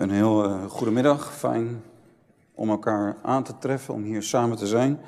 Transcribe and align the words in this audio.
Een 0.00 0.10
heel 0.10 0.44
uh, 0.44 0.64
goedemiddag, 0.64 1.34
fijn 1.36 1.82
om 2.54 2.70
elkaar 2.70 3.16
aan 3.22 3.42
te 3.42 3.58
treffen, 3.58 3.94
om 3.94 4.02
hier 4.02 4.22
samen 4.22 4.56
te 4.56 4.66
zijn. 4.66 5.00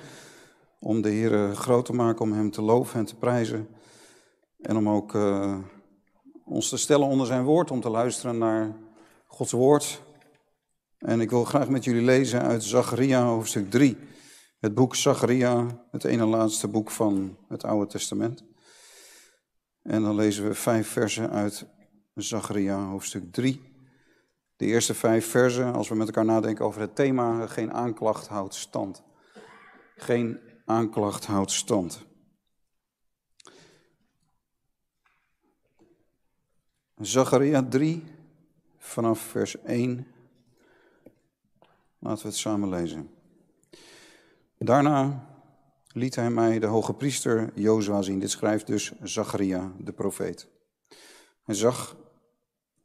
Om 0.80 1.02
de 1.02 1.08
Heer 1.08 1.54
groot 1.54 1.84
te 1.84 1.92
maken, 1.92 2.24
om 2.24 2.32
Hem 2.32 2.50
te 2.50 2.62
loven 2.62 2.98
en 2.98 3.05
te 3.05 3.16
prijzen. 3.16 3.68
En 4.60 4.77
om 4.77 4.88
ook 4.88 5.14
uh, 5.14 5.59
ons 6.45 6.68
te 6.68 6.77
stellen 6.77 7.06
onder 7.06 7.27
Zijn 7.27 7.45
woord, 7.45 7.70
om 7.70 7.80
te 7.80 7.91
luisteren 7.91 8.38
naar 8.38 8.77
Gods 9.27 9.52
woord. 9.52 10.02
En 10.98 11.20
ik 11.20 11.30
wil 11.30 11.45
graag 11.45 11.68
met 11.68 11.84
jullie 11.84 12.02
lezen 12.02 12.43
uit 12.43 12.64
Zacharia 12.64 13.24
hoofdstuk 13.24 13.70
3. 13.70 13.96
Het 14.61 14.74
boek 14.74 14.96
Zacharia, 14.96 15.66
het 15.90 16.04
ene 16.04 16.24
laatste 16.27 16.68
boek 16.68 16.90
van 16.90 17.36
het 17.48 17.64
Oude 17.64 17.86
Testament. 17.86 18.45
En 19.82 20.02
dan 20.02 20.15
lezen 20.15 20.45
we 20.45 20.54
vijf 20.54 20.88
versen 20.88 21.30
uit 21.30 21.66
Zacharia 22.15 22.87
hoofdstuk 22.87 23.32
3. 23.32 23.71
De 24.62 24.69
eerste 24.69 24.95
vijf 24.95 25.30
versen, 25.30 25.75
als 25.75 25.89
we 25.89 25.95
met 25.95 26.07
elkaar 26.07 26.25
nadenken 26.25 26.65
over 26.65 26.80
het 26.80 26.95
thema, 26.95 27.47
geen 27.47 27.73
aanklacht 27.73 28.27
houdt 28.27 28.55
stand. 28.55 29.02
Geen 29.97 30.41
aanklacht 30.65 31.27
houdt 31.27 31.51
stand. 31.51 32.07
Zacharia 36.97 37.62
3, 37.62 38.05
vanaf 38.79 39.21
vers 39.21 39.62
1. 39.62 40.07
Laten 41.99 42.23
we 42.23 42.29
het 42.29 42.38
samen 42.38 42.69
lezen. 42.69 43.10
Daarna 44.59 45.27
liet 45.87 46.15
hij 46.15 46.30
mij 46.30 46.59
de 46.59 46.66
hoge 46.66 46.95
priester 46.95 47.52
Jozua 47.55 48.02
zien. 48.02 48.19
Dit 48.19 48.30
schrijft 48.30 48.66
dus 48.66 48.93
Zacharia, 49.02 49.73
de 49.79 49.93
profeet. 49.93 50.49
Hij 51.43 51.54
zag 51.54 51.97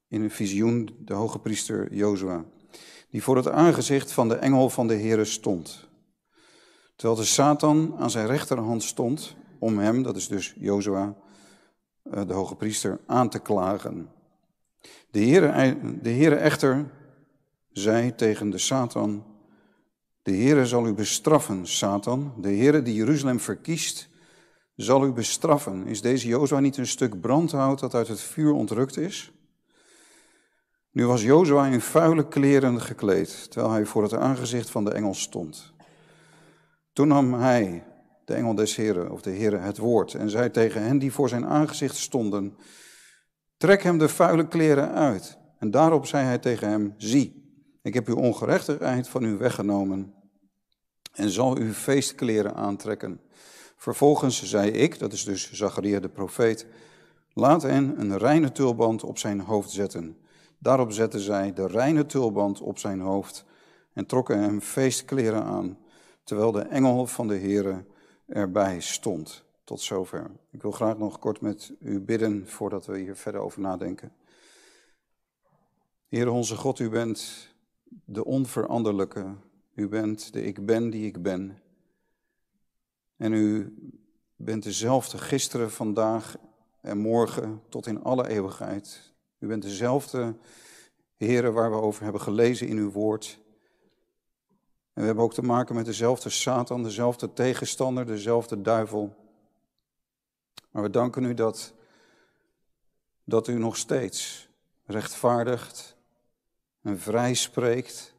in 0.08 0.22
een 0.22 0.32
visioen 0.32 0.96
de 1.00 1.14
hoge 1.14 1.40
priester 1.40 1.94
Jozua, 1.94 2.46
die 3.10 3.24
voor 3.24 3.36
het 3.36 3.48
aangezicht 3.48 4.12
van 4.12 4.30
de 4.30 4.36
engel 4.36 4.70
van 4.70 4.88
de 4.88 4.96
Heere 4.96 5.26
stond. 5.26 5.90
Terwijl 6.96 7.20
de 7.20 7.26
Satan 7.26 7.96
aan 7.98 8.12
zijn 8.12 8.28
rechterhand 8.28 8.84
stond 8.84 9.36
om 9.60 9.80
hem, 9.80 10.04
dat 10.04 10.16
is 10.16 10.28
dus 10.28 10.54
Jozua, 10.58 11.16
eh, 12.04 12.28
de 12.28 12.34
hoge 12.34 12.56
priester, 12.56 13.00
aan 13.06 13.30
te 13.30 13.40
klagen. 13.40 14.10
De 15.12 15.20
Heere, 15.20 15.78
de 16.02 16.12
Heere 16.12 16.36
echter 16.36 16.92
zei 17.72 18.16
tegen 18.16 18.50
de 18.50 18.58
Satan, 18.58 19.24
de 20.28 20.36
Heere 20.36 20.66
zal 20.66 20.88
u 20.88 20.94
bestraffen, 20.94 21.68
Satan. 21.68 22.34
De 22.38 22.48
Heere 22.48 22.82
die 22.82 22.94
Jeruzalem 22.94 23.40
verkiest, 23.40 24.10
zal 24.76 25.06
u 25.06 25.12
bestraffen. 25.12 25.86
Is 25.86 26.02
deze 26.02 26.28
Jozua 26.28 26.60
niet 26.60 26.78
een 26.78 26.88
stuk 26.88 27.22
brandhout 27.22 27.80
dat 27.80 27.94
uit 27.94 28.08
het 28.08 28.22
vuur 28.22 28.52
ontrukt 28.52 28.98
is? 28.98 29.32
Nu 30.98 31.06
was 31.06 31.22
Jozua 31.22 31.66
in 31.66 31.82
vuile 31.82 32.28
kleren 32.28 32.82
gekleed, 32.82 33.52
terwijl 33.52 33.74
hij 33.74 33.86
voor 33.86 34.04
het 34.04 34.14
aangezicht 34.14 34.70
van 34.70 34.86
de 34.86 34.92
engel 34.92 35.14
stond. 35.14 35.74
Toen 36.94 37.08
nam 37.08 37.34
hij, 37.34 37.84
de 38.26 38.34
engel 38.34 38.56
des 38.56 38.76
Heren, 38.76 39.12
of 39.12 39.22
de 39.22 39.30
Heren, 39.30 39.62
het 39.62 39.78
woord 39.78 40.14
en 40.14 40.30
zei 40.30 40.52
tegen 40.52 40.82
hen 40.84 41.00
die 41.00 41.12
voor 41.12 41.30
zijn 41.30 41.46
aangezicht 41.46 41.96
stonden, 41.96 42.58
trek 43.58 43.84
hem 43.84 43.98
de 43.98 44.10
vuile 44.10 44.48
kleren 44.48 44.92
uit. 44.92 45.38
En 45.60 45.72
daarop 45.72 46.06
zei 46.06 46.26
hij 46.26 46.38
tegen 46.38 46.70
hem, 46.70 46.94
zie, 46.98 47.52
ik 47.82 47.94
heb 47.94 48.08
uw 48.08 48.18
ongerechtigheid 48.18 49.10
van 49.10 49.24
u 49.24 49.38
weggenomen 49.38 50.14
en 51.14 51.30
zal 51.30 51.60
u 51.60 51.74
feestkleren 51.74 52.56
aantrekken. 52.56 53.22
Vervolgens 53.76 54.44
zei 54.44 54.72
ik, 54.72 55.00
dat 55.00 55.14
is 55.14 55.24
dus 55.24 55.52
Zacharia 55.52 56.00
de 56.00 56.10
profeet, 56.10 56.66
laat 57.34 57.62
hen 57.62 58.00
een 58.00 58.18
reine 58.18 58.52
tulband 58.52 59.04
op 59.04 59.18
zijn 59.18 59.40
hoofd 59.40 59.72
zetten. 59.72 60.18
Daarop 60.60 60.92
zetten 60.92 61.20
zij 61.20 61.54
de 61.54 61.68
reine 61.68 62.06
tulband 62.06 62.62
op 62.62 62.78
zijn 62.78 63.00
hoofd 63.00 63.46
en 63.94 64.06
trokken 64.06 64.40
hem 64.40 64.62
feestkleren 64.62 65.44
aan, 65.44 65.78
terwijl 66.24 66.52
de 66.52 66.62
engel 66.62 67.08
van 67.08 67.28
de 67.28 67.38
Heere 67.38 67.86
erbij 68.26 68.80
stond. 68.80 69.46
Tot 69.64 69.82
zover. 69.82 70.32
Ik 70.52 70.62
wil 70.62 70.72
graag 70.72 70.98
nog 70.98 71.20
kort 71.20 71.42
met 71.42 71.74
u 71.80 72.00
bidden 72.00 72.48
voordat 72.48 72.86
we 72.86 72.98
hier 72.98 73.16
verder 73.16 73.42
over 73.42 73.62
nadenken. 73.62 74.12
Heer 76.08 76.30
onze 76.30 76.56
God, 76.56 76.80
u 76.80 76.90
bent 76.90 77.50
de 78.06 78.26
onveranderlijke. 78.26 79.36
U 79.74 79.88
bent 79.88 80.34
de 80.34 80.44
ik 80.44 80.66
ben 80.66 80.90
die 80.90 81.06
ik 81.06 81.22
ben. 81.22 81.62
En 83.18 83.34
u 83.34 83.76
bent 84.36 84.64
dezelfde 84.64 85.18
gisteren, 85.18 85.72
vandaag 85.72 86.36
en 86.82 86.98
morgen 86.98 87.62
tot 87.70 87.88
in 87.88 88.04
alle 88.04 88.28
eeuwigheid. 88.28 89.14
U 89.40 89.48
bent 89.48 89.62
dezelfde 89.62 90.36
Heere 91.18 91.52
waar 91.52 91.72
we 91.72 91.82
over 91.82 92.04
hebben 92.04 92.22
gelezen 92.22 92.68
in 92.68 92.78
uw 92.78 92.92
woord. 92.92 93.40
En 94.94 95.02
we 95.02 95.06
hebben 95.06 95.24
ook 95.24 95.34
te 95.34 95.42
maken 95.42 95.76
met 95.76 95.86
dezelfde 95.86 96.30
Satan, 96.30 96.84
dezelfde 96.84 97.34
tegenstander, 97.34 98.06
dezelfde 98.06 98.62
duivel. 98.62 99.16
Maar 100.72 100.84
we 100.84 100.90
danken 100.90 101.24
u 101.24 101.34
dat, 101.34 101.74
dat 103.24 103.48
u 103.48 103.54
nog 103.54 103.78
steeds 103.78 104.50
rechtvaardigt 104.86 105.96
en 106.82 107.00
vrij 107.00 107.34
spreekt 107.34 108.14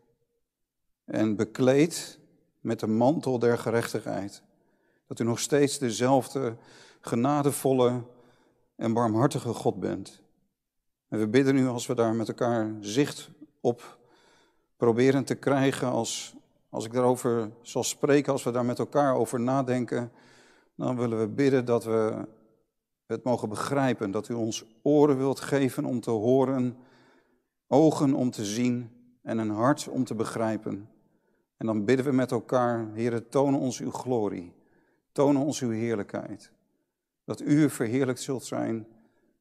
en 1.04 1.36
bekleedt 1.36 2.18
met 2.60 2.80
de 2.80 2.86
mantel 2.86 3.38
der 3.38 3.58
gerechtigheid. 3.58 4.42
Dat 5.06 5.18
u 5.18 5.24
nog 5.24 5.38
steeds 5.38 5.78
dezelfde 5.78 6.56
genadevolle 7.00 8.02
en 8.76 8.92
barmhartige 8.92 9.52
God 9.52 9.80
bent. 9.80 10.22
En 11.08 11.18
we 11.18 11.28
bidden 11.28 11.54
nu 11.54 11.66
als 11.66 11.86
we 11.86 11.94
daar 11.94 12.14
met 12.14 12.28
elkaar 12.28 12.74
zicht 12.80 13.30
op 13.60 13.98
proberen 14.76 15.24
te 15.24 15.34
krijgen, 15.34 15.88
als, 15.88 16.36
als 16.68 16.84
ik 16.84 16.92
daarover 16.92 17.50
zal 17.62 17.82
spreken, 17.82 18.32
als 18.32 18.42
we 18.44 18.50
daar 18.50 18.64
met 18.64 18.78
elkaar 18.78 19.14
over 19.14 19.40
nadenken, 19.40 20.12
dan 20.74 20.96
willen 20.96 21.18
we 21.20 21.28
bidden 21.28 21.64
dat 21.64 21.84
we 21.84 22.26
het 23.06 23.24
mogen 23.24 23.48
begrijpen, 23.48 24.10
dat 24.10 24.28
u 24.28 24.34
ons 24.34 24.64
oren 24.82 25.16
wilt 25.16 25.40
geven 25.40 25.84
om 25.84 26.00
te 26.00 26.10
horen, 26.10 26.76
ogen 27.66 28.14
om 28.14 28.30
te 28.30 28.44
zien 28.44 28.90
en 29.22 29.38
een 29.38 29.50
hart 29.50 29.88
om 29.88 30.04
te 30.04 30.14
begrijpen. 30.14 30.88
En 31.56 31.66
dan 31.66 31.84
bidden 31.84 32.06
we 32.06 32.12
met 32.12 32.30
elkaar, 32.30 32.88
Heere, 32.92 33.28
toon 33.28 33.54
ons 33.54 33.80
uw 33.80 33.90
glorie, 33.90 34.54
toon 35.12 35.36
ons 35.36 35.60
uw 35.60 35.70
heerlijkheid. 35.70 36.52
Dat 37.24 37.40
u 37.40 37.70
verheerlijkt 37.70 38.20
zult 38.20 38.44
zijn 38.44 38.86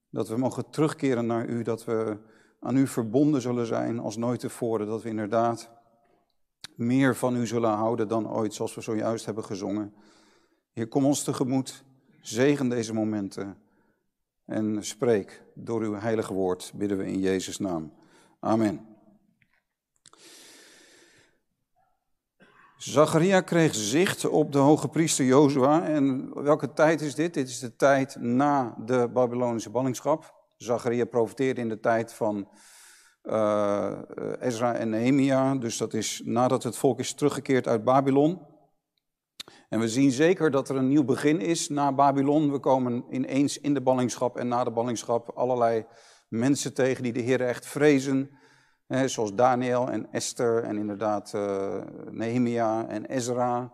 dat 0.09 0.27
we 0.27 0.37
mogen 0.37 0.69
terugkeren 0.69 1.25
naar 1.25 1.45
u, 1.45 1.61
dat 1.61 1.85
we 1.85 2.17
aan 2.59 2.77
u 2.77 2.87
verbonden 2.87 3.41
zullen 3.41 3.65
zijn 3.65 3.99
als 3.99 4.17
nooit 4.17 4.39
tevoren. 4.39 4.87
Dat 4.87 5.01
we 5.01 5.09
inderdaad 5.09 5.69
meer 6.75 7.15
van 7.15 7.35
u 7.35 7.47
zullen 7.47 7.69
houden 7.71 8.07
dan 8.07 8.29
ooit, 8.29 8.53
zoals 8.53 8.75
we 8.75 8.81
zojuist 8.81 9.25
hebben 9.25 9.43
gezongen. 9.43 9.93
Heer, 10.71 10.87
kom 10.87 11.05
ons 11.05 11.23
tegemoet, 11.23 11.83
zegen 12.21 12.69
deze 12.69 12.93
momenten 12.93 13.57
en 14.45 14.85
spreek 14.85 15.43
door 15.53 15.81
uw 15.81 15.93
heilige 15.93 16.33
woord, 16.33 16.71
bidden 16.75 16.97
we 16.97 17.05
in 17.05 17.19
Jezus' 17.19 17.57
naam. 17.57 17.93
Amen. 18.39 18.96
Zacharia 22.77 23.41
kreeg 23.41 23.75
zicht 23.75 24.25
op 24.25 24.51
de 24.51 24.57
hoge 24.57 24.87
priester 24.87 25.25
Jozua. 25.25 25.83
En 25.83 26.33
welke 26.43 26.73
tijd 26.73 27.01
is 27.01 27.15
dit? 27.15 27.33
Dit 27.33 27.47
is 27.47 27.59
de 27.59 27.75
tijd 27.75 28.15
na 28.19 28.75
de 28.85 29.09
Babylonische 29.13 29.69
ballingschap. 29.69 30.35
Zacharia 30.57 31.05
profiteerde 31.05 31.61
in 31.61 31.69
de 31.69 31.79
tijd 31.79 32.13
van 32.13 32.49
uh, 33.23 33.91
Ezra 34.39 34.73
en 34.73 34.89
Nehemia. 34.89 35.55
Dus 35.55 35.77
dat 35.77 35.93
is 35.93 36.21
nadat 36.25 36.63
het 36.63 36.77
volk 36.77 36.99
is 36.99 37.13
teruggekeerd 37.13 37.67
uit 37.67 37.83
Babylon. 37.83 38.41
En 39.69 39.79
we 39.79 39.89
zien 39.89 40.11
zeker 40.11 40.51
dat 40.51 40.69
er 40.69 40.75
een 40.75 40.87
nieuw 40.87 41.05
begin 41.05 41.39
is 41.39 41.69
na 41.69 41.93
Babylon. 41.93 42.51
We 42.51 42.59
komen 42.59 43.05
ineens 43.09 43.59
in 43.59 43.73
de 43.73 43.81
ballingschap 43.81 44.37
en 44.37 44.47
na 44.47 44.63
de 44.63 44.71
ballingschap 44.71 45.29
allerlei 45.29 45.85
mensen 46.27 46.73
tegen 46.73 47.03
die 47.03 47.13
de 47.13 47.21
Heer 47.21 47.41
echt 47.41 47.65
vrezen 47.65 48.29
zoals 48.87 49.33
Daniel 49.33 49.89
en 49.89 50.11
Esther 50.11 50.63
en 50.63 50.77
inderdaad 50.77 51.31
uh, 51.35 51.75
Nehemia 52.09 52.87
en 52.87 53.05
Ezra. 53.05 53.71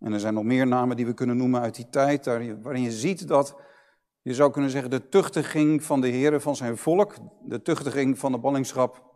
En 0.00 0.12
er 0.12 0.20
zijn 0.20 0.34
nog 0.34 0.44
meer 0.44 0.66
namen 0.66 0.96
die 0.96 1.06
we 1.06 1.14
kunnen 1.14 1.36
noemen 1.36 1.60
uit 1.60 1.74
die 1.74 1.88
tijd, 1.90 2.26
waarin 2.62 2.82
je 2.82 2.92
ziet 2.92 3.28
dat, 3.28 3.56
je 4.22 4.34
zou 4.34 4.50
kunnen 4.50 4.70
zeggen, 4.70 4.90
de 4.90 5.08
tuchtiging 5.08 5.82
van 5.82 6.00
de 6.00 6.08
heren 6.08 6.40
van 6.40 6.56
zijn 6.56 6.76
volk, 6.76 7.14
de 7.42 7.62
tuchtiging 7.62 8.18
van 8.18 8.32
de 8.32 8.38
ballingschap, 8.38 9.06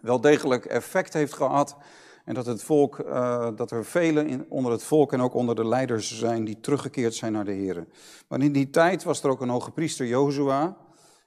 wel 0.00 0.20
degelijk 0.20 0.64
effect 0.64 1.12
heeft 1.12 1.34
gehad. 1.34 1.76
En 2.24 2.34
dat 2.34 2.46
het 2.46 2.62
volk, 2.62 2.98
uh, 2.98 3.48
dat 3.56 3.70
er 3.70 3.84
velen 3.84 4.26
in, 4.26 4.46
onder 4.48 4.72
het 4.72 4.82
volk 4.82 5.12
en 5.12 5.20
ook 5.20 5.34
onder 5.34 5.54
de 5.54 5.66
leiders 5.66 6.18
zijn 6.18 6.44
die 6.44 6.60
teruggekeerd 6.60 7.14
zijn 7.14 7.32
naar 7.32 7.44
de 7.44 7.52
heren. 7.52 7.88
Maar 8.28 8.40
in 8.40 8.52
die 8.52 8.70
tijd 8.70 9.02
was 9.02 9.22
er 9.22 9.30
ook 9.30 9.40
een 9.40 9.48
hoge 9.48 9.70
priester, 9.70 10.06
Jozua, 10.06 10.76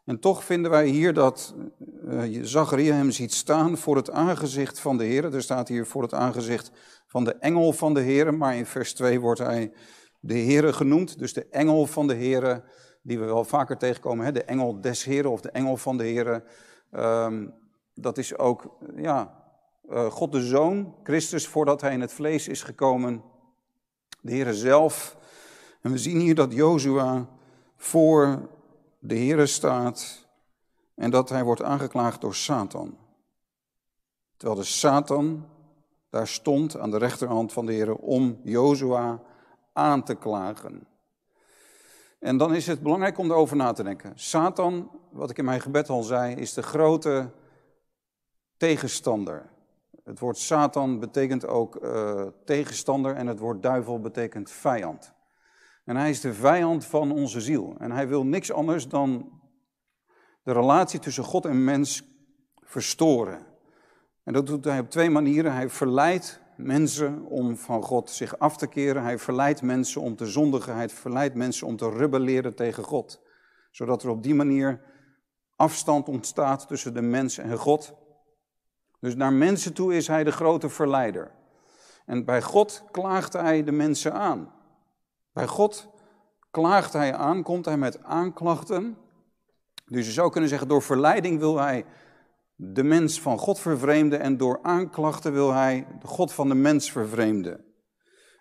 en 0.06 0.20
toch 0.20 0.44
vinden 0.44 0.72
wij 0.72 0.88
hier 0.88 1.14
dat 1.14 1.56
uh, 2.06 2.44
Zacharia 2.44 2.96
hem 2.96 3.12
ziet 3.12 3.34
staan 3.34 3.78
voor 3.78 3.96
het 3.96 4.12
aangezicht 4.12 4.80
van 4.80 4.98
de 4.98 5.04
Heer. 5.04 5.34
Er 5.34 5.42
staat 5.42 5.68
hier 5.68 5.86
voor 5.86 6.02
het 6.02 6.14
aangezicht 6.14 6.72
van 7.08 7.24
de 7.24 7.34
engel 7.34 7.74
van 7.74 7.94
de 7.94 8.02
Heer, 8.02 8.34
maar 8.34 8.56
in 8.56 8.66
vers 8.66 8.94
2 8.94 9.20
wordt 9.20 9.40
hij 9.40 9.72
de 10.20 10.34
Heer 10.34 10.74
genoemd. 10.74 11.20
Dus 11.20 11.34
de 11.34 11.48
engel 11.50 11.86
van 11.86 12.08
de 12.08 12.14
Heer, 12.14 12.64
die 13.02 13.20
we 13.20 13.26
wel 13.26 13.44
vaker 13.44 13.78
tegenkomen, 13.78 14.26
hè? 14.26 14.32
de 14.32 14.44
engel 14.44 14.82
des 14.82 15.04
Heeren 15.04 15.32
of 15.32 15.42
de 15.42 15.52
engel 15.52 15.78
van 15.78 15.98
de 15.98 16.04
Heer. 16.04 16.44
Um, 16.92 17.54
dat 17.94 18.18
is 18.18 18.38
ook, 18.38 18.78
ja, 18.96 19.44
uh, 19.90 20.06
God 20.06 20.32
de 20.32 20.42
Zoon, 20.42 20.96
Christus, 21.04 21.48
voordat 21.48 21.82
hij 21.82 21.94
in 21.94 22.02
het 22.02 22.14
vlees 22.14 22.48
is 22.48 22.64
gekomen, 22.64 23.24
de 24.22 24.32
Heer 24.32 24.54
zelf. 24.54 25.18
En 25.82 25.92
we 25.92 25.98
zien 25.98 26.20
hier 26.20 26.36
dat 26.36 26.54
Jozua 26.54 27.28
voor 27.76 28.50
de 29.06 29.16
Heer 29.16 29.48
staat 29.48 30.28
en 30.96 31.10
dat 31.10 31.30
hij 31.30 31.44
wordt 31.44 31.62
aangeklaagd 31.62 32.22
door 32.22 32.36
Satan. 32.36 32.98
Terwijl 34.38 34.60
de 34.60 34.66
Satan 34.66 35.46
daar 36.10 36.28
stond 36.28 36.78
aan 36.78 36.92
de 36.92 36.98
rechterhand 36.98 37.54
van 37.54 37.66
de 37.66 37.74
Heer 37.74 37.96
om 37.96 38.40
Jozua 38.44 39.22
aan 39.74 40.04
te 40.04 40.16
klagen. 40.16 40.88
En 42.20 42.38
dan 42.38 42.54
is 42.54 42.68
het 42.68 42.82
belangrijk 42.82 43.18
om 43.18 43.32
erover 43.32 43.56
na 43.56 43.72
te 43.72 43.84
denken. 43.84 44.12
Satan, 44.16 44.92
wat 45.12 45.30
ik 45.30 45.38
in 45.38 45.46
mijn 45.46 45.62
gebed 45.62 45.90
al 45.90 46.04
zei, 46.04 46.36
is 46.36 46.54
de 46.54 46.64
grote 46.64 47.30
tegenstander. 48.58 49.50
Het 50.04 50.20
woord 50.20 50.38
Satan 50.38 51.00
betekent 51.00 51.48
ook 51.48 51.84
uh, 51.84 52.28
tegenstander 52.46 53.16
en 53.16 53.28
het 53.28 53.40
woord 53.40 53.64
duivel 53.64 54.00
betekent 54.00 54.52
vijand. 54.52 55.14
En 55.84 55.96
hij 55.96 56.10
is 56.10 56.22
de 56.22 56.34
vijand 56.34 56.86
van 56.86 57.12
onze 57.12 57.42
ziel. 57.42 57.76
En 57.78 57.92
hij 57.92 58.08
wil 58.08 58.26
niks 58.26 58.52
anders 58.52 58.88
dan 58.88 59.42
de 60.44 60.52
relatie 60.52 61.00
tussen 61.00 61.24
God 61.24 61.46
en 61.46 61.64
mens 61.64 62.04
verstoren. 62.62 63.46
En 64.24 64.34
dat 64.34 64.48
doet 64.48 64.66
hij 64.66 64.80
op 64.80 64.90
twee 64.90 65.10
manieren. 65.10 65.54
Hij 65.54 65.70
verleidt 65.70 66.42
mensen 66.58 67.26
om 67.26 67.58
van 67.58 67.84
God 67.84 68.10
zich 68.10 68.40
af 68.40 68.58
te 68.58 68.68
keren. 68.68 69.04
Hij 69.04 69.18
verleidt 69.18 69.62
mensen 69.62 70.02
om 70.02 70.16
te 70.16 70.26
zondigen. 70.26 70.76
Hij 70.76 70.90
verleidt 70.90 71.36
mensen 71.36 71.68
om 71.68 71.78
te 71.78 71.90
rebelleren 71.90 72.56
tegen 72.56 72.84
God. 72.84 73.22
Zodat 73.72 74.04
er 74.04 74.10
op 74.10 74.24
die 74.24 74.36
manier 74.36 74.82
afstand 75.56 76.10
ontstaat 76.10 76.68
tussen 76.68 76.94
de 76.94 77.02
mens 77.02 77.38
en 77.38 77.58
God. 77.58 77.94
Dus 79.00 79.16
naar 79.16 79.34
mensen 79.34 79.74
toe 79.74 79.96
is 79.96 80.08
hij 80.08 80.24
de 80.24 80.32
grote 80.32 80.70
verleider. 80.70 81.32
En 82.06 82.26
bij 82.26 82.42
God 82.42 82.84
klaagt 82.92 83.34
hij 83.34 83.64
de 83.64 83.72
mensen 83.72 84.14
aan. 84.14 84.54
Bij 85.34 85.48
God 85.48 85.88
klaagt 86.52 86.94
hij 86.94 87.14
aan, 87.14 87.44
komt 87.44 87.66
hij 87.66 87.78
met 87.78 88.04
aanklachten. 88.04 88.98
Dus 89.86 90.06
je 90.06 90.12
zou 90.12 90.32
kunnen 90.32 90.50
zeggen, 90.50 90.68
door 90.68 90.82
verleiding 90.82 91.40
wil 91.40 91.60
hij 91.60 91.86
de 92.56 92.84
mens 92.84 93.22
van 93.22 93.38
God 93.38 93.60
vervreemden 93.60 94.20
en 94.20 94.38
door 94.38 94.60
aanklachten 94.62 95.34
wil 95.34 95.52
hij 95.52 95.88
de 96.00 96.08
God 96.08 96.34
van 96.34 96.48
de 96.48 96.56
mens 96.56 96.92
vervreemden. 96.92 97.66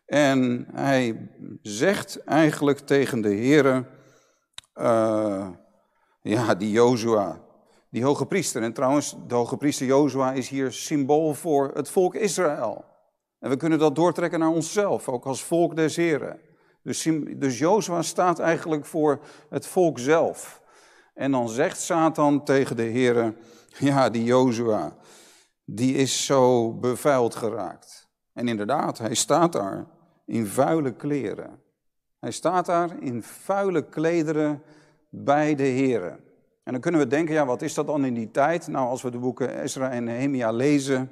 En 0.06 0.67
hij 0.73 1.31
zegt 1.62 2.25
eigenlijk 2.25 2.79
tegen 2.79 3.21
de 3.21 3.35
Heere, 3.35 3.87
uh, 4.75 5.49
ja, 6.23 6.55
die 6.55 6.71
Jozua, 6.71 7.41
die 7.91 8.05
hoge 8.05 8.27
priester. 8.27 8.62
En 8.62 8.73
trouwens, 8.73 9.17
de 9.27 9.35
hoge 9.35 9.56
priester 9.56 9.87
Jozua 9.87 10.33
is 10.33 10.49
hier 10.49 10.73
symbool 10.73 11.35
voor 11.35 11.71
het 11.75 11.91
volk 11.91 12.15
Israël. 12.15 12.85
En 13.39 13.50
we 13.50 13.56
kunnen 13.56 13.79
dat 13.79 13.94
doortrekken 13.94 14.39
naar 14.39 14.49
onszelf, 14.49 15.09
ook 15.09 15.25
als 15.25 15.44
volk 15.44 15.77
des 15.77 15.97
Heren. 15.97 16.41
Dus, 16.82 17.08
dus 17.37 17.58
Jozua 17.58 18.02
staat 18.02 18.38
eigenlijk 18.38 18.87
voor 18.87 19.20
het 19.49 19.67
volk 19.67 19.99
zelf. 19.99 20.62
En 21.14 21.31
dan 21.31 21.49
zegt 21.49 21.81
Satan 21.81 22.44
tegen 22.44 22.76
de 22.76 22.82
Heere, 22.82 23.34
ja, 23.79 24.11
die 24.11 24.25
Jozua, 24.25 24.96
die 25.64 25.94
is 25.94 26.25
zo 26.25 26.73
bevuild 26.73 27.34
geraakt. 27.34 28.08
En 28.32 28.49
inderdaad, 28.49 28.99
hij 28.99 29.14
staat 29.14 29.52
daar 29.52 29.87
in 30.26 30.46
vuile 30.46 30.93
kleren. 30.93 31.61
Hij 32.20 32.31
staat 32.31 32.67
daar 32.67 33.02
in 33.02 33.23
vuile 33.23 33.88
klederen 33.88 34.62
bij 35.08 35.55
de 35.55 35.62
Heere. 35.62 36.20
En 36.64 36.73
dan 36.73 36.81
kunnen 36.81 37.00
we 37.00 37.06
denken, 37.06 37.34
ja, 37.34 37.46
wat 37.46 37.62
is 37.62 37.75
dat 37.75 37.87
dan 37.87 38.05
in 38.05 38.14
die 38.14 38.31
tijd? 38.31 38.67
Nou, 38.69 38.88
als 38.88 39.02
we 39.02 39.11
de 39.11 39.19
boeken 39.19 39.61
Ezra 39.61 39.90
en 39.90 40.05
Nehemia 40.05 40.50
lezen, 40.50 41.11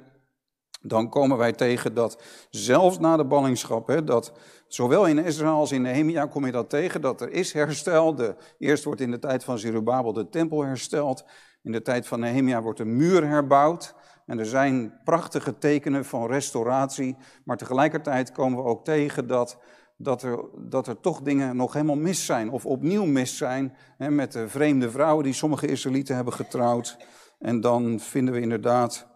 dan 0.81 1.09
komen 1.09 1.37
wij 1.37 1.51
tegen 1.51 1.93
dat 1.93 2.23
zelfs 2.49 2.99
na 2.99 3.17
de 3.17 3.25
ballingschap, 3.25 3.87
hè, 3.87 4.03
dat 4.03 4.33
zowel 4.67 5.07
in 5.07 5.25
Israël 5.25 5.53
als 5.53 5.71
in 5.71 5.81
Nehemia 5.81 6.25
kom 6.25 6.45
je 6.45 6.51
dat 6.51 6.69
tegen, 6.69 7.01
dat 7.01 7.21
er 7.21 7.31
is 7.31 7.53
herstel. 7.53 8.35
Eerst 8.57 8.83
wordt 8.83 9.01
in 9.01 9.11
de 9.11 9.19
tijd 9.19 9.43
van 9.43 9.59
Zerubabel 9.59 10.13
de 10.13 10.29
tempel 10.29 10.63
hersteld. 10.63 11.25
In 11.63 11.71
de 11.71 11.81
tijd 11.81 12.07
van 12.07 12.19
Nehemia 12.19 12.61
wordt 12.61 12.77
de 12.77 12.85
muur 12.85 13.27
herbouwd. 13.27 13.95
En 14.25 14.39
er 14.39 14.45
zijn 14.45 14.93
prachtige 15.03 15.57
tekenen 15.57 16.05
van 16.05 16.27
restauratie. 16.27 17.17
Maar 17.45 17.57
tegelijkertijd 17.57 18.31
komen 18.31 18.63
we 18.63 18.69
ook 18.69 18.85
tegen 18.85 19.27
dat, 19.27 19.57
dat, 19.97 20.23
er, 20.23 20.39
dat 20.57 20.87
er 20.87 20.99
toch 20.99 21.21
dingen 21.21 21.55
nog 21.55 21.73
helemaal 21.73 21.95
mis 21.95 22.25
zijn. 22.25 22.51
Of 22.51 22.65
opnieuw 22.65 23.05
mis 23.05 23.37
zijn. 23.37 23.75
Hè, 23.97 24.09
met 24.09 24.31
de 24.31 24.47
vreemde 24.47 24.91
vrouwen 24.91 25.23
die 25.23 25.33
sommige 25.33 25.67
Israëlieten 25.67 26.15
hebben 26.15 26.33
getrouwd. 26.33 26.97
En 27.39 27.61
dan 27.61 27.99
vinden 27.99 28.33
we 28.33 28.39
inderdaad 28.39 29.10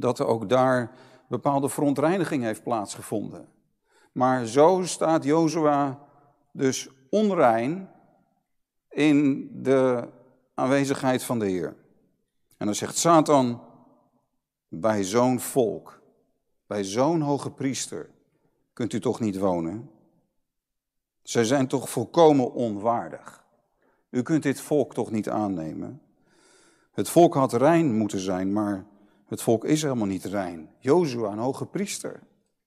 dat 0.00 0.18
er 0.18 0.26
ook 0.26 0.48
daar 0.48 0.90
bepaalde 1.28 1.68
verontreiniging 1.68 2.42
heeft 2.42 2.62
plaatsgevonden. 2.62 3.48
Maar 4.12 4.46
zo 4.46 4.82
staat 4.84 5.24
Jozua 5.24 5.98
dus 6.52 6.88
onrein 7.10 7.90
in 8.88 9.50
de 9.62 10.08
aanwezigheid 10.54 11.22
van 11.24 11.38
de 11.38 11.46
Heer. 11.46 11.76
En 12.56 12.66
dan 12.66 12.74
zegt 12.74 12.96
Satan, 12.96 13.60
bij 14.68 15.04
zo'n 15.04 15.40
volk, 15.40 16.00
bij 16.66 16.84
zo'n 16.84 17.20
hoge 17.20 17.50
priester, 17.50 18.10
kunt 18.72 18.92
u 18.92 19.00
toch 19.00 19.20
niet 19.20 19.38
wonen? 19.38 19.90
Zij 21.22 21.44
zijn 21.44 21.66
toch 21.66 21.90
volkomen 21.90 22.52
onwaardig. 22.52 23.44
U 24.10 24.22
kunt 24.22 24.42
dit 24.42 24.60
volk 24.60 24.94
toch 24.94 25.10
niet 25.10 25.28
aannemen? 25.28 26.00
Het 26.92 27.08
volk 27.08 27.34
had 27.34 27.52
rein 27.52 27.96
moeten 27.96 28.18
zijn, 28.18 28.52
maar 28.52 28.86
het 29.26 29.42
volk 29.42 29.64
is 29.64 29.82
helemaal 29.82 30.06
niet 30.06 30.24
rein. 30.24 30.70
Jozua, 30.78 31.30
een 31.30 31.38
hoge 31.38 31.66
priester. 31.66 32.22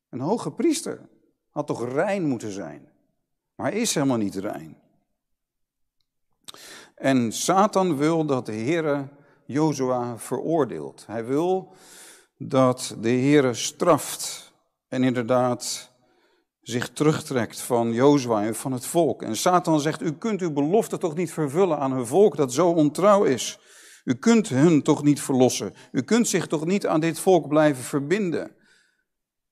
Een 0.10 0.20
hoge 0.20 0.52
priester 0.52 1.10
had 1.50 1.68
toch 1.68 1.94
rein 1.94 2.24
moeten 2.24 2.52
zijn. 2.52 2.90
Maar 3.56 3.72
hij 3.72 3.80
is 3.80 3.94
helemaal 3.94 4.18
niet 4.18 4.36
rein. 4.36 4.78
En 6.96 7.32
Satan 7.32 7.98
wil 7.98 8.26
dat 8.26 8.46
de 8.46 8.54
Heere 8.54 9.08
Jozua 9.46 10.18
veroordeelt. 10.18 11.04
Hij 11.08 11.26
wil 11.26 11.74
dat 12.38 12.96
de 13.00 13.10
Heere 13.10 13.54
straft 13.54 14.54
en 14.88 15.04
inderdaad 15.04 15.92
zich 16.62 16.90
terugtrekt 16.90 17.60
van 17.62 17.92
Jozua 17.94 18.44
en 18.44 18.56
van 18.56 18.72
het 18.72 18.86
volk. 18.86 19.22
En 19.22 19.36
Satan 19.36 19.80
zegt, 19.80 20.02
u 20.02 20.14
kunt 20.14 20.42
uw 20.42 20.52
belofte 20.52 20.98
toch 20.98 21.16
niet 21.16 21.34
vervullen 21.34 21.80
aan 21.80 21.92
een 21.92 22.08
volk 22.08 22.36
dat 22.36 22.54
zo 22.54 22.70
ontrouw 22.70 23.24
is. 23.24 23.60
U 24.10 24.14
kunt 24.14 24.48
hun 24.48 24.82
toch 24.82 25.04
niet 25.04 25.22
verlossen. 25.22 25.74
U 25.92 26.02
kunt 26.02 26.28
zich 26.28 26.48
toch 26.48 26.66
niet 26.66 26.88
aan 26.88 27.00
dit 27.00 27.20
volk 27.20 27.48
blijven 27.48 27.84
verbinden. 27.84 28.56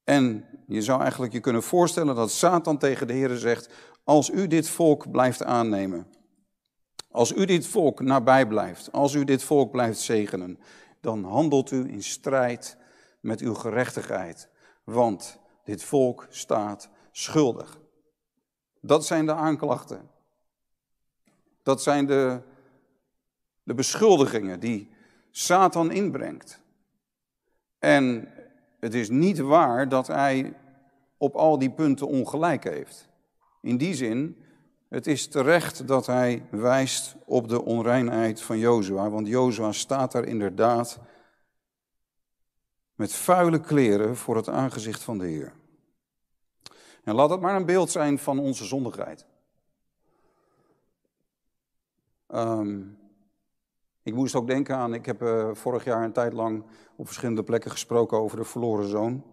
En 0.03 0.45
je 0.67 0.81
zou 0.81 1.01
eigenlijk 1.01 1.33
je 1.33 1.39
kunnen 1.39 1.63
voorstellen 1.63 2.15
dat 2.15 2.31
Satan 2.31 2.77
tegen 2.77 3.07
de 3.07 3.13
Heer 3.13 3.35
zegt, 3.35 3.69
als 4.03 4.29
u 4.29 4.47
dit 4.47 4.69
volk 4.69 5.11
blijft 5.11 5.43
aannemen, 5.43 6.07
als 7.11 7.33
u 7.33 7.45
dit 7.45 7.67
volk 7.67 8.01
nabij 8.01 8.47
blijft, 8.47 8.91
als 8.91 9.13
u 9.13 9.23
dit 9.23 9.43
volk 9.43 9.71
blijft 9.71 9.99
zegenen, 9.99 10.59
dan 11.01 11.23
handelt 11.23 11.71
u 11.71 11.89
in 11.89 12.03
strijd 12.03 12.77
met 13.19 13.41
uw 13.41 13.53
gerechtigheid, 13.53 14.49
want 14.83 15.39
dit 15.63 15.83
volk 15.83 16.27
staat 16.29 16.89
schuldig. 17.11 17.79
Dat 18.81 19.05
zijn 19.05 19.25
de 19.25 19.33
aanklachten. 19.33 20.09
Dat 21.63 21.83
zijn 21.83 22.05
de, 22.05 22.41
de 23.67 23.73
beschuldigingen 23.73 24.59
die 24.59 24.89
Satan 25.31 25.91
inbrengt. 25.91 26.61
En 27.79 28.29
het 28.79 28.93
is 28.93 29.09
niet 29.09 29.39
waar 29.39 29.89
dat 29.89 30.07
hij 30.07 30.53
op 31.17 31.35
al 31.35 31.57
die 31.59 31.71
punten 31.71 32.07
ongelijk 32.07 32.63
heeft. 32.63 33.09
In 33.61 33.77
die 33.77 33.93
zin 33.93 34.43
het 34.87 35.07
is 35.07 35.27
terecht 35.27 35.87
dat 35.87 36.05
hij 36.05 36.45
wijst 36.49 37.15
op 37.25 37.47
de 37.47 37.63
onreinheid 37.63 38.41
van 38.41 38.57
Jozua, 38.57 39.09
want 39.09 39.27
Jozua 39.27 39.71
staat 39.71 40.11
daar 40.11 40.25
inderdaad 40.25 40.99
met 42.95 43.13
vuile 43.13 43.59
kleren 43.59 44.15
voor 44.15 44.35
het 44.35 44.49
aangezicht 44.49 45.03
van 45.03 45.17
de 45.17 45.25
Heer. 45.25 45.53
En 47.03 47.15
laat 47.15 47.29
het 47.29 47.41
maar 47.41 47.55
een 47.55 47.65
beeld 47.65 47.91
zijn 47.91 48.19
van 48.19 48.39
onze 48.39 48.65
zondigheid. 48.65 49.25
Ehm, 52.27 52.81
ik 54.07 54.13
moest 54.13 54.35
ook 54.35 54.47
denken 54.47 54.75
aan, 54.75 54.93
ik 54.93 55.05
heb 55.05 55.21
uh, 55.21 55.49
vorig 55.53 55.83
jaar 55.83 56.03
een 56.03 56.11
tijd 56.11 56.33
lang 56.33 56.63
op 56.95 57.05
verschillende 57.05 57.43
plekken 57.43 57.71
gesproken 57.71 58.17
over 58.17 58.37
de 58.37 58.43
verloren 58.43 58.87
zoon. 58.87 59.23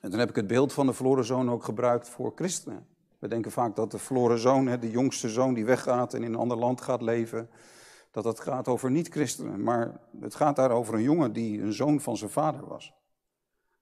En 0.00 0.10
toen 0.10 0.18
heb 0.18 0.28
ik 0.28 0.36
het 0.36 0.46
beeld 0.46 0.72
van 0.72 0.86
de 0.86 0.92
verloren 0.92 1.24
zoon 1.24 1.50
ook 1.50 1.64
gebruikt 1.64 2.08
voor 2.08 2.32
christenen. 2.34 2.86
We 3.18 3.28
denken 3.28 3.50
vaak 3.50 3.76
dat 3.76 3.90
de 3.90 3.98
verloren 3.98 4.38
zoon, 4.38 4.80
de 4.80 4.90
jongste 4.90 5.28
zoon 5.28 5.54
die 5.54 5.64
weggaat 5.64 6.14
en 6.14 6.22
in 6.22 6.32
een 6.32 6.38
ander 6.38 6.56
land 6.56 6.80
gaat 6.80 7.02
leven, 7.02 7.50
dat 8.10 8.24
het 8.24 8.40
gaat 8.40 8.68
over 8.68 8.90
niet-christenen. 8.90 9.62
Maar 9.62 10.00
het 10.20 10.34
gaat 10.34 10.56
daar 10.56 10.70
over 10.70 10.94
een 10.94 11.02
jongen 11.02 11.32
die 11.32 11.62
een 11.62 11.72
zoon 11.72 12.00
van 12.00 12.16
zijn 12.16 12.30
vader 12.30 12.66
was. 12.66 12.94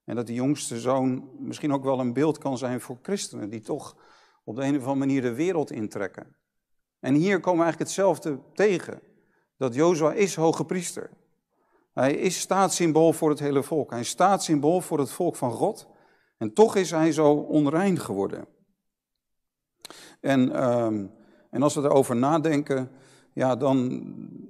En 0.03 0.15
dat 0.15 0.27
die 0.27 0.35
jongste 0.35 0.79
zoon 0.79 1.29
misschien 1.39 1.73
ook 1.73 1.83
wel 1.83 1.99
een 1.99 2.13
beeld 2.13 2.37
kan 2.37 2.57
zijn 2.57 2.81
voor 2.81 2.97
christenen 3.01 3.49
die 3.49 3.61
toch 3.61 3.95
op 4.43 4.55
de 4.55 4.61
een 4.61 4.75
of 4.75 4.81
andere 4.81 4.95
manier 4.95 5.21
de 5.21 5.33
wereld 5.33 5.71
intrekken. 5.71 6.35
En 6.99 7.13
hier 7.13 7.39
komen 7.39 7.59
we 7.59 7.63
eigenlijk 7.63 7.91
hetzelfde 7.91 8.39
tegen. 8.53 9.08
Dat 9.59 9.75
Jozua 9.75 10.13
is 10.13 10.35
hoge 10.35 10.65
priester. 10.65 11.09
Hij 11.93 12.13
is 12.13 12.39
staatssymbool 12.39 13.13
voor 13.13 13.29
het 13.29 13.39
hele 13.39 13.63
volk. 13.63 13.89
Hij 13.89 13.99
is 13.99 14.09
staatssymbool 14.09 14.81
voor 14.81 14.99
het 14.99 15.11
volk 15.11 15.35
van 15.35 15.51
God. 15.51 15.87
En 16.37 16.53
toch 16.53 16.75
is 16.75 16.91
hij 16.91 17.11
zo 17.11 17.31
onrein 17.33 17.99
geworden. 17.99 18.45
En, 20.21 20.51
ehm, 20.51 21.05
en 21.49 21.61
als 21.61 21.75
we 21.75 21.81
erover 21.81 22.15
nadenken, 22.15 22.91
ja, 23.33 23.55
dan, 23.55 24.03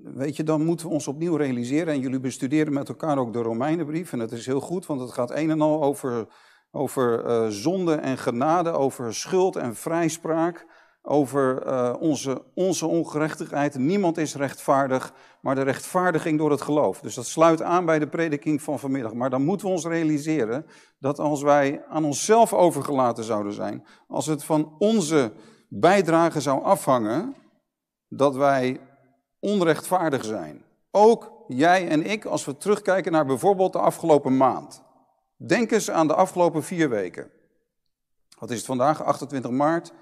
weet 0.04 0.36
je, 0.36 0.44
dan 0.44 0.66
moeten 0.66 0.88
we 0.88 0.94
ons 0.94 1.08
opnieuw 1.08 1.36
realiseren. 1.36 1.94
En 1.94 2.00
jullie 2.00 2.20
bestuderen 2.20 2.74
met 2.74 2.90
elkaar 2.90 3.18
ook 3.18 3.34
de 3.34 3.42
Romeinenbrief. 3.42 4.12
En 4.12 4.20
dat 4.20 4.32
is 4.32 4.46
heel 4.46 4.62
goed, 4.62 4.86
want 4.86 5.02
het 5.02 5.12
gaat 5.12 5.32
een 5.32 5.50
en 5.50 5.62
al 5.62 5.84
over, 5.84 6.28
over 6.72 7.26
uh, 7.26 7.48
zonde 7.48 7.96
en 7.96 8.18
genade, 8.18 8.72
over 8.72 9.14
schuld 9.14 9.56
en 9.56 9.76
vrijspraak 9.76 10.66
over 11.10 11.68
uh, 11.68 11.94
onze, 12.00 12.42
onze 12.54 12.86
ongerechtigheid. 12.86 13.78
Niemand 13.78 14.18
is 14.18 14.36
rechtvaardig, 14.36 15.14
maar 15.42 15.56
de 15.56 15.62
rechtvaardiging 15.62 16.38
door 16.38 16.52
het 16.52 16.62
geloof. 16.62 17.02
Dus 17.02 17.16
dat 17.16 17.26
sluit 17.26 17.62
aan 17.62 17.86
bij 17.86 18.00
de 18.00 18.08
prediking 18.08 18.62
van 18.62 18.80
vanmiddag. 18.80 19.14
Maar 19.14 19.30
dan 19.30 19.44
moeten 19.44 19.68
we 19.68 19.74
ons 19.74 19.86
realiseren 19.86 20.66
dat 21.00 21.20
als 21.20 21.42
wij 21.42 21.86
aan 21.90 22.06
onszelf 22.06 22.54
overgelaten 22.54 23.24
zouden 23.24 23.54
zijn, 23.54 23.86
als 24.08 24.26
het 24.26 24.44
van 24.44 24.76
onze 24.78 25.32
bijdrage 25.68 26.42
zou 26.42 26.64
afhangen, 26.64 27.36
dat 28.08 28.36
wij 28.36 28.80
onrechtvaardig 29.40 30.26
zijn. 30.26 30.64
Ook 30.92 31.32
jij 31.48 31.88
en 31.88 32.06
ik, 32.06 32.26
als 32.26 32.46
we 32.46 32.58
terugkijken 32.58 33.12
naar 33.12 33.26
bijvoorbeeld 33.26 33.74
de 33.74 33.80
afgelopen 33.80 34.38
maand. 34.38 34.84
Denk 35.36 35.72
eens 35.72 35.92
aan 35.92 36.08
de 36.08 36.16
afgelopen 36.16 36.64
vier 36.64 36.90
weken. 36.90 37.32
Wat 38.40 38.50
is 38.50 38.58
het 38.58 38.66
vandaag? 38.66 39.04
28 39.04 39.52
maart. 39.52 39.94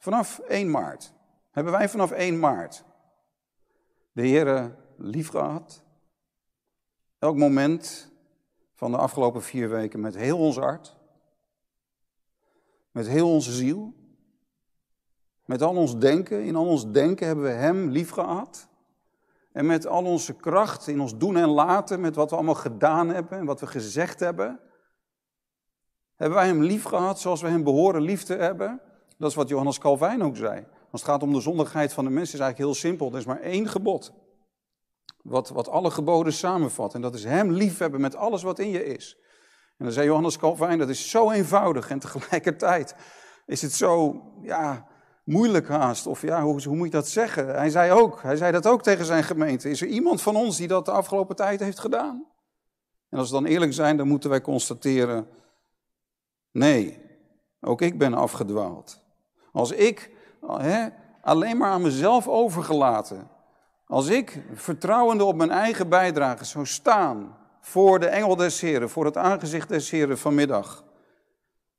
Vanaf 0.00 0.38
1 0.38 0.70
maart 0.70 1.12
hebben 1.50 1.72
wij 1.72 1.88
vanaf 1.88 2.10
1 2.10 2.38
maart 2.38 2.84
de 4.12 4.22
Heer 4.22 4.76
lief 4.96 5.28
gehad. 5.28 5.82
Elk 7.18 7.36
moment 7.36 8.12
van 8.74 8.90
de 8.90 8.96
afgelopen 8.96 9.42
vier 9.42 9.70
weken 9.70 10.00
met 10.00 10.14
heel 10.14 10.38
ons 10.38 10.56
hart. 10.56 10.96
Met 12.90 13.08
heel 13.08 13.32
onze 13.32 13.52
ziel. 13.52 13.94
Met 15.44 15.62
al 15.62 15.76
ons 15.76 15.98
denken. 15.98 16.44
In 16.44 16.56
al 16.56 16.66
ons 16.66 16.90
denken 16.90 17.26
hebben 17.26 17.44
we 17.44 17.50
Hem 17.50 17.88
lief 17.88 18.10
gehad. 18.10 18.68
En 19.52 19.66
met 19.66 19.86
al 19.86 20.04
onze 20.04 20.34
kracht 20.34 20.86
in 20.86 21.00
ons 21.00 21.16
doen 21.16 21.36
en 21.36 21.48
laten, 21.48 22.00
met 22.00 22.14
wat 22.14 22.30
we 22.30 22.36
allemaal 22.36 22.54
gedaan 22.54 23.08
hebben 23.08 23.38
en 23.38 23.44
wat 23.44 23.60
we 23.60 23.66
gezegd 23.66 24.20
hebben, 24.20 24.60
hebben 26.16 26.38
wij 26.38 26.46
Hem 26.46 26.62
lief 26.62 26.82
gehad 26.82 27.20
zoals 27.20 27.40
we 27.40 27.48
Hem 27.48 27.64
behoren 27.64 28.02
lief 28.02 28.22
te 28.22 28.34
hebben. 28.34 28.80
Dat 29.20 29.30
is 29.30 29.36
wat 29.36 29.48
Johannes 29.48 29.78
Calvijn 29.78 30.22
ook 30.22 30.36
zei. 30.36 30.66
Als 30.90 31.00
het 31.00 31.10
gaat 31.10 31.22
om 31.22 31.32
de 31.32 31.40
zondigheid 31.40 31.92
van 31.92 32.04
de 32.04 32.10
mens, 32.10 32.32
is 32.32 32.40
eigenlijk 32.40 32.58
heel 32.58 32.80
simpel. 32.80 33.12
Er 33.12 33.18
is 33.18 33.24
maar 33.24 33.40
één 33.40 33.68
gebod. 33.68 34.12
Wat, 35.22 35.48
wat 35.48 35.68
alle 35.68 35.90
geboden 35.90 36.32
samenvat. 36.32 36.94
En 36.94 37.00
dat 37.00 37.14
is 37.14 37.24
hem 37.24 37.50
liefhebben 37.50 38.00
met 38.00 38.16
alles 38.16 38.42
wat 38.42 38.58
in 38.58 38.70
je 38.70 38.84
is. 38.84 39.16
En 39.76 39.84
dan 39.84 39.92
zei 39.92 40.06
Johannes 40.06 40.38
Calvijn, 40.38 40.78
dat 40.78 40.88
is 40.88 41.10
zo 41.10 41.30
eenvoudig. 41.30 41.90
En 41.90 41.98
tegelijkertijd 41.98 42.94
is 43.46 43.62
het 43.62 43.72
zo, 43.72 44.22
ja, 44.42 44.86
moeilijk 45.24 45.68
haast. 45.68 46.06
Of 46.06 46.22
ja, 46.22 46.42
hoe, 46.42 46.62
hoe 46.62 46.76
moet 46.76 46.86
je 46.86 46.92
dat 46.92 47.08
zeggen? 47.08 47.46
Hij 47.46 47.70
zei 47.70 47.92
ook, 47.92 48.22
hij 48.22 48.36
zei 48.36 48.52
dat 48.52 48.66
ook 48.66 48.82
tegen 48.82 49.04
zijn 49.04 49.24
gemeente. 49.24 49.70
Is 49.70 49.80
er 49.80 49.88
iemand 49.88 50.22
van 50.22 50.36
ons 50.36 50.56
die 50.56 50.68
dat 50.68 50.84
de 50.84 50.90
afgelopen 50.90 51.36
tijd 51.36 51.60
heeft 51.60 51.78
gedaan? 51.78 52.26
En 53.08 53.18
als 53.18 53.28
we 53.30 53.34
dan 53.34 53.46
eerlijk 53.46 53.72
zijn, 53.72 53.96
dan 53.96 54.08
moeten 54.08 54.30
wij 54.30 54.40
constateren, 54.40 55.28
nee, 56.50 57.00
ook 57.60 57.80
ik 57.80 57.98
ben 57.98 58.14
afgedwaald. 58.14 58.99
Als 59.52 59.70
ik 59.70 60.10
hè, 60.46 60.88
alleen 61.22 61.56
maar 61.56 61.70
aan 61.70 61.82
mezelf 61.82 62.28
overgelaten, 62.28 63.28
als 63.86 64.08
ik 64.08 64.42
vertrouwende 64.54 65.24
op 65.24 65.36
mijn 65.36 65.50
eigen 65.50 65.88
bijdrage 65.88 66.44
zou 66.44 66.66
staan 66.66 67.36
voor 67.60 67.98
de 67.98 68.06
engel 68.06 68.36
des 68.36 68.60
Heren, 68.60 68.90
voor 68.90 69.04
het 69.04 69.16
aangezicht 69.16 69.68
des 69.68 69.90
Heren 69.90 70.18
vanmiddag, 70.18 70.84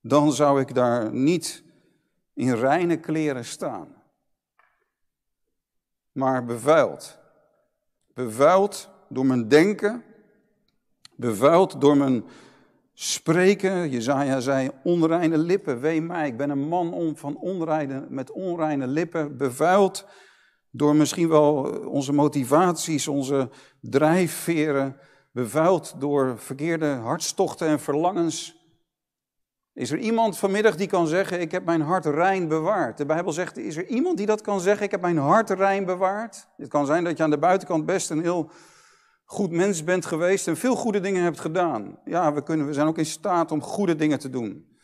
dan 0.02 0.32
zou 0.32 0.60
ik 0.60 0.76
daar 0.76 1.14
niet 1.14 1.64
in 2.34 2.54
reine 2.54 2.98
kleren 2.98 3.46
staan. 3.46 3.88
Maar 6.12 6.46
bevuild. 6.46 7.20
Bevuild 8.14 8.90
door 9.10 9.26
mijn 9.26 9.48
denken, 9.48 10.04
bevuild 11.16 11.82
door 11.82 11.98
mijn 11.98 12.26
spreken. 13.04 13.90
Jezaja 13.90 14.40
zei, 14.40 14.72
onreine 14.84 15.38
lippen, 15.38 15.80
wee 15.80 16.02
mij. 16.02 16.28
Ik 16.28 16.38
ben 16.38 16.50
een 16.50 16.68
man 16.68 17.14
van 17.16 17.38
onreine, 17.38 18.06
met 18.10 18.32
onreine 18.32 18.88
lippen, 18.88 19.38
bevuild 19.38 20.06
door 20.72 20.96
misschien 20.96 21.30
wel 21.30 21.54
onze 21.86 22.14
motivaties, 22.14 23.08
onze 23.08 23.50
drijfveren, 23.80 24.98
bevuild 25.32 25.96
door 26.00 26.38
verkeerde 26.38 26.86
hartstochten 26.86 27.68
en 27.68 27.80
verlangens. 27.80 28.60
Is 29.74 29.92
er 29.92 30.00
iemand 30.00 30.38
vanmiddag 30.38 30.76
die 30.76 30.88
kan 30.88 31.08
zeggen, 31.08 31.42
ik 31.42 31.52
heb 31.52 31.66
mijn 31.66 31.82
hart 31.82 32.06
rein 32.06 32.48
bewaard? 32.48 32.98
De 32.98 33.06
Bijbel 33.06 33.32
zegt, 33.32 33.58
is 33.58 33.78
er 33.78 33.86
iemand 33.86 34.18
die 34.18 34.26
dat 34.26 34.42
kan 34.42 34.62
zeggen, 34.62 34.86
ik 34.86 34.92
heb 34.92 35.02
mijn 35.02 35.18
hart 35.18 35.50
rein 35.50 35.86
bewaard? 35.86 36.48
Het 36.58 36.70
kan 36.70 36.86
zijn 36.86 37.04
dat 37.04 37.18
je 37.18 37.24
aan 37.24 37.30
de 37.30 37.38
buitenkant 37.38 37.86
best 37.86 38.10
een 38.10 38.22
heel 38.22 38.52
goed 39.32 39.52
mens 39.52 39.84
bent 39.84 40.06
geweest 40.06 40.48
en 40.48 40.58
veel 40.58 40.76
goede 40.76 41.00
dingen 41.00 41.24
hebt 41.24 41.40
gedaan. 41.40 42.00
Ja, 42.06 42.34
we, 42.34 42.44
kunnen, 42.44 42.66
we 42.66 42.74
zijn 42.74 42.88
ook 42.88 42.98
in 42.98 43.06
staat 43.06 43.52
om 43.52 43.62
goede 43.62 43.96
dingen 43.96 44.20
te 44.20 44.30
doen. 44.30 44.78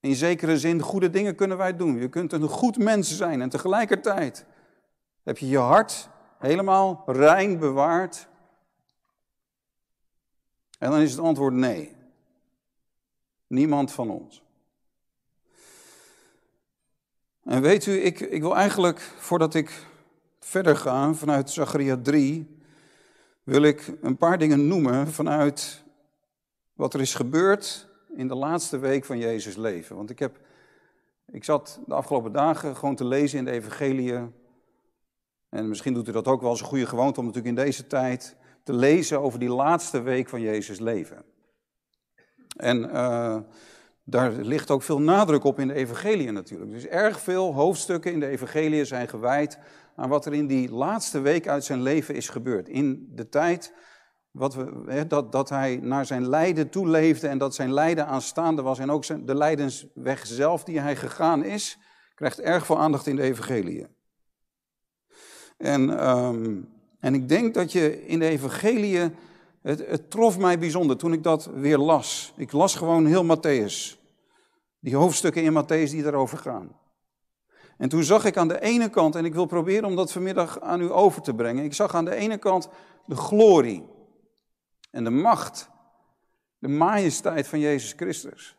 In 0.00 0.14
zekere 0.14 0.58
zin, 0.58 0.80
goede 0.80 1.10
dingen 1.10 1.34
kunnen 1.34 1.56
wij 1.56 1.76
doen. 1.76 1.98
Je 1.98 2.08
kunt 2.08 2.32
een 2.32 2.48
goed 2.48 2.78
mens 2.78 3.16
zijn 3.16 3.42
en 3.42 3.48
tegelijkertijd 3.48 4.46
heb 5.22 5.38
je 5.38 5.48
je 5.48 5.58
hart 5.58 6.08
helemaal 6.38 7.02
rein 7.06 7.58
bewaard. 7.58 8.28
En 10.78 10.90
dan 10.90 11.00
is 11.00 11.10
het 11.10 11.20
antwoord 11.20 11.54
nee. 11.54 11.96
Niemand 13.46 13.92
van 13.92 14.10
ons. 14.10 14.42
En 17.44 17.62
weet 17.62 17.86
u, 17.86 17.92
ik, 17.92 18.20
ik 18.20 18.40
wil 18.40 18.56
eigenlijk, 18.56 19.00
voordat 19.00 19.54
ik 19.54 19.86
verder 20.40 20.76
ga 20.76 21.12
vanuit 21.14 21.50
Zacharia 21.50 21.96
3, 22.02 22.56
wil 23.48 23.62
ik 23.62 23.92
een 24.00 24.16
paar 24.16 24.38
dingen 24.38 24.68
noemen 24.68 25.08
vanuit 25.08 25.82
wat 26.72 26.94
er 26.94 27.00
is 27.00 27.14
gebeurd 27.14 27.88
in 28.14 28.28
de 28.28 28.34
laatste 28.34 28.78
week 28.78 29.04
van 29.04 29.18
Jezus' 29.18 29.56
leven. 29.56 29.96
Want 29.96 30.10
ik, 30.10 30.18
heb, 30.18 30.40
ik 31.26 31.44
zat 31.44 31.80
de 31.86 31.94
afgelopen 31.94 32.32
dagen 32.32 32.76
gewoon 32.76 32.96
te 32.96 33.04
lezen 33.04 33.38
in 33.38 33.44
de 33.44 33.50
Evangelie. 33.50 34.14
En 35.48 35.68
misschien 35.68 35.94
doet 35.94 36.08
u 36.08 36.12
dat 36.12 36.26
ook 36.26 36.40
wel 36.40 36.50
als 36.50 36.60
een 36.60 36.66
goede 36.66 36.86
gewoonte 36.86 37.20
om 37.20 37.26
natuurlijk 37.26 37.56
in 37.56 37.64
deze 37.64 37.86
tijd 37.86 38.36
te 38.62 38.72
lezen 38.72 39.20
over 39.20 39.38
die 39.38 39.50
laatste 39.50 40.02
week 40.02 40.28
van 40.28 40.40
Jezus' 40.40 40.80
leven. 40.80 41.24
En 42.56 42.84
uh, 42.84 43.36
daar 44.04 44.32
ligt 44.32 44.70
ook 44.70 44.82
veel 44.82 45.00
nadruk 45.00 45.44
op 45.44 45.58
in 45.58 45.68
de 45.68 45.74
Evangelie 45.74 46.32
natuurlijk. 46.32 46.70
Dus 46.70 46.86
erg 46.86 47.20
veel 47.20 47.54
hoofdstukken 47.54 48.12
in 48.12 48.20
de 48.20 48.26
Evangelie 48.26 48.84
zijn 48.84 49.08
gewijd 49.08 49.58
aan 49.98 50.08
wat 50.08 50.26
er 50.26 50.34
in 50.34 50.46
die 50.46 50.70
laatste 50.70 51.20
week 51.20 51.48
uit 51.48 51.64
zijn 51.64 51.82
leven 51.82 52.14
is 52.14 52.28
gebeurd. 52.28 52.68
In 52.68 53.08
de 53.14 53.28
tijd 53.28 53.72
wat 54.30 54.54
we, 54.54 55.04
dat, 55.08 55.32
dat 55.32 55.48
hij 55.48 55.78
naar 55.82 56.06
zijn 56.06 56.28
lijden 56.28 56.68
toeleefde 56.70 57.28
en 57.28 57.38
dat 57.38 57.54
zijn 57.54 57.72
lijden 57.72 58.06
aanstaande 58.06 58.62
was. 58.62 58.78
En 58.78 58.90
ook 58.90 59.04
zijn, 59.04 59.26
de 59.26 59.34
lijdensweg 59.34 60.26
zelf 60.26 60.64
die 60.64 60.80
hij 60.80 60.96
gegaan 60.96 61.44
is, 61.44 61.78
krijgt 62.14 62.40
erg 62.40 62.66
veel 62.66 62.78
aandacht 62.78 63.06
in 63.06 63.16
de 63.16 63.22
evangelie. 63.22 63.86
En, 65.56 66.08
um, 66.08 66.68
en 67.00 67.14
ik 67.14 67.28
denk 67.28 67.54
dat 67.54 67.72
je 67.72 68.06
in 68.06 68.18
de 68.18 68.28
evangelie, 68.28 68.98
het, 69.62 69.86
het 69.86 70.10
trof 70.10 70.38
mij 70.38 70.58
bijzonder 70.58 70.96
toen 70.96 71.12
ik 71.12 71.22
dat 71.22 71.50
weer 71.54 71.78
las. 71.78 72.32
Ik 72.36 72.52
las 72.52 72.74
gewoon 72.74 73.06
heel 73.06 73.36
Matthäus. 73.36 73.96
Die 74.80 74.96
hoofdstukken 74.96 75.42
in 75.42 75.62
Matthäus 75.62 75.90
die 75.90 76.02
daarover 76.02 76.38
gaan. 76.38 76.76
En 77.78 77.88
toen 77.88 78.02
zag 78.02 78.24
ik 78.24 78.36
aan 78.36 78.48
de 78.48 78.60
ene 78.60 78.88
kant, 78.88 79.14
en 79.14 79.24
ik 79.24 79.34
wil 79.34 79.46
proberen 79.46 79.84
om 79.84 79.96
dat 79.96 80.12
vanmiddag 80.12 80.60
aan 80.60 80.80
u 80.80 80.92
over 80.92 81.22
te 81.22 81.34
brengen. 81.34 81.64
Ik 81.64 81.74
zag 81.74 81.94
aan 81.94 82.04
de 82.04 82.14
ene 82.14 82.38
kant 82.38 82.68
de 83.06 83.16
glorie 83.16 83.86
en 84.90 85.04
de 85.04 85.10
macht, 85.10 85.70
de 86.58 86.68
majesteit 86.68 87.48
van 87.48 87.58
Jezus 87.58 87.92
Christus. 87.92 88.56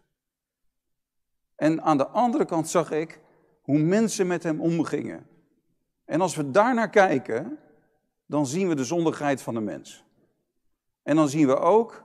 En 1.55 1.81
aan 1.81 1.97
de 1.97 2.07
andere 2.07 2.45
kant 2.45 2.69
zag 2.69 2.91
ik 2.91 3.21
hoe 3.61 3.79
mensen 3.79 4.27
met 4.27 4.43
hem 4.43 4.61
omgingen. 4.61 5.27
En 6.05 6.21
als 6.21 6.35
we 6.35 6.51
daarnaar 6.51 6.89
kijken, 6.89 7.57
dan 8.25 8.45
zien 8.45 8.67
we 8.67 8.75
de 8.75 8.83
zondigheid 8.83 9.41
van 9.41 9.53
de 9.53 9.59
mens. 9.59 10.03
En 11.03 11.15
dan 11.15 11.29
zien 11.29 11.47
we 11.47 11.57
ook 11.57 12.03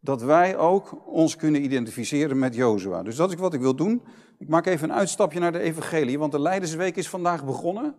dat 0.00 0.22
wij 0.22 0.56
ook 0.56 1.06
ons 1.06 1.36
kunnen 1.36 1.62
identificeren 1.62 2.38
met 2.38 2.54
Jozua. 2.54 3.02
Dus 3.02 3.16
dat 3.16 3.32
is 3.32 3.38
wat 3.38 3.54
ik 3.54 3.60
wil 3.60 3.76
doen. 3.76 4.02
Ik 4.38 4.48
maak 4.48 4.66
even 4.66 4.90
een 4.90 4.96
uitstapje 4.96 5.40
naar 5.40 5.52
de 5.52 5.58
evangelie, 5.58 6.18
want 6.18 6.32
de 6.32 6.40
Leidersweek 6.40 6.96
is 6.96 7.08
vandaag 7.08 7.44
begonnen. 7.44 7.96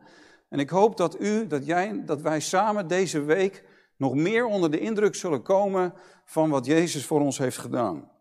En 0.50 0.60
ik 0.60 0.70
hoop 0.70 0.98
dat 0.98 1.22
u, 1.22 1.48
dat 1.48 1.66
jij, 1.66 2.02
dat 2.06 2.22
wij 2.22 2.40
samen 2.40 2.88
deze 2.88 3.22
week 3.22 3.64
nog 3.98 4.16
meer 4.16 4.46
onder 4.46 4.72
de 4.72 4.80
indruk 4.80 5.16
zullen 5.16 5.42
komen 5.42 5.94
van 6.26 6.50
wat 6.50 6.66
Jezus 6.66 7.06
voor 7.06 7.22
ons 7.22 7.38
heeft 7.38 7.58
gedaan. 7.58 8.12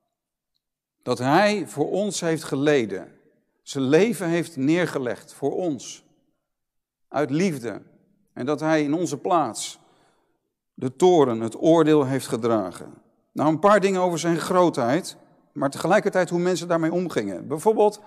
Dat 1.03 1.19
Hij 1.19 1.67
voor 1.67 1.91
ons 1.91 2.21
heeft 2.21 2.45
geleden. 2.45 3.13
Zijn 3.63 3.85
leven 3.85 4.29
heeft 4.29 4.57
neergelegd 4.57 5.33
voor 5.33 5.55
ons. 5.55 6.05
Uit 7.09 7.31
liefde. 7.31 7.83
En 8.33 8.47
dat 8.47 8.61
Hij 8.61 8.83
in 8.83 8.95
onze 8.95 9.19
plaats 9.19 9.79
de 10.75 10.97
toren, 10.97 11.41
het 11.41 11.63
oordeel 11.63 12.07
heeft 12.07 12.27
gedragen. 12.27 12.95
Nou, 13.33 13.49
een 13.49 13.59
paar 13.59 13.81
dingen 13.81 14.01
over 14.01 14.19
zijn 14.19 14.39
grootheid, 14.39 15.17
maar 15.59 15.71
tegelijkertijd 15.71 16.31
hoe 16.31 16.39
mensen 16.39 16.69
daarmee 16.69 16.93
omgingen. 16.93 17.49
Bijvoorbeeld, 17.49 18.01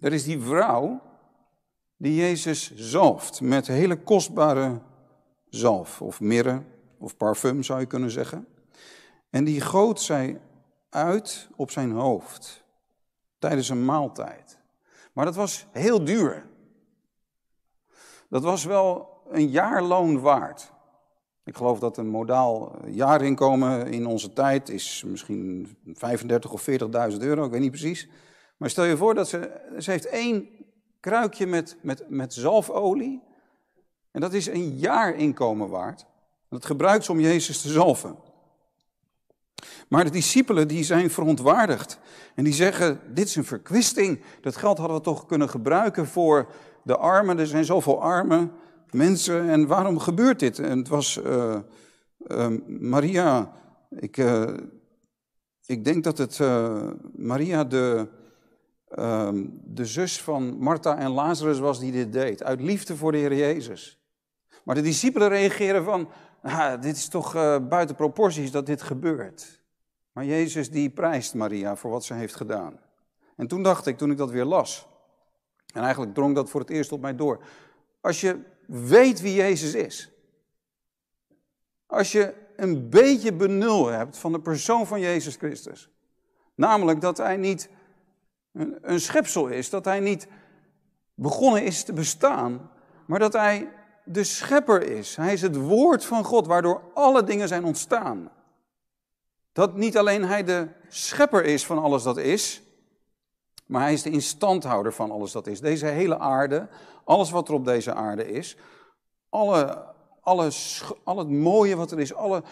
er 0.00 0.12
is 0.12 0.24
die 0.24 0.40
vrouw 0.40 1.00
die 1.96 2.14
Jezus 2.14 2.74
zalft 2.74 3.40
met 3.40 3.66
hele 3.66 4.02
kostbare 4.02 4.80
zalf, 5.48 6.02
of 6.02 6.20
mirre, 6.20 6.62
of 6.98 7.16
parfum 7.16 7.62
zou 7.62 7.80
je 7.80 7.86
kunnen 7.86 8.10
zeggen. 8.10 8.46
En 9.30 9.44
die 9.44 9.60
goot 9.60 10.00
zij 10.00 10.40
uit 10.88 11.48
op 11.56 11.70
zijn 11.70 11.90
hoofd 11.90 12.64
tijdens 13.38 13.68
een 13.68 13.84
maaltijd. 13.84 14.58
Maar 15.12 15.24
dat 15.24 15.34
was 15.34 15.66
heel 15.70 16.04
duur. 16.04 16.46
Dat 18.28 18.42
was 18.42 18.64
wel 18.64 19.20
een 19.30 19.48
jaarloon 19.48 20.20
waard. 20.20 20.71
Ik 21.44 21.56
geloof 21.56 21.78
dat 21.78 21.96
een 21.96 22.08
modaal 22.08 22.76
jaarinkomen 22.86 23.86
in 23.86 24.06
onze 24.06 24.32
tijd 24.32 24.68
is 24.68 25.04
misschien 25.06 25.76
35 25.86 26.52
of 26.52 26.68
40.000 26.70 26.76
euro, 27.18 27.44
ik 27.44 27.50
weet 27.50 27.60
niet 27.60 27.70
precies. 27.70 28.08
Maar 28.56 28.70
stel 28.70 28.84
je 28.84 28.96
voor 28.96 29.14
dat 29.14 29.28
ze, 29.28 29.60
ze 29.78 29.90
heeft 29.90 30.06
één 30.06 30.48
kruikje 31.00 31.46
met, 31.46 31.76
met, 31.80 32.04
met 32.08 32.34
zalfolie. 32.34 33.22
En 34.10 34.20
dat 34.20 34.32
is 34.32 34.46
een 34.46 34.78
jaarinkomen 34.78 35.68
waard. 35.68 36.06
Dat 36.48 36.66
gebruikt 36.66 37.04
ze 37.04 37.12
om 37.12 37.20
Jezus 37.20 37.60
te 37.60 37.68
zalven. 37.68 38.16
Maar 39.88 40.04
de 40.04 40.10
discipelen 40.10 40.68
die 40.68 40.84
zijn 40.84 41.10
verontwaardigd. 41.10 41.98
En 42.34 42.44
die 42.44 42.52
zeggen, 42.52 43.00
dit 43.14 43.26
is 43.26 43.36
een 43.36 43.44
verkwisting. 43.44 44.20
Dat 44.40 44.56
geld 44.56 44.78
hadden 44.78 44.96
we 44.96 45.02
toch 45.02 45.26
kunnen 45.26 45.48
gebruiken 45.48 46.06
voor 46.06 46.46
de 46.82 46.96
armen. 46.96 47.38
Er 47.38 47.46
zijn 47.46 47.64
zoveel 47.64 48.02
armen 48.02 48.52
mensen. 48.92 49.48
En 49.48 49.66
waarom 49.66 49.98
gebeurt 49.98 50.38
dit? 50.38 50.58
En 50.58 50.78
het 50.78 50.88
was 50.88 51.20
uh, 51.26 51.58
uh, 52.26 52.48
Maria. 52.66 53.52
Ik, 53.90 54.16
uh, 54.16 54.50
ik 55.66 55.84
denk 55.84 56.04
dat 56.04 56.18
het 56.18 56.38
Maria 57.16 57.64
de, 57.64 58.08
ehm, 58.88 59.44
de 59.64 59.84
zus 59.86 60.22
van 60.22 60.58
Martha 60.58 60.98
en 60.98 61.10
Lazarus 61.10 61.58
was 61.58 61.80
die 61.80 61.92
dit 61.92 62.12
deed. 62.12 62.42
Uit 62.42 62.60
liefde 62.60 62.96
voor 62.96 63.12
de 63.12 63.18
Heer 63.18 63.34
Jezus. 63.34 64.00
Maar 64.64 64.74
de 64.74 64.80
discipelen 64.82 65.28
reageren 65.28 65.84
van, 65.84 66.08
dit 66.80 66.96
is 66.96 67.08
toch 67.08 67.32
buiten 67.68 67.96
proporties 67.96 68.50
dat 68.50 68.66
dit 68.66 68.82
gebeurt. 68.82 69.62
Maar 70.12 70.24
Jezus 70.24 70.70
die 70.70 70.90
prijst 70.90 71.34
Maria 71.34 71.76
voor 71.76 71.90
wat 71.90 72.04
ze 72.04 72.14
heeft 72.14 72.34
gedaan. 72.34 72.80
En 73.36 73.46
toen 73.46 73.62
dacht 73.62 73.86
ik, 73.86 73.98
toen 73.98 74.10
ik 74.10 74.16
dat 74.16 74.30
weer 74.30 74.44
las, 74.44 74.86
en 75.72 75.82
eigenlijk 75.82 76.14
drong 76.14 76.34
dat 76.34 76.50
voor 76.50 76.60
het 76.60 76.70
eerst 76.70 76.92
op 76.92 77.00
mij 77.00 77.16
door. 77.16 77.44
Als 78.00 78.20
je 78.20 78.38
weet 78.72 79.20
wie 79.20 79.34
Jezus 79.34 79.74
is. 79.74 80.10
Als 81.86 82.12
je 82.12 82.34
een 82.56 82.88
beetje 82.88 83.32
benul 83.32 83.86
hebt 83.86 84.18
van 84.18 84.32
de 84.32 84.40
persoon 84.40 84.86
van 84.86 85.00
Jezus 85.00 85.36
Christus. 85.36 85.90
Namelijk 86.54 87.00
dat 87.00 87.16
hij 87.16 87.36
niet 87.36 87.68
een, 88.52 89.00
schepsel 89.00 89.48
is, 89.48 89.70
dat 89.70 89.84
hij 89.84 90.00
niet 90.00 90.28
begonnen 91.14 91.64
is 91.64 91.84
te 91.84 91.92
bestaan, 91.92 92.70
maar 93.06 93.18
dat 93.18 93.32
hij 93.32 93.68
de 94.04 94.24
schepper 94.24 94.82
is. 94.82 95.16
Hij 95.16 95.32
is 95.32 95.42
het 95.42 95.56
woord 95.56 96.04
van 96.04 96.24
God 96.24 96.46
waardoor 96.46 96.82
alle 96.94 97.24
dingen 97.24 97.48
zijn 97.48 97.64
ontstaan. 97.64 98.30
Dat 99.52 99.76
niet 99.76 99.98
alleen 99.98 100.24
hij 100.24 100.44
de 100.44 100.68
schepper 100.88 101.44
is 101.44 101.66
van 101.66 101.78
alles 101.78 102.02
dat 102.02 102.16
is, 102.16 102.62
maar 103.72 103.82
hij 103.82 103.92
is 103.92 104.02
de 104.02 104.10
instandhouder 104.10 104.92
van 104.92 105.10
alles 105.10 105.32
dat 105.32 105.46
is. 105.46 105.60
Deze 105.60 105.86
hele 105.86 106.18
aarde, 106.18 106.68
alles 107.04 107.30
wat 107.30 107.48
er 107.48 107.54
op 107.54 107.64
deze 107.64 107.94
aarde 107.94 108.32
is, 108.32 108.56
alle, 109.28 109.84
alles, 110.20 110.82
al 111.04 111.18
het 111.18 111.30
mooie 111.30 111.76
wat 111.76 111.90
er 111.90 112.00
is, 112.00 112.14
alle, 112.14 112.42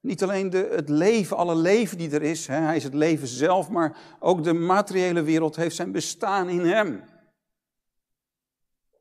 niet 0.00 0.22
alleen 0.22 0.50
de, 0.50 0.68
het 0.70 0.88
leven, 0.88 1.36
alle 1.36 1.54
leven 1.54 1.98
die 1.98 2.10
er 2.10 2.22
is, 2.22 2.46
hè, 2.46 2.54
hij 2.54 2.76
is 2.76 2.84
het 2.84 2.94
leven 2.94 3.28
zelf, 3.28 3.68
maar 3.68 3.96
ook 4.18 4.44
de 4.44 4.52
materiële 4.52 5.22
wereld 5.22 5.56
heeft 5.56 5.76
zijn 5.76 5.92
bestaan 5.92 6.48
in 6.48 6.64
hem. 6.64 7.04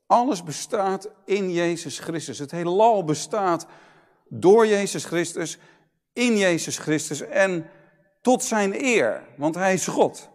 Alles 0.05 0.43
bestaat 0.43 1.09
in 1.25 1.51
Jezus 1.51 1.99
Christus. 1.99 2.39
Het 2.39 2.51
hele 2.51 2.69
lal 2.69 3.03
bestaat 3.03 3.65
door 4.27 4.67
Jezus 4.67 5.05
Christus, 5.05 5.57
in 6.13 6.37
Jezus 6.37 6.77
Christus 6.77 7.21
en 7.21 7.69
tot 8.21 8.43
zijn 8.43 8.83
eer, 8.83 9.23
want 9.37 9.55
hij 9.55 9.73
is 9.73 9.87
God. 9.87 10.29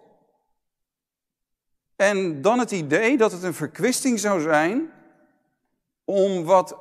En 1.97 2.43
dan 2.43 2.59
het 2.59 2.71
idee 2.71 3.17
dat 3.17 3.33
het 3.33 3.43
een 3.43 3.55
verkwisting 3.55 4.19
zou 4.21 4.41
zijn 4.41 4.93
om 6.05 6.45
wat 6.45 6.79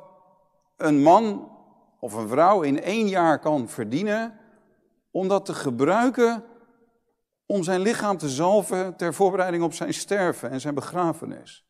een 0.76 1.02
man 1.02 1.52
of 1.98 2.12
een 2.12 2.28
vrouw 2.28 2.62
in 2.62 2.82
één 2.82 3.08
jaar 3.08 3.38
kan 3.38 3.68
verdienen, 3.68 4.38
om 5.10 5.28
dat 5.28 5.44
te 5.44 5.54
gebruiken 5.54 6.44
om 7.46 7.62
zijn 7.62 7.80
lichaam 7.80 8.16
te 8.16 8.28
zalven 8.28 8.96
ter 8.96 9.14
voorbereiding 9.14 9.62
op 9.62 9.74
zijn 9.74 9.94
sterven 9.94 10.50
en 10.50 10.60
zijn 10.60 10.74
begrafenis. 10.74 11.66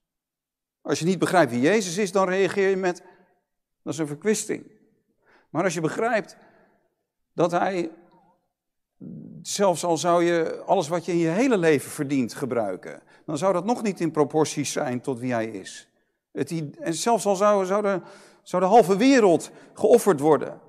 Als 0.82 0.98
je 0.98 1.04
niet 1.04 1.18
begrijpt 1.18 1.50
wie 1.50 1.60
Jezus 1.60 1.96
is, 1.96 2.12
dan 2.12 2.28
reageer 2.28 2.68
je 2.68 2.76
met, 2.76 3.02
dat 3.82 3.92
is 3.92 3.98
een 3.98 4.06
verkwisting. 4.06 4.70
Maar 5.50 5.64
als 5.64 5.74
je 5.74 5.80
begrijpt 5.80 6.36
dat 7.32 7.50
hij, 7.50 7.90
zelfs 9.46 9.84
al 9.84 9.96
zou 9.96 10.24
je 10.24 10.62
alles 10.66 10.88
wat 10.88 11.04
je 11.04 11.12
in 11.12 11.18
je 11.18 11.28
hele 11.28 11.58
leven 11.58 11.90
verdient 11.90 12.34
gebruiken, 12.34 13.02
dan 13.26 13.38
zou 13.38 13.52
dat 13.52 13.64
nog 13.64 13.82
niet 13.82 14.00
in 14.00 14.10
proporties 14.10 14.72
zijn 14.72 15.00
tot 15.00 15.18
wie 15.18 15.32
hij 15.32 15.46
is. 15.46 15.88
Het, 16.32 16.54
en 16.80 16.94
zelfs 16.94 17.26
al 17.26 17.36
zou, 17.36 17.64
zou, 17.64 17.82
de, 17.82 18.00
zou 18.42 18.62
de 18.62 18.68
halve 18.68 18.96
wereld 18.96 19.50
geofferd 19.74 20.20
worden 20.20 20.60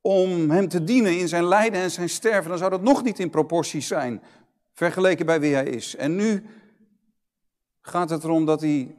om 0.00 0.50
hem 0.50 0.68
te 0.68 0.84
dienen 0.84 1.18
in 1.18 1.28
zijn 1.28 1.44
lijden 1.44 1.80
en 1.80 1.90
zijn 1.90 2.08
sterven, 2.08 2.48
dan 2.48 2.58
zou 2.58 2.70
dat 2.70 2.82
nog 2.82 3.02
niet 3.02 3.18
in 3.18 3.30
proporties 3.30 3.86
zijn 3.86 4.22
vergeleken 4.72 5.26
bij 5.26 5.40
wie 5.40 5.54
hij 5.54 5.66
is. 5.66 5.96
En 5.96 6.16
nu 6.16 6.46
gaat 7.80 8.10
het 8.10 8.24
erom 8.24 8.44
dat 8.44 8.60
hij, 8.60 8.94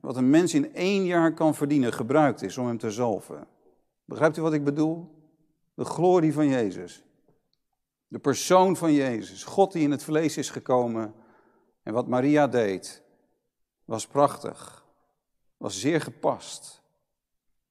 wat 0.00 0.16
een 0.16 0.30
mens 0.30 0.54
in 0.54 0.74
één 0.74 1.04
jaar 1.04 1.34
kan 1.34 1.54
verdienen, 1.54 1.92
gebruikt 1.92 2.42
is 2.42 2.58
om 2.58 2.66
hem 2.66 2.78
te 2.78 2.90
zalven. 2.90 3.46
Begrijpt 4.04 4.36
u 4.36 4.42
wat 4.42 4.52
ik 4.52 4.64
bedoel? 4.64 5.08
De 5.74 5.84
glorie 5.84 6.32
van 6.32 6.48
Jezus. 6.48 7.04
De 8.14 8.20
persoon 8.20 8.76
van 8.76 8.92
Jezus. 8.92 9.44
God 9.44 9.72
die 9.72 9.82
in 9.82 9.90
het 9.90 10.02
vlees 10.02 10.36
is 10.36 10.50
gekomen 10.50 11.14
en 11.82 11.92
wat 11.92 12.08
Maria 12.08 12.46
deed, 12.46 13.02
was 13.84 14.06
prachtig, 14.06 14.86
was 15.56 15.80
zeer 15.80 16.00
gepast. 16.00 16.82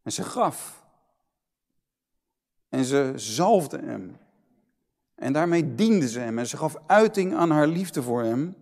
En 0.02 0.12
ze 0.12 0.24
gaf. 0.24 0.86
En 2.70 2.86
ze 2.86 3.12
zalfde 3.16 3.80
hem. 3.80 4.18
En 5.16 5.34
daarmee 5.34 5.76
diende 5.76 6.10
ze 6.10 6.20
hem. 6.20 6.40
En 6.40 6.48
ze 6.48 6.58
gaf 6.58 6.76
uiting 6.88 7.34
aan 7.34 7.52
haar 7.52 7.68
liefde 7.68 8.04
voor 8.04 8.24
hem. 8.24 8.56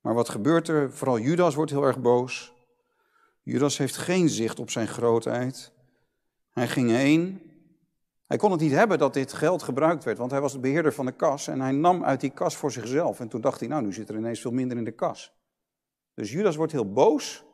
Maar 0.00 0.14
wat 0.14 0.28
gebeurt 0.28 0.68
er? 0.68 0.92
Vooral 0.92 1.18
Judas 1.18 1.54
wordt 1.54 1.70
heel 1.70 1.84
erg 1.84 2.00
boos. 2.00 2.52
Judas 3.42 3.78
heeft 3.78 3.96
geen 3.96 4.28
zicht 4.28 4.58
op 4.58 4.70
zijn 4.70 4.88
grootheid. 4.88 5.72
Hij 6.50 6.68
ging 6.68 6.90
heen 6.90 7.47
hij 8.28 8.36
kon 8.36 8.50
het 8.50 8.60
niet 8.60 8.72
hebben 8.72 8.98
dat 8.98 9.14
dit 9.14 9.32
geld 9.32 9.62
gebruikt 9.62 10.04
werd, 10.04 10.18
want 10.18 10.30
hij 10.30 10.40
was 10.40 10.52
de 10.52 10.58
beheerder 10.58 10.92
van 10.92 11.06
de 11.06 11.12
kas 11.12 11.48
en 11.48 11.60
hij 11.60 11.72
nam 11.72 12.04
uit 12.04 12.20
die 12.20 12.30
kas 12.30 12.56
voor 12.56 12.72
zichzelf. 12.72 13.20
En 13.20 13.28
toen 13.28 13.40
dacht 13.40 13.60
hij, 13.60 13.68
nou, 13.68 13.82
nu 13.82 13.92
zit 13.92 14.08
er 14.08 14.16
ineens 14.16 14.40
veel 14.40 14.50
minder 14.50 14.76
in 14.76 14.84
de 14.84 14.94
kas. 14.94 15.32
Dus 16.14 16.30
Judas 16.30 16.56
wordt 16.56 16.72
heel 16.72 16.92
boos. 16.92 17.44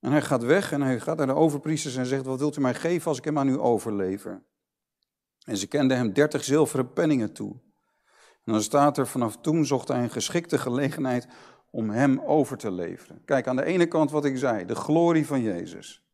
En 0.00 0.10
hij 0.10 0.22
gaat 0.22 0.42
weg 0.42 0.72
en 0.72 0.82
hij 0.82 1.00
gaat 1.00 1.16
naar 1.16 1.26
de 1.26 1.34
overpriesters 1.34 1.96
en 1.96 2.06
zegt, 2.06 2.24
wat 2.24 2.38
wilt 2.38 2.56
u 2.56 2.60
mij 2.60 2.74
geven 2.74 3.08
als 3.08 3.18
ik 3.18 3.24
hem 3.24 3.38
aan 3.38 3.48
u 3.48 3.58
overlever? 3.58 4.42
En 5.44 5.56
ze 5.56 5.66
kenden 5.66 5.96
hem 5.96 6.12
dertig 6.12 6.44
zilveren 6.44 6.92
penningen 6.92 7.32
toe. 7.32 7.52
En 8.44 8.52
dan 8.52 8.62
staat 8.62 8.98
er, 8.98 9.06
vanaf 9.06 9.36
toen 9.36 9.66
zocht 9.66 9.88
hij 9.88 10.02
een 10.02 10.10
geschikte 10.10 10.58
gelegenheid 10.58 11.28
om 11.70 11.90
hem 11.90 12.20
over 12.20 12.56
te 12.56 12.70
leveren. 12.70 13.22
Kijk, 13.24 13.46
aan 13.46 13.56
de 13.56 13.64
ene 13.64 13.86
kant 13.86 14.10
wat 14.10 14.24
ik 14.24 14.38
zei, 14.38 14.64
de 14.64 14.74
glorie 14.74 15.26
van 15.26 15.42
Jezus. 15.42 16.05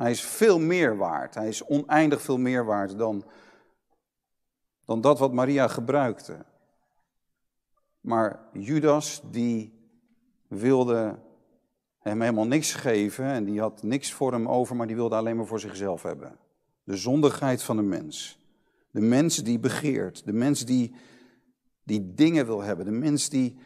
Hij 0.00 0.10
is 0.10 0.22
veel 0.22 0.58
meer 0.58 0.96
waard. 0.96 1.34
Hij 1.34 1.48
is 1.48 1.64
oneindig 1.64 2.22
veel 2.22 2.38
meer 2.38 2.64
waard 2.64 2.98
dan, 2.98 3.24
dan 4.84 5.00
dat 5.00 5.18
wat 5.18 5.32
Maria 5.32 5.68
gebruikte. 5.68 6.44
Maar 8.00 8.40
Judas, 8.52 9.22
die 9.30 9.72
wilde 10.48 11.18
hem 11.98 12.20
helemaal 12.20 12.46
niks 12.46 12.74
geven 12.74 13.24
en 13.24 13.44
die 13.44 13.60
had 13.60 13.82
niks 13.82 14.12
voor 14.12 14.32
hem 14.32 14.48
over, 14.48 14.76
maar 14.76 14.86
die 14.86 14.96
wilde 14.96 15.14
alleen 15.14 15.36
maar 15.36 15.46
voor 15.46 15.60
zichzelf 15.60 16.02
hebben. 16.02 16.38
De 16.84 16.96
zondigheid 16.96 17.62
van 17.62 17.76
de 17.76 17.82
mens. 17.82 18.38
De 18.90 19.00
mens 19.00 19.36
die 19.36 19.58
begeert, 19.58 20.24
de 20.24 20.32
mens 20.32 20.64
die, 20.64 20.94
die 21.82 22.14
dingen 22.14 22.46
wil 22.46 22.62
hebben, 22.62 22.84
de 22.84 22.90
mens 22.90 23.28
die 23.28 23.58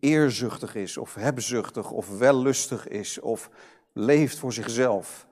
eerzuchtig 0.00 0.74
is 0.74 0.96
of 0.96 1.14
hebzuchtig 1.14 1.90
of 1.90 2.18
wellustig 2.18 2.88
is 2.88 3.20
of 3.20 3.50
leeft 3.92 4.38
voor 4.38 4.52
zichzelf. 4.52 5.26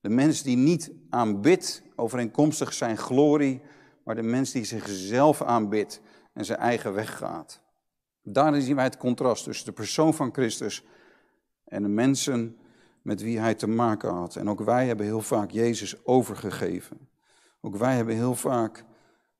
De 0.00 0.08
mens 0.08 0.42
die 0.42 0.56
niet 0.56 0.92
aanbidt 1.10 1.82
overeenkomstig 1.96 2.72
zijn 2.72 2.98
glorie, 2.98 3.60
maar 4.04 4.14
de 4.14 4.22
mens 4.22 4.52
die 4.52 4.64
zichzelf 4.64 5.42
aanbidt 5.42 6.00
en 6.32 6.44
zijn 6.44 6.58
eigen 6.58 6.92
weg 6.94 7.16
gaat. 7.16 7.60
Daarin 8.22 8.62
zien 8.62 8.74
wij 8.76 8.84
het 8.84 8.96
contrast 8.96 9.44
tussen 9.44 9.66
de 9.66 9.72
persoon 9.72 10.14
van 10.14 10.32
Christus 10.32 10.84
en 11.64 11.82
de 11.82 11.88
mensen 11.88 12.58
met 13.02 13.22
wie 13.22 13.38
hij 13.38 13.54
te 13.54 13.66
maken 13.66 14.10
had. 14.10 14.36
En 14.36 14.50
ook 14.50 14.60
wij 14.60 14.86
hebben 14.86 15.06
heel 15.06 15.20
vaak 15.20 15.50
Jezus 15.50 16.04
overgegeven. 16.04 17.08
Ook 17.60 17.76
wij 17.76 17.96
hebben 17.96 18.14
heel 18.14 18.34
vaak 18.34 18.84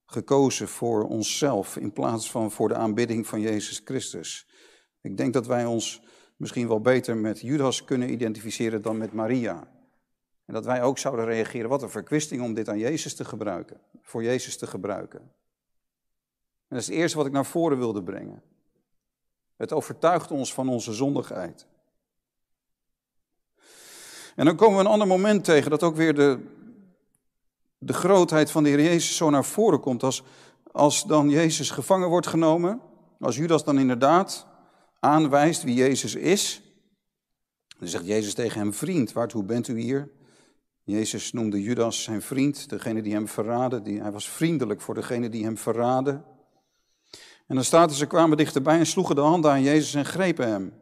gekozen 0.07 0.69
voor 0.69 1.05
onszelf 1.05 1.77
in 1.77 1.93
plaats 1.93 2.31
van 2.31 2.51
voor 2.51 2.69
de 2.69 2.75
aanbidding 2.75 3.27
van 3.27 3.41
Jezus 3.41 3.81
Christus. 3.85 4.49
Ik 5.01 5.17
denk 5.17 5.33
dat 5.33 5.47
wij 5.47 5.65
ons 5.65 6.03
misschien 6.37 6.69
wel 6.69 6.81
beter 6.81 7.17
met 7.17 7.41
Judas 7.41 7.85
kunnen 7.85 8.11
identificeren 8.11 8.83
dan 8.83 8.99
met 8.99 9.13
Maria. 9.13 9.69
En 10.45 10.55
dat 10.55 10.65
wij 10.65 10.83
ook 10.83 10.99
zouden 10.99 11.25
reageren, 11.25 11.69
wat 11.69 11.83
een 11.83 11.91
verkwisting 11.91 12.43
om 12.43 12.55
dit 12.55 12.69
aan 12.69 12.79
Jezus 12.79 13.15
te 13.15 13.25
gebruiken, 13.25 13.81
voor 14.03 14.23
Jezus 14.23 14.57
te 14.57 14.67
gebruiken. 14.67 15.21
En 16.69 16.77
dat 16.77 16.79
is 16.79 16.87
het 16.87 16.97
eerste 16.97 17.17
wat 17.17 17.27
ik 17.27 17.33
naar 17.33 17.47
voren 17.47 17.79
wilde 17.79 18.03
brengen. 18.03 18.43
Het 19.57 19.73
overtuigt 19.73 20.31
ons 20.31 20.55
van 20.55 20.69
onze 20.69 20.93
zondigheid. 20.93 21.67
En 24.37 24.45
dan 24.45 24.57
komen 24.57 24.79
we 24.79 24.85
een 24.85 24.91
ander 24.91 25.07
moment 25.07 25.45
tegen 25.45 25.71
dat 25.71 25.83
ook 25.83 25.97
weer 25.97 26.15
de, 26.15 26.39
de 27.79 27.93
grootheid 27.93 28.51
van 28.51 28.63
de 28.63 28.69
Heer 28.69 28.83
Jezus 28.83 29.17
zo 29.17 29.31
naar 29.31 29.45
voren 29.45 29.81
komt. 29.81 30.03
Als, 30.03 30.23
als 30.73 31.05
dan 31.05 31.29
Jezus 31.29 31.71
gevangen 31.71 32.09
wordt 32.09 32.27
genomen, 32.27 32.81
als 33.21 33.37
Judas 33.37 33.65
dan 33.65 33.79
inderdaad 33.79 34.47
aanwijst 35.07 35.63
wie 35.63 35.75
Jezus 35.75 36.15
is. 36.15 36.63
Dan 37.79 37.89
zegt 37.89 38.07
Jezus 38.07 38.35
tegen 38.35 38.61
hem, 38.61 38.75
vriend, 38.75 39.13
waartoe 39.13 39.45
bent 39.45 39.69
u 39.69 39.81
hier? 39.81 40.11
Jezus 40.83 41.33
noemde 41.33 41.63
Judas 41.63 42.03
zijn 42.03 42.23
vriend, 42.23 42.69
degene 42.69 43.03
die 43.03 43.13
hem 43.13 43.29
verraadde. 43.29 43.83
Die, 43.83 44.01
hij 44.01 44.13
was 44.13 44.29
vriendelijk 44.29 44.81
voor 44.81 44.95
degene 44.95 45.29
die 45.29 45.45
hem 45.45 45.59
verraadde. 45.59 46.11
En 47.47 47.55
dan 47.55 47.65
staat 47.65 47.91
er, 47.91 47.97
ze 47.97 48.07
kwamen 48.07 48.37
dichterbij 48.37 48.79
en 48.79 48.87
sloegen 48.87 49.15
de 49.15 49.21
handen 49.21 49.51
aan 49.51 49.63
Jezus 49.63 49.95
en 49.95 50.05
grepen 50.05 50.49
hem. 50.49 50.73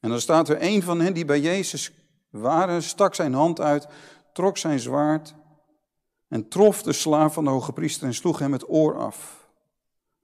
En 0.00 0.08
dan 0.08 0.20
staat 0.20 0.48
er, 0.48 0.56
een 0.60 0.82
van 0.82 1.00
hen 1.00 1.14
die 1.14 1.24
bij 1.24 1.40
Jezus 1.40 1.92
waren, 2.30 2.82
stak 2.82 3.14
zijn 3.14 3.34
hand 3.34 3.60
uit, 3.60 3.86
trok 4.32 4.56
zijn 4.58 4.80
zwaard 4.80 5.34
en 6.28 6.48
trof 6.48 6.82
de 6.82 6.92
slaaf 6.92 7.34
van 7.34 7.44
de 7.44 7.50
hoge 7.50 7.72
priester 7.72 8.06
en 8.06 8.14
sloeg 8.14 8.38
hem 8.38 8.52
het 8.52 8.68
oor 8.68 8.96
af. 8.98 9.48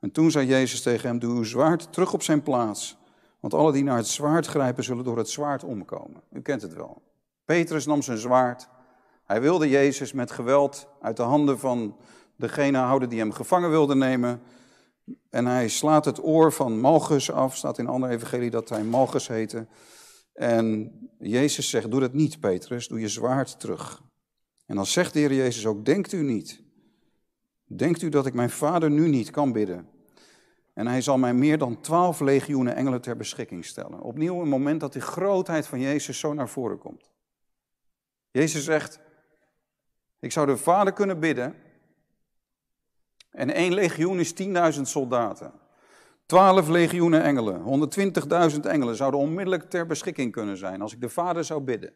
En 0.01 0.11
toen 0.11 0.31
zei 0.31 0.47
Jezus 0.47 0.83
tegen 0.83 1.09
hem, 1.09 1.19
doe 1.19 1.37
uw 1.37 1.45
zwaard 1.45 1.93
terug 1.93 2.13
op 2.13 2.23
zijn 2.23 2.43
plaats, 2.43 2.98
want 3.41 3.55
alle 3.55 3.73
die 3.73 3.85
naar 3.85 3.97
het 3.97 4.07
zwaard 4.07 4.47
grijpen 4.47 4.85
zullen 4.85 5.05
door 5.05 5.17
het 5.17 5.31
zwaard 5.31 5.65
omkomen. 5.65 6.23
U 6.33 6.41
kent 6.41 6.63
het 6.63 6.75
wel. 6.75 7.03
Petrus 7.45 7.87
nam 7.87 8.03
zijn 8.03 8.19
zwaard. 8.19 8.69
Hij 9.25 9.41
wilde 9.41 9.69
Jezus 9.69 10.13
met 10.13 10.31
geweld 10.31 10.89
uit 11.01 11.17
de 11.17 11.23
handen 11.23 11.59
van 11.59 11.97
degene 12.37 12.79
houden 12.79 13.09
die 13.09 13.19
hem 13.19 13.33
gevangen 13.33 13.71
wilde 13.71 13.95
nemen. 13.95 14.41
En 15.31 15.47
hij 15.47 15.69
slaat 15.69 16.05
het 16.05 16.25
oor 16.25 16.53
van 16.53 16.81
Malchus 16.81 17.31
af. 17.31 17.57
Staat 17.57 17.79
in 17.79 17.85
een 17.85 17.91
andere 17.91 18.13
evangelie 18.13 18.51
dat 18.51 18.69
hij 18.69 18.85
Malchus 18.85 19.29
heette. 19.29 19.67
En 20.33 20.93
Jezus 21.19 21.71
zegt, 21.71 21.91
doe 21.91 22.01
dat 22.01 22.13
niet 22.13 22.41
Petrus, 22.41 22.89
doe 22.89 23.01
je 23.01 23.09
zwaard 23.09 23.61
terug. 23.61 24.03
En 24.67 24.77
dan 24.77 24.87
zegt 24.87 25.13
de 25.13 25.19
Heer 25.19 25.35
Jezus 25.35 25.67
ook, 25.67 25.85
denkt 25.85 26.13
u 26.13 26.23
niet. 26.23 26.63
Denkt 27.67 28.03
u 28.03 28.09
dat 28.09 28.27
ik 28.27 28.35
mijn 28.35 28.51
vader 28.51 28.91
nu 28.91 29.09
niet 29.09 29.31
kan 29.31 29.53
bidden? 29.53 29.89
En 30.79 30.87
hij 30.87 31.01
zal 31.01 31.19
mij 31.19 31.35
meer 31.35 31.59
dan 31.59 31.81
twaalf 31.81 32.21
legioenen 32.21 32.75
engelen 32.75 33.01
ter 33.01 33.17
beschikking 33.17 33.65
stellen. 33.65 34.01
Opnieuw 34.01 34.41
een 34.41 34.49
moment 34.49 34.81
dat 34.81 34.93
die 34.93 35.03
grootheid 35.03 35.67
van 35.67 35.81
Jezus 35.81 36.19
zo 36.19 36.35
naar 36.35 36.49
voren 36.49 36.79
komt. 36.79 37.11
Jezus 38.31 38.65
zegt, 38.65 39.01
ik 40.21 40.33
zou 40.33 40.47
de 40.47 40.57
vader 40.57 40.93
kunnen 40.93 41.21
bidden. 41.21 41.55
En 43.31 43.51
één 43.55 43.75
legioen 43.75 44.19
is 44.19 44.33
10.000 44.77 44.81
soldaten. 44.83 45.53
Twaalf 46.27 46.69
legioenen 46.69 47.23
engelen, 47.23 47.91
120.000 48.53 48.61
engelen 48.61 48.97
zouden 48.97 49.21
onmiddellijk 49.21 49.71
ter 49.71 49.87
beschikking 49.87 50.33
kunnen 50.33 50.57
zijn 50.57 50.83
als 50.83 50.93
ik 50.93 51.01
de 51.01 51.09
Vader 51.09 51.45
zou 51.45 51.61
bidden. 51.61 51.91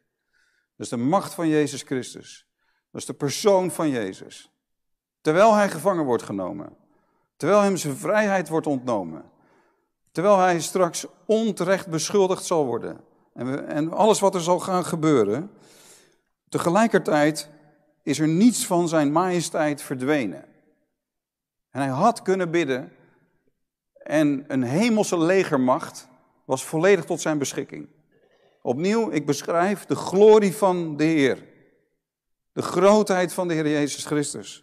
Dat 0.76 0.86
is 0.86 0.88
de 0.88 0.96
macht 0.96 1.34
van 1.34 1.48
Jezus 1.48 1.82
Christus. 1.82 2.48
Dat 2.90 3.00
is 3.00 3.06
de 3.06 3.14
persoon 3.14 3.70
van 3.70 3.88
Jezus. 3.88 4.52
Terwijl 5.20 5.54
hij 5.54 5.70
gevangen 5.70 6.04
wordt 6.04 6.22
genomen. 6.22 6.81
Terwijl 7.42 7.62
hem 7.62 7.76
zijn 7.76 7.96
vrijheid 7.96 8.48
wordt 8.48 8.66
ontnomen. 8.66 9.24
Terwijl 10.12 10.38
hij 10.38 10.60
straks 10.60 11.06
onterecht 11.26 11.88
beschuldigd 11.88 12.44
zal 12.44 12.66
worden. 12.66 13.00
En, 13.34 13.68
en 13.68 13.92
alles 13.92 14.20
wat 14.20 14.34
er 14.34 14.40
zal 14.40 14.58
gaan 14.58 14.84
gebeuren. 14.84 15.50
Tegelijkertijd 16.48 17.48
is 18.02 18.18
er 18.18 18.28
niets 18.28 18.66
van 18.66 18.88
zijn 18.88 19.12
majesteit 19.12 19.82
verdwenen. 19.82 20.44
En 21.70 21.80
hij 21.80 21.88
had 21.88 22.22
kunnen 22.22 22.50
bidden 22.50 22.92
en 23.92 24.44
een 24.48 24.62
hemelse 24.62 25.18
legermacht 25.18 26.08
was 26.44 26.64
volledig 26.64 27.04
tot 27.04 27.20
zijn 27.20 27.38
beschikking. 27.38 27.88
Opnieuw, 28.60 29.10
ik 29.10 29.26
beschrijf 29.26 29.84
de 29.84 29.96
glorie 29.96 30.54
van 30.54 30.96
de 30.96 31.04
Heer. 31.04 31.48
De 32.52 32.62
grootheid 32.62 33.32
van 33.32 33.48
de 33.48 33.54
Heer 33.54 33.68
Jezus 33.68 34.04
Christus. 34.04 34.61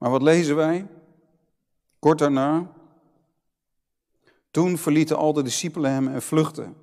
Maar 0.00 0.10
wat 0.10 0.22
lezen 0.22 0.56
wij? 0.56 0.86
Kort 1.98 2.18
daarna. 2.18 2.72
Toen 4.50 4.78
verlieten 4.78 5.16
al 5.16 5.32
de 5.32 5.42
discipelen 5.42 5.90
hem 5.90 6.08
en 6.08 6.22
vluchtten. 6.22 6.76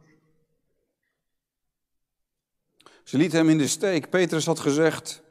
Ze 3.04 3.18
lieten 3.18 3.38
hem 3.38 3.50
in 3.50 3.58
de 3.58 3.68
steek. 3.68 4.10
Petrus 4.10 4.46
had 4.46 4.60
gezegd: 4.60 5.22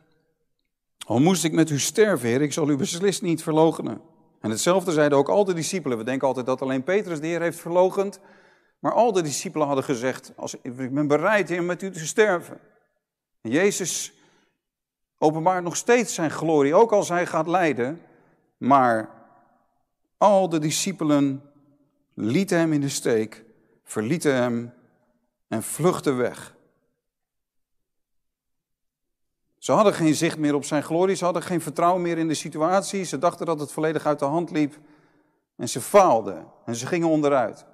Al 1.07 1.21
moest 1.21 1.45
ik 1.45 1.53
met 1.53 1.71
u 1.71 1.79
sterven, 1.79 2.29
Heer, 2.29 2.43
ik 2.43 2.53
zal 2.53 2.71
u 2.71 2.77
beslist 2.77 3.23
niet 3.23 3.43
verloochenen. 3.43 4.01
En 4.41 4.51
hetzelfde 4.51 4.93
zeiden 4.93 5.19
ook 5.19 5.29
al 5.29 5.45
de 5.45 5.55
discipelen. 5.55 5.99
We 5.99 6.05
denken 6.05 6.29
altijd 6.29 6.47
dat 6.47 6.63
alleen 6.63 6.85
Petrus 6.85 7.21
de 7.21 7.27
Heer 7.27 7.41
heeft 7.41 7.61
verlogend. 7.61 8.21
Maar 8.79 8.93
al 8.93 9.13
de 9.13 9.23
discipelen 9.23 9.67
hadden 9.67 9.85
gezegd, 9.85 10.33
als, 10.37 10.55
ik 10.63 10.95
ben 10.95 11.07
bereid 11.07 11.49
Heer 11.49 11.65
met 11.65 11.83
u 11.83 11.91
te 11.91 12.07
sterven. 12.07 12.61
En 13.41 13.51
Jezus 13.51 14.16
openbaart 15.19 15.65
nog 15.65 15.77
steeds 15.77 16.15
zijn 16.15 16.31
glorie, 16.31 16.75
ook 16.75 16.93
als 16.93 17.09
hij 17.09 17.27
gaat 17.27 17.47
lijden. 17.47 18.01
Maar 18.57 19.11
al 20.19 20.49
de 20.49 20.59
discipelen 20.59 21.43
lieten 22.15 22.59
hem 22.59 22.73
in 22.73 22.81
de 22.81 22.89
steek, 22.89 23.45
verlieten 23.85 24.35
hem 24.35 24.73
en 25.49 25.63
vluchtten 25.63 26.17
weg. 26.17 26.55
Ze 29.59 29.73
hadden 29.73 29.95
geen 29.95 30.15
zicht 30.15 30.39
meer 30.39 30.55
op 30.55 30.65
zijn 30.65 30.83
glorie, 30.83 31.17
ze 31.17 31.25
hadden 31.25 31.43
geen 31.43 31.61
vertrouwen 31.61 32.03
meer 32.03 32.19
in 32.19 32.29
de 32.29 32.35
situatie, 32.35 33.05
ze 33.05 33.19
dachten 33.19 33.47
dat 33.47 33.61
het 33.61 33.73
volledig 33.73 34.07
uit 34.07 34.19
de 34.19 34.25
hand 34.25 34.51
liep 34.51 34.79
en 35.57 35.69
ze 35.69 35.81
faalden 35.81 36.47
en 36.65 36.75
ze 36.75 36.87
gingen 36.87 37.09
onderuit. 37.09 37.67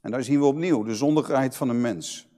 En 0.00 0.10
daar 0.10 0.22
zien 0.22 0.38
we 0.38 0.44
opnieuw 0.44 0.82
de 0.82 0.94
zondigheid 0.94 1.56
van 1.56 1.68
de 1.68 1.74
mens 1.74 2.28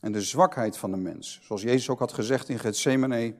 en 0.00 0.12
de 0.12 0.22
zwakheid 0.22 0.76
van 0.76 0.90
de 0.90 0.96
mens. 0.96 1.40
Zoals 1.42 1.62
Jezus 1.62 1.88
ook 1.88 1.98
had 1.98 2.12
gezegd 2.12 2.48
in 2.48 2.58
Gethsemane, 2.58 3.34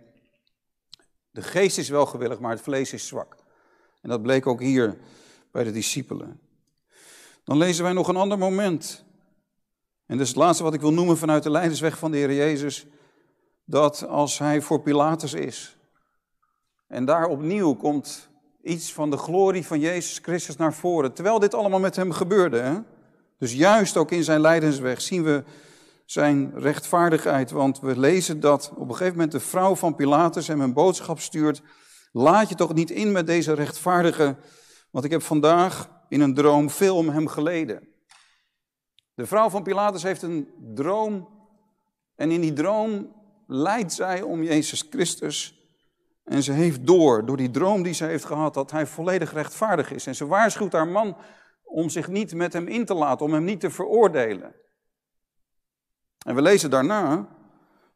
de 1.34 1.42
geest 1.42 1.78
is 1.78 1.88
wel 1.88 2.06
gewillig, 2.06 2.38
maar 2.38 2.50
het 2.50 2.60
vlees 2.60 2.92
is 2.92 3.06
zwak. 3.06 3.36
En 4.00 4.08
dat 4.08 4.22
bleek 4.22 4.46
ook 4.46 4.60
hier 4.60 4.96
bij 5.50 5.64
de 5.64 5.70
discipelen. 5.70 6.40
Dan 7.44 7.56
lezen 7.56 7.84
wij 7.84 7.92
nog 7.92 8.08
een 8.08 8.16
ander 8.16 8.38
moment. 8.38 9.04
En 10.06 10.16
dat 10.16 10.26
is 10.26 10.32
het 10.32 10.42
laatste 10.42 10.62
wat 10.62 10.74
ik 10.74 10.80
wil 10.80 10.92
noemen 10.92 11.18
vanuit 11.18 11.42
de 11.42 11.50
leidersweg 11.50 11.98
van 11.98 12.10
de 12.10 12.16
Heer 12.16 12.34
Jezus 12.34 12.86
dat 13.64 14.06
als 14.06 14.38
hij 14.38 14.60
voor 14.60 14.80
Pilatus 14.80 15.32
is. 15.32 15.76
En 16.86 17.04
daar 17.04 17.26
opnieuw 17.26 17.74
komt 17.74 18.28
iets 18.62 18.92
van 18.92 19.10
de 19.10 19.16
glorie 19.16 19.66
van 19.66 19.80
Jezus 19.80 20.18
Christus 20.22 20.56
naar 20.56 20.74
voren. 20.74 21.12
Terwijl 21.12 21.38
dit 21.38 21.54
allemaal 21.54 21.80
met 21.80 21.96
hem 21.96 22.12
gebeurde. 22.12 22.58
Hè? 22.58 22.78
Dus 23.38 23.52
juist 23.52 23.96
ook 23.96 24.10
in 24.10 24.24
zijn 24.24 24.40
lijdensweg 24.40 25.00
zien 25.00 25.22
we 25.22 25.44
zijn 26.04 26.52
rechtvaardigheid. 26.54 27.50
Want 27.50 27.80
we 27.80 27.98
lezen 27.98 28.40
dat 28.40 28.72
op 28.74 28.88
een 28.88 28.94
gegeven 28.94 29.12
moment 29.12 29.32
de 29.32 29.40
vrouw 29.40 29.74
van 29.74 29.94
Pilatus 29.94 30.46
hem 30.46 30.60
een 30.60 30.72
boodschap 30.72 31.20
stuurt. 31.20 31.62
Laat 32.12 32.48
je 32.48 32.54
toch 32.54 32.74
niet 32.74 32.90
in 32.90 33.12
met 33.12 33.26
deze 33.26 33.52
rechtvaardige, 33.52 34.36
want 34.90 35.04
ik 35.04 35.10
heb 35.10 35.22
vandaag 35.22 35.90
in 36.08 36.20
een 36.20 36.34
droom 36.34 36.70
veel 36.70 36.96
om 36.96 37.08
hem 37.08 37.26
geleden. 37.26 37.88
De 39.14 39.26
vrouw 39.26 39.50
van 39.50 39.62
Pilatus 39.62 40.02
heeft 40.02 40.22
een 40.22 40.48
droom 40.74 41.28
en 42.16 42.30
in 42.30 42.40
die 42.40 42.52
droom 42.52 43.12
leidt 43.46 43.92
zij 43.92 44.22
om 44.22 44.42
Jezus 44.42 44.86
Christus. 44.90 45.58
En 46.24 46.42
ze 46.42 46.52
heeft 46.52 46.86
door, 46.86 47.26
door 47.26 47.36
die 47.36 47.50
droom 47.50 47.82
die 47.82 47.94
ze 47.94 48.04
heeft 48.04 48.24
gehad, 48.24 48.54
dat 48.54 48.70
hij 48.70 48.86
volledig 48.86 49.32
rechtvaardig 49.32 49.92
is. 49.92 50.06
En 50.06 50.14
ze 50.14 50.26
waarschuwt 50.26 50.72
haar 50.72 50.88
man 50.88 51.16
om 51.64 51.88
zich 51.88 52.08
niet 52.08 52.34
met 52.34 52.52
hem 52.52 52.68
in 52.68 52.84
te 52.84 52.94
laten, 52.94 53.26
om 53.26 53.32
hem 53.32 53.44
niet 53.44 53.60
te 53.60 53.70
veroordelen. 53.70 54.54
En 56.24 56.34
we 56.34 56.42
lezen 56.42 56.70
daarna 56.70 57.26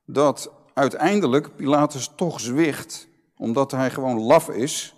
dat 0.06 0.52
uiteindelijk 0.74 1.56
Pilatus 1.56 2.12
toch 2.16 2.40
zwicht, 2.40 3.08
omdat 3.36 3.70
hij 3.70 3.90
gewoon 3.90 4.20
laf 4.20 4.48
is 4.48 4.94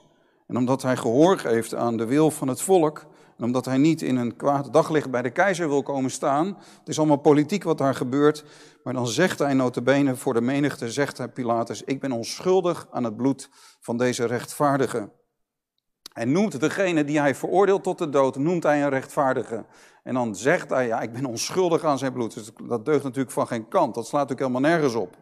en 0.47 0.57
omdat 0.57 0.83
hij 0.83 0.97
gehoor 0.97 1.39
geeft 1.39 1.75
aan 1.75 1.97
de 1.97 2.05
wil 2.07 2.31
van 2.31 2.49
het 2.49 2.63
volk 2.63 3.07
en 3.37 3.45
omdat 3.45 3.65
hij 3.65 3.77
niet 3.77 4.03
in 4.03 4.17
een 4.17 4.37
kwaad 4.37 4.73
daglicht 4.73 5.11
bij 5.11 5.23
de 5.23 5.31
keizer 5.31 5.69
wil 5.69 5.83
komen 5.83 6.11
staan. 6.11 6.47
Het 6.79 6.89
is 6.89 6.99
allemaal 6.99 7.17
politiek 7.17 7.63
wat 7.63 7.79
daar 7.79 7.95
gebeurt. 7.95 8.45
Maar 8.85 8.95
dan 8.95 9.07
zegt 9.07 9.39
hij 9.39 9.55
notabene 9.55 10.17
voor 10.17 10.35
de 10.35 10.41
menigte, 10.41 10.91
zegt 10.91 11.19
hij 11.19 11.29
Pilatus, 11.29 11.83
ik 11.83 12.01
ben 12.01 12.13
onschuldig 12.13 12.87
aan 12.91 13.05
het 13.05 13.17
bloed 13.17 13.49
van 13.81 13.97
deze 13.97 14.25
rechtvaardige. 14.25 15.11
Hij 16.13 16.25
noemt 16.25 16.61
degene 16.61 17.05
die 17.05 17.21
hij 17.21 17.35
veroordeelt 17.35 17.83
tot 17.83 17.99
de 17.99 18.09
dood, 18.09 18.37
noemt 18.37 18.63
hij 18.63 18.83
een 18.83 18.89
rechtvaardige. 18.89 19.65
En 20.03 20.15
dan 20.15 20.37
zegt 20.37 20.71
hij, 20.71 20.87
ja, 20.87 21.01
ik 21.01 21.13
ben 21.13 21.25
onschuldig 21.25 21.85
aan 21.85 21.99
zijn 21.99 22.13
bloed. 22.13 22.35
Dus 22.35 22.51
dat 22.63 22.85
deugt 22.85 23.05
natuurlijk 23.05 23.33
van 23.33 23.47
geen 23.47 23.69
kant. 23.69 23.95
Dat 23.95 24.07
slaat 24.07 24.29
natuurlijk 24.29 24.53
helemaal 24.53 24.71
nergens 24.71 24.95
op. 24.95 25.17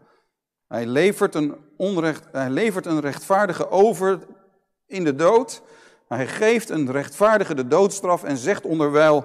Hij 0.69 0.87
levert 0.87 1.35
een, 1.35 1.57
onrecht, 1.77 2.25
hij 2.33 2.51
levert 2.51 2.87
een 2.87 3.01
rechtvaardige 3.01 3.71
over 3.71 4.27
in 4.87 5.05
de 5.05 5.15
dood. 5.15 5.63
Hij 6.09 6.27
geeft 6.27 6.71
een 6.71 6.91
rechtvaardige 6.91 7.55
de 7.55 7.67
doodstraf 7.67 8.25
en 8.25 8.37
zegt 8.37 8.65
onderwijl, 8.65 9.25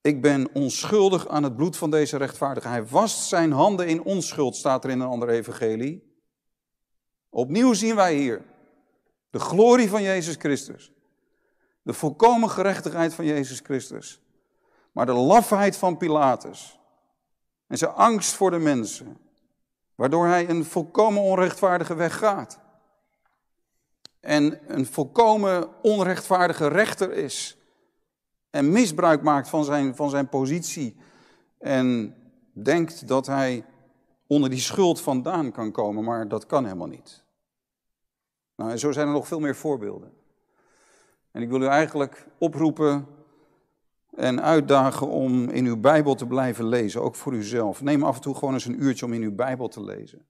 ik 0.00 0.22
ben 0.22 0.48
onschuldig 0.52 1.28
aan 1.28 1.42
het 1.42 1.56
bloed 1.56 1.76
van 1.76 1.90
deze 1.90 2.16
rechtvaardige. 2.16 2.68
Hij 2.68 2.86
wast 2.86 3.28
zijn 3.28 3.52
handen 3.52 3.86
in 3.88 4.02
onschuld, 4.02 4.56
staat 4.56 4.84
er 4.84 4.90
in 4.90 5.00
een 5.00 5.08
andere 5.08 5.32
evangelie. 5.32 6.14
Opnieuw 7.30 7.72
zien 7.72 7.94
wij 7.94 8.14
hier 8.14 8.44
de 9.30 9.38
glorie 9.38 9.88
van 9.88 10.02
Jezus 10.02 10.34
Christus. 10.38 10.92
De 11.82 11.92
volkomen 11.92 12.50
gerechtigheid 12.50 13.14
van 13.14 13.24
Jezus 13.24 13.60
Christus. 13.60 14.25
Maar 14.96 15.06
de 15.06 15.12
lafheid 15.12 15.76
van 15.76 15.96
Pilatus. 15.96 16.78
En 17.66 17.78
zijn 17.78 17.90
angst 17.90 18.34
voor 18.34 18.50
de 18.50 18.58
mensen. 18.58 19.18
Waardoor 19.94 20.26
hij 20.26 20.48
een 20.48 20.64
volkomen 20.64 21.22
onrechtvaardige 21.22 21.94
weg 21.94 22.18
gaat. 22.18 22.60
En 24.20 24.58
een 24.74 24.86
volkomen 24.86 25.68
onrechtvaardige 25.82 26.66
rechter 26.66 27.12
is. 27.12 27.56
En 28.50 28.72
misbruik 28.72 29.22
maakt 29.22 29.48
van 29.48 29.64
zijn, 29.64 29.96
van 29.96 30.10
zijn 30.10 30.28
positie. 30.28 30.96
En 31.58 32.16
denkt 32.52 33.08
dat 33.08 33.26
hij 33.26 33.64
onder 34.26 34.50
die 34.50 34.60
schuld 34.60 35.00
vandaan 35.00 35.52
kan 35.52 35.72
komen, 35.72 36.04
maar 36.04 36.28
dat 36.28 36.46
kan 36.46 36.64
helemaal 36.64 36.86
niet. 36.86 37.24
Nou, 38.54 38.70
en 38.70 38.78
zo 38.78 38.92
zijn 38.92 39.06
er 39.06 39.12
nog 39.12 39.26
veel 39.26 39.40
meer 39.40 39.56
voorbeelden. 39.56 40.12
En 41.30 41.42
ik 41.42 41.48
wil 41.48 41.62
u 41.62 41.66
eigenlijk 41.66 42.26
oproepen 42.38 43.15
en 44.16 44.42
uitdagen 44.42 45.08
om 45.08 45.48
in 45.48 45.66
uw 45.66 45.76
Bijbel 45.76 46.14
te 46.14 46.26
blijven 46.26 46.68
lezen, 46.68 47.02
ook 47.02 47.14
voor 47.14 47.34
uzelf. 47.34 47.82
Neem 47.82 48.04
af 48.04 48.16
en 48.16 48.22
toe 48.22 48.34
gewoon 48.34 48.54
eens 48.54 48.64
een 48.64 48.82
uurtje 48.82 49.04
om 49.04 49.12
in 49.12 49.22
uw 49.22 49.34
Bijbel 49.34 49.68
te 49.68 49.84
lezen. 49.84 50.26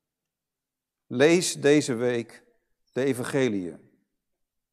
Lees 1.06 1.54
deze 1.54 1.94
week 1.94 2.42
de 2.92 3.04
Evangeliën. 3.04 3.78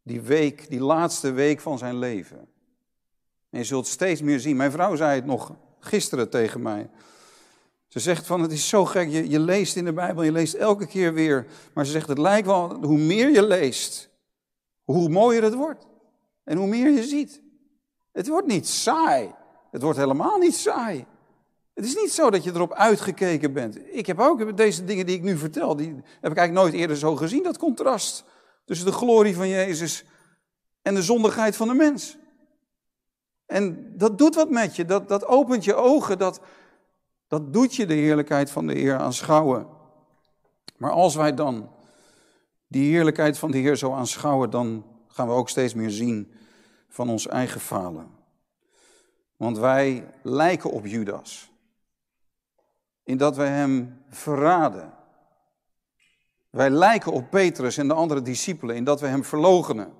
Die 0.03 0.21
week, 0.21 0.69
die 0.69 0.81
laatste 0.81 1.31
week 1.31 1.59
van 1.59 1.77
zijn 1.77 1.97
leven. 1.97 2.37
En 3.49 3.59
je 3.59 3.63
zult 3.63 3.87
steeds 3.87 4.21
meer 4.21 4.39
zien. 4.39 4.55
Mijn 4.55 4.71
vrouw 4.71 4.95
zei 4.95 5.15
het 5.15 5.25
nog 5.25 5.55
gisteren 5.79 6.29
tegen 6.29 6.61
mij. 6.61 6.89
Ze 7.87 7.99
zegt 7.99 8.25
van 8.25 8.41
het 8.41 8.51
is 8.51 8.69
zo 8.69 8.85
gek, 8.85 9.09
je, 9.09 9.29
je 9.29 9.39
leest 9.39 9.75
in 9.75 9.85
de 9.85 9.93
Bijbel, 9.93 10.23
je 10.23 10.31
leest 10.31 10.53
elke 10.53 10.87
keer 10.87 11.13
weer. 11.13 11.47
Maar 11.73 11.85
ze 11.85 11.91
zegt 11.91 12.07
het 12.07 12.17
lijkt 12.17 12.47
wel, 12.47 12.75
hoe 12.75 12.97
meer 12.97 13.29
je 13.29 13.47
leest, 13.47 14.09
hoe 14.83 15.09
mooier 15.09 15.43
het 15.43 15.53
wordt. 15.53 15.85
En 16.43 16.57
hoe 16.57 16.67
meer 16.67 16.91
je 16.91 17.03
ziet. 17.03 17.42
Het 18.13 18.27
wordt 18.27 18.47
niet 18.47 18.67
saai. 18.67 19.33
Het 19.71 19.81
wordt 19.81 19.97
helemaal 19.97 20.37
niet 20.37 20.55
saai. 20.55 21.05
Het 21.73 21.85
is 21.85 21.95
niet 21.95 22.11
zo 22.11 22.29
dat 22.29 22.43
je 22.43 22.51
erop 22.51 22.73
uitgekeken 22.73 23.53
bent. 23.53 23.77
Ik 23.95 24.05
heb 24.05 24.19
ook 24.19 24.57
deze 24.57 24.85
dingen 24.85 25.05
die 25.05 25.15
ik 25.15 25.23
nu 25.23 25.37
vertel, 25.37 25.75
die 25.75 25.87
heb 26.21 26.31
ik 26.31 26.37
eigenlijk 26.37 26.53
nooit 26.53 26.73
eerder 26.73 26.97
zo 26.97 27.15
gezien, 27.15 27.43
dat 27.43 27.57
contrast 27.57 28.23
tussen 28.65 28.85
de 28.85 28.91
glorie 28.91 29.35
van 29.35 29.47
Jezus 29.47 30.05
en 30.81 30.95
de 30.95 31.01
zondigheid 31.01 31.55
van 31.55 31.67
de 31.67 31.73
mens. 31.73 32.17
En 33.45 33.93
dat 33.97 34.17
doet 34.17 34.35
wat 34.35 34.49
met 34.49 34.75
je, 34.75 34.85
dat, 34.85 35.07
dat 35.07 35.25
opent 35.25 35.63
je 35.63 35.75
ogen, 35.75 36.17
dat, 36.17 36.41
dat 37.27 37.53
doet 37.53 37.75
je 37.75 37.85
de 37.85 37.93
heerlijkheid 37.93 38.51
van 38.51 38.67
de 38.67 38.73
Heer 38.73 38.97
aanschouwen. 38.97 39.67
Maar 40.77 40.91
als 40.91 41.15
wij 41.15 41.33
dan 41.33 41.69
die 42.67 42.91
heerlijkheid 42.91 43.37
van 43.37 43.51
de 43.51 43.57
Heer 43.57 43.75
zo 43.75 43.93
aanschouwen, 43.93 44.49
dan 44.49 44.85
gaan 45.07 45.27
we 45.27 45.33
ook 45.33 45.49
steeds 45.49 45.73
meer 45.73 45.89
zien 45.89 46.33
van 46.93 47.09
ons 47.09 47.27
eigen 47.27 47.61
falen. 47.61 48.11
Want 49.37 49.57
wij 49.57 50.09
lijken 50.23 50.71
op 50.71 50.85
Judas. 50.85 51.51
In 53.03 53.17
dat 53.17 53.35
wij 53.35 53.47
hem 53.47 54.03
verraden. 54.09 54.93
Wij 56.49 56.69
lijken 56.69 57.11
op 57.11 57.29
Petrus 57.29 57.77
en 57.77 57.87
de 57.87 57.93
andere 57.93 58.21
discipelen 58.21 58.75
in 58.75 58.83
dat 58.83 58.99
we 58.99 59.07
hem 59.07 59.23
verlogenen. 59.23 59.93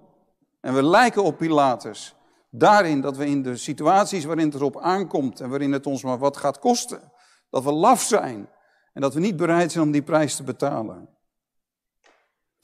En 0.62 0.74
we 0.74 0.84
lijken 0.84 1.24
op 1.24 1.38
Pilatus. 1.38 2.16
Daarin 2.50 3.02
dat 3.02 3.18
we 3.18 3.26
in 3.26 3.42
de 3.42 3.58
situaties 3.58 4.26
waarin 4.26 4.46
het 4.46 4.56
erop 4.56 4.80
aankomt 4.80 5.40
en 5.40 5.50
waarin 5.50 5.72
het 5.72 5.86
ons 5.86 6.04
maar 6.04 6.18
wat 6.18 6.38
gaat 6.38 6.60
kosten, 6.60 7.12
dat 7.50 7.64
we 7.64 7.72
laf 7.72 8.02
zijn 8.02 8.50
en 8.94 9.02
dat 9.02 9.14
we 9.14 9.20
niet 9.20 9.36
bereid 9.36 9.72
zijn 9.72 9.84
om 9.84 9.92
die 9.92 10.04
prijs 10.04 10.36
te 10.36 10.44
betalen. 10.44 11.10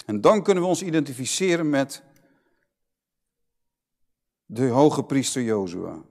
En 0.06 0.22
dan 0.22 0.44
kunnen 0.44 0.64
we 0.64 0.70
ons 0.70 0.84
identificeren 0.84 1.70
met 1.70 2.04
de 4.52 4.68
hoge 4.68 5.04
priester 5.04 5.42
Jozua. 5.42 6.02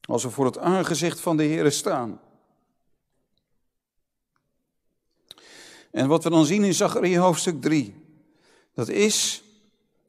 Als 0.00 0.22
we 0.22 0.30
voor 0.30 0.44
het 0.44 0.58
aangezicht 0.58 1.20
van 1.20 1.36
de 1.36 1.42
Heer 1.42 1.72
staan. 1.72 2.20
En 5.90 6.08
wat 6.08 6.24
we 6.24 6.30
dan 6.30 6.44
zien 6.44 6.64
in 6.64 6.74
Zacharia 6.74 7.20
hoofdstuk 7.20 7.60
3, 7.60 8.04
dat 8.74 8.88
is 8.88 9.42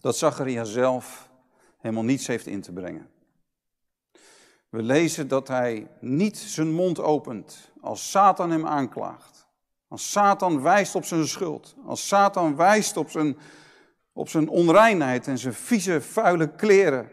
dat 0.02 0.18
Zacharia 0.18 0.64
zelf 0.64 1.30
helemaal 1.78 2.04
niets 2.04 2.28
heeft 2.28 2.46
in 2.46 2.62
te 2.62 2.72
brengen. 2.72 3.10
We 4.70 4.82
lezen 4.82 5.28
dat 5.28 5.48
hij 5.48 5.88
niet 6.00 6.38
zijn 6.38 6.72
mond 6.72 7.00
opent 7.00 7.72
als 7.82 8.10
Satan 8.10 8.52
hem 8.52 8.66
aanklaagt. 8.66 9.48
Als 9.88 10.12
Satan 10.12 10.62
wijst 10.62 10.96
op 10.96 11.06
zijn 11.06 11.28
schuld. 11.28 11.76
Als 11.86 12.08
Satan 12.08 12.56
wijst 12.56 12.98
op 12.98 13.10
zijn, 13.10 13.38
op 14.18 14.30
zijn 14.30 14.50
onreinheid 14.50 15.28
en 15.28 15.38
zijn 15.38 15.54
vieze, 15.54 16.02
vuile 16.02 16.56
kleren. 16.56 17.10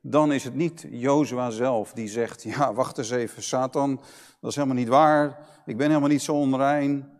Dan 0.00 0.32
is 0.32 0.44
het 0.44 0.54
niet 0.54 0.86
Jozua 0.90 1.50
zelf 1.50 1.92
die 1.92 2.08
zegt, 2.08 2.42
ja 2.42 2.74
wacht 2.74 2.98
eens 2.98 3.10
even, 3.10 3.42
Satan, 3.42 4.00
dat 4.40 4.50
is 4.50 4.56
helemaal 4.56 4.76
niet 4.76 4.88
waar. 4.88 5.38
Ik 5.66 5.76
ben 5.76 5.88
helemaal 5.88 6.08
niet 6.08 6.22
zo 6.22 6.34
onrein. 6.34 7.10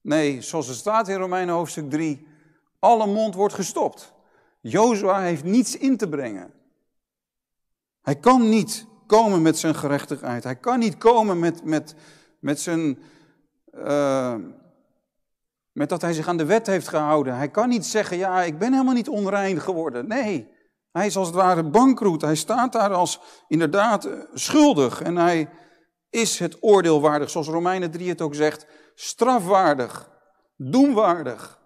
Nee, 0.00 0.42
zoals 0.42 0.66
het 0.66 0.76
staat 0.76 1.08
in 1.08 1.16
Romeinen 1.16 1.54
hoofdstuk 1.54 1.90
3, 1.90 2.26
alle 2.78 3.06
mond 3.06 3.34
wordt 3.34 3.54
gestopt. 3.54 4.12
Jozua 4.60 5.20
heeft 5.20 5.44
niets 5.44 5.76
in 5.76 5.96
te 5.96 6.08
brengen. 6.08 6.52
Hij 8.02 8.16
kan 8.16 8.48
niet 8.48 8.86
komen 9.06 9.42
met 9.42 9.58
zijn 9.58 9.74
gerechtigheid. 9.74 10.44
Hij 10.44 10.56
kan 10.56 10.78
niet 10.78 10.98
komen 10.98 11.38
met, 11.38 11.64
met, 11.64 11.94
met 12.38 12.60
zijn. 12.60 12.98
Uh, 13.74 14.34
met 15.74 15.88
dat 15.88 16.02
hij 16.02 16.12
zich 16.12 16.28
aan 16.28 16.36
de 16.36 16.44
wet 16.44 16.66
heeft 16.66 16.88
gehouden. 16.88 17.36
Hij 17.36 17.50
kan 17.50 17.68
niet 17.68 17.86
zeggen: 17.86 18.16
Ja, 18.16 18.42
ik 18.42 18.58
ben 18.58 18.72
helemaal 18.72 18.94
niet 18.94 19.08
onrein 19.08 19.60
geworden. 19.60 20.06
Nee, 20.06 20.48
hij 20.90 21.06
is 21.06 21.16
als 21.16 21.26
het 21.26 21.36
ware 21.36 21.70
bankroet. 21.70 22.20
Hij 22.20 22.34
staat 22.34 22.72
daar 22.72 22.92
als 22.92 23.20
inderdaad 23.48 24.04
eh, 24.04 24.18
schuldig. 24.32 25.02
En 25.02 25.16
hij 25.16 25.50
is 26.10 26.38
het 26.38 26.56
oordeel 26.60 27.00
waardig, 27.00 27.30
zoals 27.30 27.48
Romeinen 27.48 27.90
3 27.90 28.08
het 28.08 28.20
ook 28.20 28.34
zegt: 28.34 28.66
strafwaardig, 28.94 30.10
doemwaardig. 30.56 31.62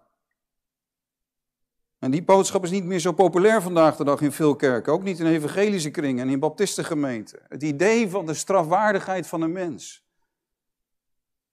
En 1.98 2.10
die 2.10 2.24
boodschap 2.24 2.64
is 2.64 2.70
niet 2.70 2.84
meer 2.84 2.98
zo 2.98 3.12
populair 3.12 3.62
vandaag 3.62 3.96
de 3.96 4.04
dag 4.04 4.20
in 4.20 4.32
veel 4.32 4.56
kerken, 4.56 4.92
ook 4.92 5.02
niet 5.02 5.18
in 5.18 5.26
evangelische 5.26 5.90
kringen 5.90 6.26
en 6.26 6.32
in 6.32 6.38
baptistengemeenten. 6.38 7.42
Het 7.48 7.62
idee 7.62 8.08
van 8.08 8.26
de 8.26 8.34
strafwaardigheid 8.34 9.26
van 9.26 9.42
een 9.42 9.52
mens. 9.52 10.06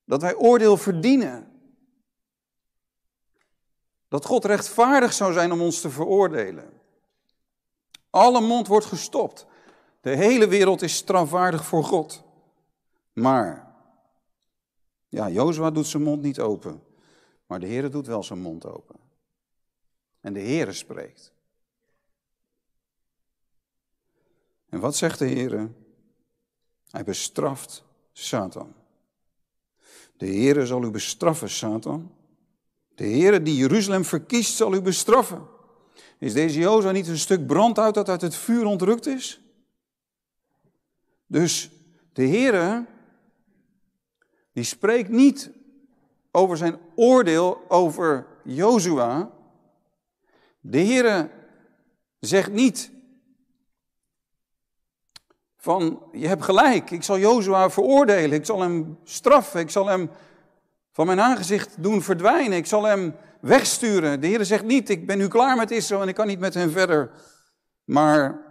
Dat 0.03 0.21
wij 0.21 0.35
oordeel 0.35 0.77
verdienen. 0.77 1.54
Dat 4.07 4.25
God 4.25 4.45
rechtvaardig 4.45 5.13
zou 5.13 5.33
zijn 5.33 5.51
om 5.51 5.61
ons 5.61 5.81
te 5.81 5.89
veroordelen. 5.89 6.81
Alle 8.09 8.41
mond 8.41 8.67
wordt 8.67 8.85
gestopt. 8.85 9.45
De 10.01 10.15
hele 10.15 10.47
wereld 10.47 10.81
is 10.81 10.95
strafwaardig 10.95 11.65
voor 11.65 11.83
God. 11.83 12.23
Maar, 13.13 13.75
ja, 15.07 15.29
Jozua 15.29 15.71
doet 15.71 15.87
zijn 15.87 16.03
mond 16.03 16.21
niet 16.21 16.39
open. 16.39 16.83
Maar 17.47 17.59
de 17.59 17.65
Heer 17.65 17.91
doet 17.91 18.07
wel 18.07 18.23
zijn 18.23 18.39
mond 18.39 18.65
open. 18.65 18.95
En 20.21 20.33
de 20.33 20.39
Heere 20.39 20.73
spreekt. 20.73 21.33
En 24.69 24.79
wat 24.79 24.95
zegt 24.95 25.19
de 25.19 25.27
Heere? 25.27 25.71
Hij 26.89 27.03
bestraft 27.03 27.83
Satan. 28.11 28.73
De 30.17 30.25
Heere 30.25 30.65
zal 30.65 30.83
u 30.83 30.89
bestraffen, 30.89 31.49
Satan. 31.49 32.11
De 32.95 33.03
Heere 33.03 33.41
die 33.41 33.55
Jeruzalem 33.55 34.05
verkiest, 34.05 34.55
zal 34.55 34.73
u 34.73 34.81
bestraffen. 34.81 35.47
Is 36.19 36.33
deze 36.33 36.59
Jozua 36.59 36.91
niet 36.91 37.07
een 37.07 37.17
stuk 37.17 37.47
brandhout 37.47 37.93
dat 37.93 38.09
uit 38.09 38.21
het 38.21 38.35
vuur 38.35 38.65
ontrukt 38.65 39.05
is? 39.05 39.41
Dus 41.27 41.71
de 42.13 42.27
Heere, 42.27 42.85
die 44.53 44.63
spreekt 44.63 45.09
niet 45.09 45.51
over 46.31 46.57
zijn 46.57 46.77
oordeel 46.95 47.61
over 47.67 48.27
Jozua, 48.43 49.31
de 50.59 50.79
Heere 50.79 51.29
zegt 52.19 52.51
niet 52.51 52.91
van 55.57 56.03
je 56.11 56.27
hebt 56.27 56.43
gelijk, 56.43 56.91
ik 56.91 57.03
zal 57.03 57.17
Jozua 57.17 57.69
veroordelen, 57.69 58.37
ik 58.37 58.45
zal 58.45 58.61
hem 58.61 58.97
straffen, 59.03 59.59
ik 59.59 59.69
zal 59.69 59.87
hem 59.87 60.09
van 60.95 61.05
mijn 61.05 61.21
aangezicht 61.21 61.83
doen 61.83 62.01
verdwijnen, 62.01 62.57
ik 62.57 62.65
zal 62.65 62.83
hem 62.83 63.15
wegsturen. 63.41 64.21
De 64.21 64.27
Heer 64.27 64.45
zegt 64.45 64.63
niet, 64.63 64.89
ik 64.89 65.07
ben 65.07 65.17
nu 65.17 65.27
klaar 65.27 65.57
met 65.57 65.71
Israël 65.71 66.01
en 66.01 66.07
ik 66.07 66.15
kan 66.15 66.27
niet 66.27 66.39
met 66.39 66.53
hen 66.53 66.71
verder. 66.71 67.11
Maar 67.83 68.41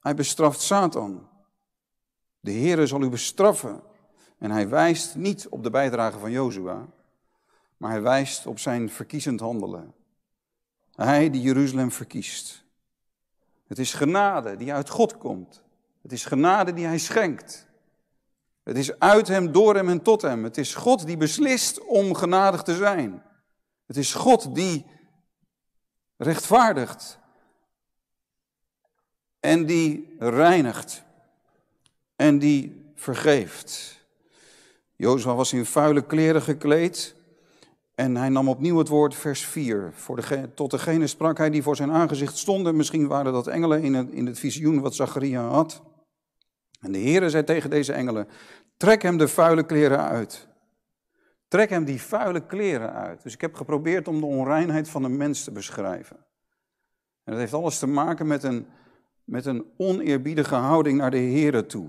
hij 0.00 0.14
bestraft 0.14 0.60
Satan. 0.60 1.28
De 2.40 2.50
Heer 2.50 2.86
zal 2.86 3.02
u 3.02 3.08
bestraffen. 3.08 3.82
En 4.38 4.50
hij 4.50 4.68
wijst 4.68 5.14
niet 5.14 5.48
op 5.48 5.62
de 5.62 5.70
bijdrage 5.70 6.18
van 6.18 6.30
Jozua, 6.30 6.88
maar 7.76 7.90
hij 7.90 8.02
wijst 8.02 8.46
op 8.46 8.58
zijn 8.58 8.90
verkiezend 8.90 9.40
handelen. 9.40 9.94
Hij 10.94 11.30
die 11.30 11.40
Jeruzalem 11.40 11.92
verkiest. 11.92 12.64
Het 13.66 13.78
is 13.78 13.94
genade 13.94 14.56
die 14.56 14.72
uit 14.72 14.88
God 14.88 15.18
komt. 15.18 15.62
Het 16.02 16.12
is 16.12 16.24
genade 16.24 16.72
die 16.72 16.86
hij 16.86 16.98
schenkt. 16.98 17.70
Het 18.62 18.76
is 18.76 18.98
uit 18.98 19.28
hem, 19.28 19.52
door 19.52 19.74
hem 19.74 19.88
en 19.88 20.02
tot 20.02 20.22
hem. 20.22 20.44
Het 20.44 20.58
is 20.58 20.74
God 20.74 21.06
die 21.06 21.16
beslist 21.16 21.84
om 21.84 22.14
genadig 22.14 22.62
te 22.62 22.76
zijn. 22.76 23.22
Het 23.86 23.96
is 23.96 24.14
God 24.14 24.54
die 24.54 24.86
rechtvaardigt 26.16 27.18
en 29.40 29.66
die 29.66 30.14
reinigt 30.18 31.02
en 32.16 32.38
die 32.38 32.92
vergeeft. 32.94 34.00
Jozua 34.96 35.34
was 35.34 35.52
in 35.52 35.66
vuile 35.66 36.06
kleren 36.06 36.42
gekleed 36.42 37.14
en 37.94 38.16
hij 38.16 38.28
nam 38.28 38.48
opnieuw 38.48 38.78
het 38.78 38.88
woord 38.88 39.14
vers 39.14 39.46
4. 39.46 39.92
Voor 39.94 40.16
de, 40.16 40.54
tot 40.54 40.70
degene 40.70 41.06
sprak 41.06 41.38
hij 41.38 41.50
die 41.50 41.62
voor 41.62 41.76
zijn 41.76 41.90
aangezicht 41.90 42.38
stonden. 42.38 42.76
Misschien 42.76 43.06
waren 43.06 43.32
dat 43.32 43.46
engelen 43.46 43.82
in 43.82 43.94
het, 43.94 44.10
in 44.10 44.26
het 44.26 44.38
visioen 44.38 44.80
wat 44.80 44.94
Zacharia 44.94 45.48
had. 45.48 45.82
En 46.82 46.92
de 46.92 46.98
Heere 46.98 47.30
zei 47.30 47.44
tegen 47.44 47.70
deze 47.70 47.92
engelen, 47.92 48.28
trek 48.76 49.02
hem 49.02 49.16
de 49.16 49.28
vuile 49.28 49.66
kleren 49.66 50.08
uit. 50.08 50.48
Trek 51.48 51.70
hem 51.70 51.84
die 51.84 52.02
vuile 52.02 52.46
kleren 52.46 52.92
uit. 52.92 53.22
Dus 53.22 53.34
ik 53.34 53.40
heb 53.40 53.54
geprobeerd 53.54 54.08
om 54.08 54.20
de 54.20 54.26
onreinheid 54.26 54.88
van 54.88 55.02
de 55.02 55.08
mens 55.08 55.44
te 55.44 55.50
beschrijven. 55.50 56.16
En 57.24 57.32
dat 57.32 57.38
heeft 57.38 57.52
alles 57.52 57.78
te 57.78 57.86
maken 57.86 58.26
met 58.26 58.42
een, 58.42 58.66
met 59.24 59.46
een 59.46 59.64
oneerbiedige 59.76 60.54
houding 60.54 60.98
naar 60.98 61.10
de 61.10 61.16
Heere 61.16 61.66
toe. 61.66 61.88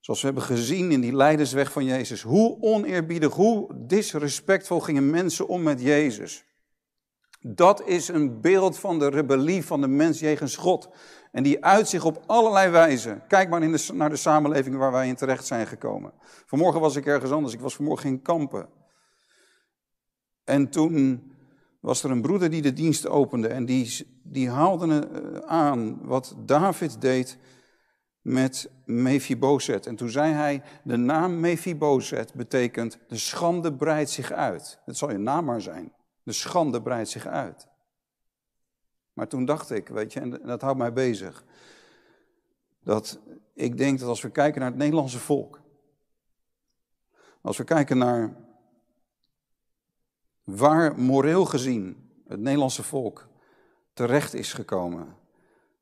Zoals 0.00 0.20
we 0.20 0.26
hebben 0.26 0.44
gezien 0.44 0.90
in 0.90 1.00
die 1.00 1.16
leidersweg 1.16 1.72
van 1.72 1.84
Jezus. 1.84 2.22
Hoe 2.22 2.60
oneerbiedig, 2.60 3.34
hoe 3.34 3.74
disrespectvol 3.86 4.80
gingen 4.80 5.10
mensen 5.10 5.48
om 5.48 5.62
met 5.62 5.82
Jezus. 5.82 6.44
Dat 7.40 7.86
is 7.86 8.08
een 8.08 8.40
beeld 8.40 8.78
van 8.78 8.98
de 8.98 9.08
rebellie 9.08 9.64
van 9.64 9.80
de 9.80 9.88
mens 9.88 10.20
jegens 10.20 10.56
God. 10.56 10.88
En 11.38 11.44
die 11.44 11.64
uit 11.64 11.88
zich 11.88 12.04
op 12.04 12.22
allerlei 12.26 12.70
wijzen. 12.70 13.22
Kijk 13.28 13.48
maar 13.48 13.62
in 13.62 13.72
de, 13.72 13.88
naar 13.92 14.10
de 14.10 14.16
samenleving 14.16 14.76
waar 14.76 14.92
wij 14.92 15.08
in 15.08 15.14
terecht 15.14 15.46
zijn 15.46 15.66
gekomen. 15.66 16.12
Vanmorgen 16.46 16.80
was 16.80 16.96
ik 16.96 17.06
ergens 17.06 17.30
anders. 17.30 17.54
Ik 17.54 17.60
was 17.60 17.74
vanmorgen 17.74 18.08
in 18.08 18.22
Kampen. 18.22 18.68
En 20.44 20.68
toen 20.70 21.32
was 21.80 22.02
er 22.02 22.10
een 22.10 22.22
broeder 22.22 22.50
die 22.50 22.62
de 22.62 22.72
dienst 22.72 23.08
opende. 23.08 23.48
En 23.48 23.64
die, 23.64 24.20
die 24.22 24.50
haalde 24.50 25.08
eh, 25.08 25.38
aan 25.46 25.98
wat 26.02 26.34
David 26.38 27.00
deed 27.00 27.38
met 28.20 28.70
Mephibozet. 28.84 29.86
En 29.86 29.96
toen 29.96 30.10
zei 30.10 30.32
hij, 30.32 30.62
de 30.84 30.96
naam 30.96 31.40
Mephibozet 31.40 32.34
betekent 32.34 32.98
de 33.08 33.16
schande 33.16 33.74
breidt 33.74 34.10
zich 34.10 34.32
uit. 34.32 34.80
Het 34.84 34.96
zal 34.96 35.10
je 35.10 35.18
naam 35.18 35.44
maar 35.44 35.60
zijn. 35.60 35.92
De 36.22 36.32
schande 36.32 36.82
breidt 36.82 37.08
zich 37.08 37.26
uit. 37.26 37.68
Maar 39.18 39.28
toen 39.28 39.44
dacht 39.44 39.70
ik, 39.70 39.88
weet 39.88 40.12
je, 40.12 40.20
en 40.20 40.30
dat 40.30 40.60
houdt 40.60 40.78
mij 40.78 40.92
bezig, 40.92 41.44
dat 42.82 43.18
ik 43.52 43.76
denk 43.76 43.98
dat 43.98 44.08
als 44.08 44.22
we 44.22 44.30
kijken 44.30 44.60
naar 44.60 44.70
het 44.70 44.78
Nederlandse 44.78 45.18
volk, 45.18 45.60
als 47.40 47.56
we 47.56 47.64
kijken 47.64 47.98
naar 47.98 48.36
waar 50.44 50.98
moreel 50.98 51.44
gezien 51.44 52.10
het 52.26 52.40
Nederlandse 52.40 52.82
volk 52.82 53.28
terecht 53.92 54.34
is 54.34 54.52
gekomen, 54.52 55.16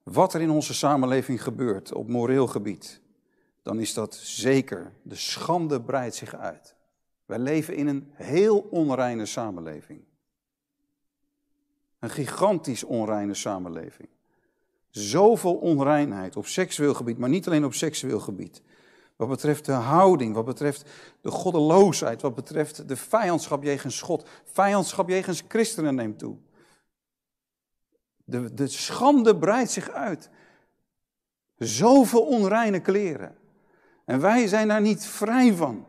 wat 0.03 0.35
er 0.35 0.41
in 0.41 0.51
onze 0.51 0.75
samenleving 0.75 1.43
gebeurt 1.43 1.93
op 1.93 2.09
moreel 2.09 2.47
gebied, 2.47 3.01
dan 3.63 3.81
is 3.81 3.95
dat 3.95 4.15
zeker, 4.15 4.93
de 5.03 5.15
schande 5.15 5.83
breidt 5.83 6.15
zich 6.15 6.35
uit. 6.35 6.77
Wij 7.27 7.39
leven 7.39 7.75
in 7.75 7.87
een 7.87 8.11
heel 8.13 8.59
onreine 8.59 9.27
samenleving. 9.27 10.05
Een 11.99 12.11
gigantisch 12.11 12.85
onreine 12.85 13.35
samenleving. 13.35 14.09
Zoveel 14.91 15.55
onreinheid 15.55 16.37
op 16.37 16.47
seksueel 16.47 16.95
gebied, 16.95 17.19
maar 17.19 17.29
niet 17.29 17.47
alleen 17.47 17.65
op 17.65 17.75
seksueel 17.75 18.21
gebied. 18.21 18.63
Wat 19.17 19.29
betreft 19.29 19.65
de 19.65 19.73
houding, 19.73 20.35
wat 20.35 20.45
betreft 20.45 20.91
de 21.21 21.31
goddeloosheid, 21.31 22.23
wat 22.23 22.35
betreft 22.35 22.89
de 22.89 22.97
vijandschap 22.97 23.63
jegens 23.63 24.01
God. 24.01 24.29
Vijandschap 24.45 25.09
jegens 25.09 25.43
christenen 25.49 25.95
neemt 25.95 26.19
toe. 26.19 26.37
De, 28.25 28.55
de 28.55 28.67
schande 28.67 29.37
breidt 29.37 29.71
zich 29.71 29.91
uit. 29.91 30.31
Zoveel 31.57 32.23
onreine 32.23 32.81
kleren. 32.81 33.37
En 34.05 34.21
wij 34.21 34.47
zijn 34.47 34.69
daar 34.69 34.81
niet 34.81 35.07
vrij 35.07 35.55
van. 35.55 35.87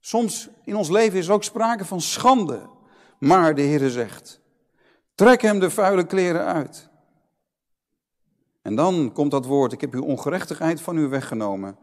Soms 0.00 0.48
in 0.64 0.76
ons 0.76 0.88
leven 0.88 1.18
is 1.18 1.26
er 1.26 1.32
ook 1.32 1.44
sprake 1.44 1.84
van 1.84 2.00
schande. 2.00 2.68
Maar 3.18 3.54
de 3.54 3.62
Heer 3.62 3.90
zegt, 3.90 4.39
trek 5.20 5.42
hem 5.42 5.58
de 5.58 5.70
vuile 5.70 6.06
kleren 6.06 6.44
uit. 6.44 6.88
En 8.62 8.74
dan 8.74 9.12
komt 9.12 9.30
dat 9.30 9.46
woord, 9.46 9.72
ik 9.72 9.80
heb 9.80 9.94
uw 9.94 10.02
ongerechtigheid 10.02 10.80
van 10.80 10.96
u 10.96 11.08
weggenomen. 11.08 11.78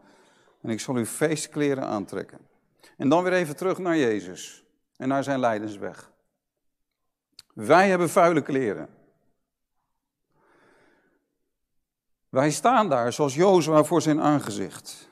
En 0.62 0.70
ik 0.70 0.80
zal 0.80 0.94
uw 0.94 1.04
feestkleren 1.04 1.84
aantrekken. 1.84 2.38
En 2.96 3.08
dan 3.08 3.22
weer 3.22 3.32
even 3.32 3.56
terug 3.56 3.78
naar 3.78 3.96
Jezus 3.96 4.64
en 4.96 5.08
naar 5.08 5.24
zijn 5.24 5.40
lijdensweg. 5.40 6.10
Wij 7.54 7.88
hebben 7.88 8.10
vuile 8.10 8.42
kleren. 8.42 8.88
Wij 12.28 12.50
staan 12.50 12.88
daar 12.88 13.12
zoals 13.12 13.34
Jozua 13.34 13.84
voor 13.84 14.02
zijn 14.02 14.20
aangezicht. 14.20 15.08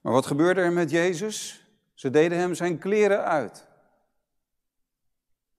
Maar 0.00 0.12
wat 0.12 0.26
gebeurde 0.26 0.60
er 0.60 0.72
met 0.72 0.90
Jezus? 0.90 1.66
Ze 1.94 2.10
deden 2.10 2.38
hem 2.38 2.54
zijn 2.54 2.78
kleren 2.78 3.24
uit. 3.24 3.66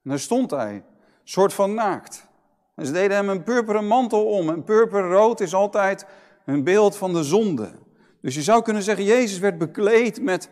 En 0.02 0.10
daar 0.10 0.18
stond 0.18 0.50
hij, 0.50 0.84
soort 1.30 1.52
van 1.52 1.74
naakt. 1.74 2.26
Ze 2.76 2.92
deden 2.92 3.16
hem 3.16 3.28
een 3.28 3.42
purperen 3.42 3.86
mantel 3.86 4.26
om. 4.26 4.48
En 4.48 4.64
purperrood 4.64 5.40
is 5.40 5.54
altijd 5.54 6.06
een 6.44 6.64
beeld 6.64 6.96
van 6.96 7.12
de 7.12 7.22
zonde. 7.22 7.72
Dus 8.20 8.34
je 8.34 8.42
zou 8.42 8.62
kunnen 8.62 8.82
zeggen, 8.82 9.04
Jezus 9.04 9.38
werd 9.38 9.58
bekleed 9.58 10.22
met, 10.22 10.50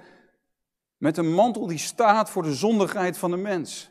met 0.96 1.16
een 1.16 1.34
mantel 1.34 1.66
die 1.66 1.78
staat 1.78 2.30
voor 2.30 2.42
de 2.42 2.54
zondigheid 2.54 3.18
van 3.18 3.30
de 3.30 3.36
mens. 3.36 3.90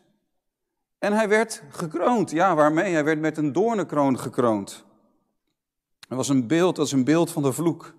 En 1.00 1.14
hij 1.14 1.30
werd 1.30 1.64
gekroond. 1.70 2.32
Ja, 2.32 2.56
waarmee? 2.56 2.94
Hij 2.94 3.04
werd 3.04 3.20
met 3.20 3.38
een 3.38 3.54
doornenkroon 3.54 4.20
gekroond. 4.20 4.86
Dat 6.08 6.18
was 6.18 6.30
een 6.30 6.48
beeld, 6.48 6.76
dat 6.76 6.86
is 6.86 6.92
een 6.92 7.04
beeld 7.04 7.32
van 7.32 7.44
de 7.44 7.54
vloek. 7.54 7.94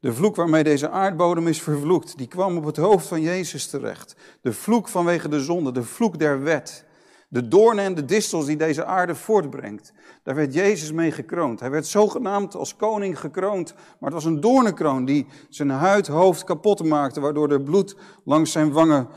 De 0.00 0.12
vloek 0.12 0.36
waarmee 0.36 0.64
deze 0.64 0.90
aardbodem 0.90 1.46
is 1.46 1.62
vervloekt, 1.62 2.18
die 2.18 2.28
kwam 2.28 2.56
op 2.56 2.64
het 2.64 2.76
hoofd 2.76 3.06
van 3.06 3.20
Jezus 3.20 3.66
terecht. 3.66 4.16
De 4.40 4.52
vloek 4.52 4.88
vanwege 4.88 5.28
de 5.28 5.40
zonde, 5.40 5.72
de 5.72 5.82
vloek 5.82 6.18
der 6.18 6.42
wet. 6.42 6.86
De 7.30 7.48
doornen 7.48 7.84
en 7.84 7.94
de 7.94 8.04
distels 8.04 8.46
die 8.46 8.56
deze 8.56 8.84
aarde 8.84 9.14
voortbrengt. 9.14 9.92
Daar 10.22 10.34
werd 10.34 10.54
Jezus 10.54 10.92
mee 10.92 11.12
gekroond. 11.12 11.60
Hij 11.60 11.70
werd 11.70 11.86
zogenaamd 11.86 12.54
als 12.54 12.76
koning 12.76 13.20
gekroond, 13.20 13.74
maar 13.74 14.10
het 14.10 14.12
was 14.12 14.24
een 14.24 14.40
doornenkroon 14.40 15.04
die 15.04 15.26
zijn 15.48 15.70
huid, 15.70 16.06
hoofd 16.06 16.44
kapot 16.44 16.84
maakte, 16.84 17.20
waardoor 17.20 17.52
er 17.52 17.62
bloed 17.62 17.96
langs 18.24 18.52
zijn 18.52 18.72
wangen 18.72 19.08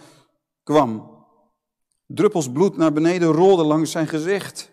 kwam. 0.64 1.20
Druppels 2.08 2.52
bloed 2.52 2.78
naar 2.78 2.94
beneden 2.94 3.32
rolden 3.32 3.66
langs 3.66 3.92
zijn 3.92 4.08
gezicht. 4.08 4.72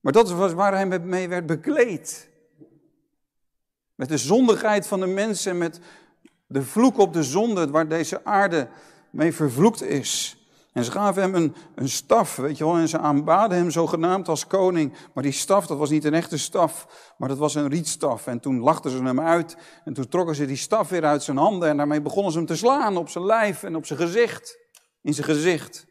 Maar 0.00 0.12
dat 0.12 0.30
was 0.30 0.52
waar 0.52 0.72
hij 0.72 1.00
mee 1.00 1.28
werd 1.28 1.46
bekleed. 1.46 2.28
Met 3.94 4.08
de 4.08 4.18
zondigheid 4.18 4.86
van 4.86 5.00
de 5.00 5.06
mensen 5.06 5.50
en 5.50 5.58
met 5.58 5.80
de 6.46 6.62
vloek 6.62 6.98
op 6.98 7.12
de 7.12 7.22
zonde 7.22 7.70
waar 7.70 7.88
deze 7.88 8.24
aarde 8.24 8.68
mee 9.10 9.34
vervloekt 9.34 9.82
is. 9.82 10.43
En 10.74 10.84
ze 10.84 10.90
gaven 10.90 11.22
hem 11.22 11.34
een, 11.34 11.54
een 11.74 11.88
staf, 11.88 12.36
weet 12.36 12.58
je 12.58 12.64
wel, 12.64 12.76
en 12.76 12.88
ze 12.88 12.98
aanbaden 12.98 13.58
hem 13.58 13.70
zogenaamd 13.70 14.28
als 14.28 14.46
koning. 14.46 14.92
Maar 15.14 15.22
die 15.22 15.32
staf, 15.32 15.66
dat 15.66 15.78
was 15.78 15.90
niet 15.90 16.04
een 16.04 16.14
echte 16.14 16.38
staf, 16.38 16.86
maar 17.18 17.28
dat 17.28 17.38
was 17.38 17.54
een 17.54 17.68
rietstaf. 17.68 18.26
En 18.26 18.40
toen 18.40 18.60
lachten 18.60 18.90
ze 18.90 19.02
hem 19.02 19.20
uit 19.20 19.56
en 19.84 19.92
toen 19.92 20.08
trokken 20.08 20.34
ze 20.34 20.46
die 20.46 20.56
staf 20.56 20.88
weer 20.88 21.04
uit 21.04 21.22
zijn 21.22 21.36
handen. 21.36 21.68
En 21.68 21.76
daarmee 21.76 22.02
begonnen 22.02 22.32
ze 22.32 22.38
hem 22.38 22.46
te 22.46 22.56
slaan 22.56 22.96
op 22.96 23.08
zijn 23.08 23.24
lijf 23.24 23.62
en 23.62 23.76
op 23.76 23.86
zijn 23.86 23.98
gezicht, 23.98 24.58
in 25.02 25.14
zijn 25.14 25.26
gezicht. 25.26 25.86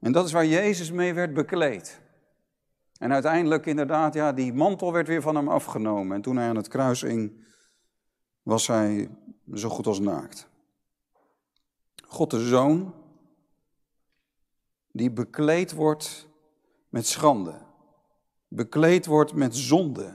En 0.00 0.12
dat 0.12 0.26
is 0.26 0.32
waar 0.32 0.46
Jezus 0.46 0.90
mee 0.90 1.14
werd 1.14 1.34
bekleed. 1.34 2.00
En 2.98 3.12
uiteindelijk 3.12 3.66
inderdaad, 3.66 4.14
ja, 4.14 4.32
die 4.32 4.52
mantel 4.52 4.92
werd 4.92 5.08
weer 5.08 5.22
van 5.22 5.34
hem 5.34 5.48
afgenomen. 5.48 6.16
En 6.16 6.22
toen 6.22 6.36
hij 6.36 6.48
aan 6.48 6.56
het 6.56 6.68
kruis 6.68 7.00
hing, 7.00 7.46
was 8.42 8.66
hij 8.66 9.10
zo 9.54 9.68
goed 9.68 9.86
als 9.86 9.98
naakt. 9.98 10.48
God 12.06 12.30
de 12.30 12.48
Zoon, 12.48 12.94
die 14.92 15.10
bekleed 15.10 15.72
wordt 15.72 16.28
met 16.88 17.06
schande. 17.06 17.54
Bekleed 18.48 19.06
wordt 19.06 19.34
met 19.34 19.56
zonde. 19.56 20.12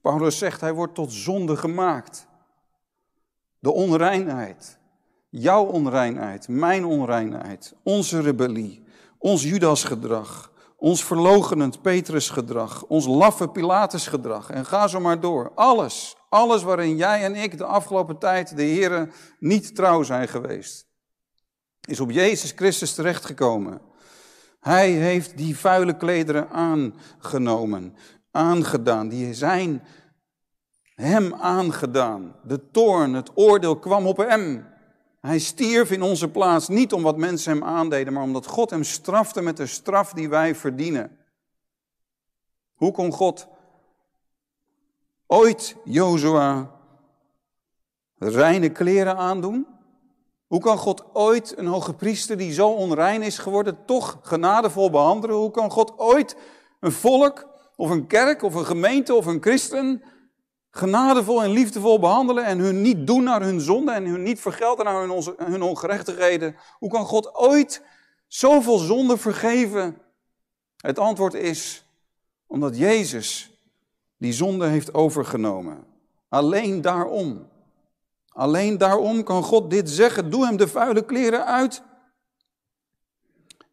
Paulus 0.00 0.38
zegt, 0.38 0.60
hij 0.60 0.72
wordt 0.72 0.94
tot 0.94 1.12
zonde 1.12 1.56
gemaakt. 1.56 2.26
De 3.58 3.72
onreinheid. 3.72 4.78
Jouw 5.28 5.64
onreinheid, 5.64 6.48
mijn 6.48 6.84
onreinheid, 6.84 7.74
onze 7.82 8.20
rebellie, 8.20 8.84
ons 9.18 9.42
Judasgedrag, 9.42 10.52
ons 10.76 11.04
verlogenend 11.04 11.82
Petrusgedrag, 11.82 12.84
ons 12.84 13.06
laffe 13.06 13.48
Pilatusgedrag 13.48 14.50
en 14.50 14.66
ga 14.66 14.86
zo 14.86 15.00
maar 15.00 15.20
door. 15.20 15.52
Alles, 15.54 16.16
alles 16.28 16.62
waarin 16.62 16.96
jij 16.96 17.24
en 17.24 17.34
ik 17.34 17.58
de 17.58 17.64
afgelopen 17.64 18.18
tijd 18.18 18.56
de 18.56 18.62
Heeren 18.62 19.12
niet 19.38 19.74
trouw 19.74 20.02
zijn 20.02 20.28
geweest, 20.28 20.86
is 21.88 22.00
op 22.00 22.10
Jezus 22.10 22.52
Christus 22.56 22.94
terechtgekomen. 22.94 23.80
Hij 24.60 24.90
heeft 24.90 25.36
die 25.36 25.58
vuile 25.58 25.96
klederen 25.96 26.50
aangenomen, 26.50 27.96
aangedaan, 28.30 29.08
die 29.08 29.34
zijn 29.34 29.82
hem 30.94 31.34
aangedaan. 31.34 32.36
De 32.44 32.70
toorn, 32.70 33.14
het 33.14 33.30
oordeel 33.34 33.78
kwam 33.78 34.06
op 34.06 34.16
hem. 34.16 34.73
Hij 35.24 35.38
stierf 35.38 35.90
in 35.90 36.02
onze 36.02 36.28
plaats, 36.28 36.68
niet 36.68 36.92
om 36.92 37.02
wat 37.02 37.16
mensen 37.16 37.52
hem 37.52 37.64
aandeden, 37.64 38.12
maar 38.12 38.22
omdat 38.22 38.46
God 38.46 38.70
hem 38.70 38.82
strafte 38.82 39.40
met 39.40 39.56
de 39.56 39.66
straf 39.66 40.12
die 40.12 40.28
wij 40.28 40.54
verdienen. 40.54 41.18
Hoe 42.74 42.92
kon 42.92 43.12
God 43.12 43.46
ooit 45.26 45.76
Jozua 45.84 46.70
reine 48.18 48.68
kleren 48.68 49.16
aandoen? 49.16 49.66
Hoe 50.46 50.60
kan 50.60 50.78
God 50.78 51.04
ooit 51.12 51.58
een 51.58 51.66
hoge 51.66 51.94
priester 51.94 52.36
die 52.36 52.52
zo 52.52 52.68
onrein 52.68 53.22
is 53.22 53.38
geworden 53.38 53.84
toch 53.84 54.18
genadevol 54.22 54.90
behandelen? 54.90 55.36
Hoe 55.36 55.50
kan 55.50 55.70
God 55.70 55.98
ooit 55.98 56.36
een 56.80 56.92
volk 56.92 57.46
of 57.76 57.90
een 57.90 58.06
kerk 58.06 58.42
of 58.42 58.54
een 58.54 58.66
gemeente 58.66 59.14
of 59.14 59.26
een 59.26 59.42
christen 59.42 60.02
genadevol 60.76 61.42
en 61.42 61.50
liefdevol 61.50 61.98
behandelen 61.98 62.44
en 62.44 62.58
hun 62.58 62.80
niet 62.80 63.06
doen 63.06 63.24
naar 63.24 63.42
hun 63.42 63.60
zonde 63.60 63.92
en 63.92 64.04
hun 64.04 64.22
niet 64.22 64.40
vergelden 64.40 64.84
naar 64.84 65.00
hun, 65.36 65.62
ongerechtigheden? 65.62 66.56
Hoe 66.78 66.90
kan 66.90 67.04
God 67.04 67.34
ooit 67.34 67.82
zoveel 68.26 68.78
zonde 68.78 69.16
vergeven? 69.16 69.98
Het 70.76 70.98
antwoord 70.98 71.34
is 71.34 71.86
omdat 72.46 72.78
Jezus 72.78 73.58
die 74.16 74.32
zonde 74.32 74.66
heeft 74.66 74.94
overgenomen. 74.94 75.84
Alleen 76.28 76.80
daarom. 76.80 77.48
Alleen 78.28 78.78
daarom 78.78 79.22
kan 79.22 79.42
God 79.42 79.70
dit 79.70 79.90
zeggen. 79.90 80.30
Doe 80.30 80.46
hem 80.46 80.56
de 80.56 80.68
vuile 80.68 81.04
kleren 81.04 81.46
uit. 81.46 81.82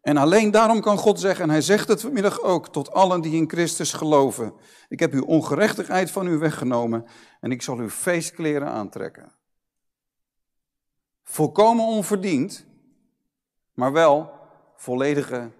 En 0.02 0.16
alleen 0.16 0.50
daarom 0.50 0.80
kan 0.80 0.96
God 0.96 1.20
zeggen, 1.20 1.44
en 1.44 1.50
hij 1.50 1.60
zegt 1.60 1.88
het 1.88 2.00
vanmiddag 2.00 2.40
ook, 2.40 2.68
tot 2.68 2.92
allen 2.92 3.20
die 3.20 3.36
in 3.36 3.50
Christus 3.50 3.92
geloven. 3.92 4.52
Ik 4.88 5.00
heb 5.00 5.12
uw 5.12 5.24
ongerechtigheid 5.24 6.10
van 6.10 6.26
u 6.26 6.38
weggenomen 6.38 7.06
en 7.40 7.50
ik 7.50 7.62
zal 7.62 7.76
uw 7.76 7.88
feestkleren 7.88 8.68
aantrekken. 8.68 9.32
Volkomen 11.24 11.84
onverdiend, 11.84 12.64
maar 13.74 13.92
wel 13.92 14.30
volledige 14.76 15.50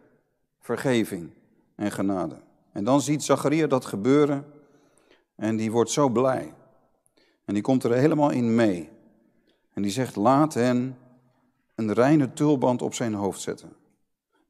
vergeving 0.61 1.31
en 1.77 1.93
genade. 1.93 2.41
En 2.73 2.85
dan 2.85 3.01
ziet 3.01 3.23
Zacharia 3.23 3.67
dat 3.67 3.85
gebeuren 3.85 4.53
en 5.37 5.57
die 5.57 5.71
wordt 5.71 5.91
zo 5.91 6.09
blij. 6.09 6.55
En 7.45 7.55
die 7.55 7.63
komt 7.63 7.85
er 7.85 7.93
helemaal 7.93 8.31
in 8.31 8.55
mee. 8.55 8.91
En 9.73 9.83
die 9.83 9.91
zegt, 9.91 10.17
laat 10.17 10.55
hen 10.55 10.99
een 11.75 11.93
reine 11.93 12.33
tulband 12.33 12.83
op 12.83 12.95
zijn 12.95 13.15
hoofd 13.15 13.41
zetten. 13.41 13.81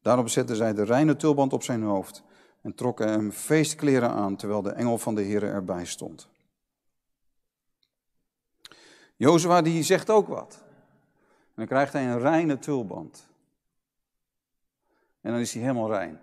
Daarop 0.02 0.28
zetten 0.28 0.56
zij 0.56 0.72
de 0.72 0.84
reine 0.84 1.16
tulband 1.16 1.52
op 1.52 1.62
zijn 1.62 1.82
hoofd 1.82 2.22
en 2.60 2.74
trokken 2.74 3.08
hem 3.08 3.32
feestkleren 3.32 4.10
aan, 4.10 4.36
terwijl 4.36 4.62
de 4.62 4.70
engel 4.70 4.98
van 4.98 5.14
de 5.14 5.22
Heer 5.22 5.42
erbij 5.42 5.84
stond. 5.84 6.28
Jozua 9.16 9.62
die 9.62 9.82
zegt 9.82 10.10
ook 10.10 10.28
wat. 10.28 10.62
En 11.28 11.52
dan 11.54 11.66
krijgt 11.66 11.92
hij 11.92 12.06
een 12.06 12.18
reine 12.18 12.58
tulband. 12.58 13.28
En 15.20 15.32
dan 15.32 15.40
is 15.40 15.52
hij 15.52 15.62
helemaal 15.62 15.90
rein. 15.90 16.20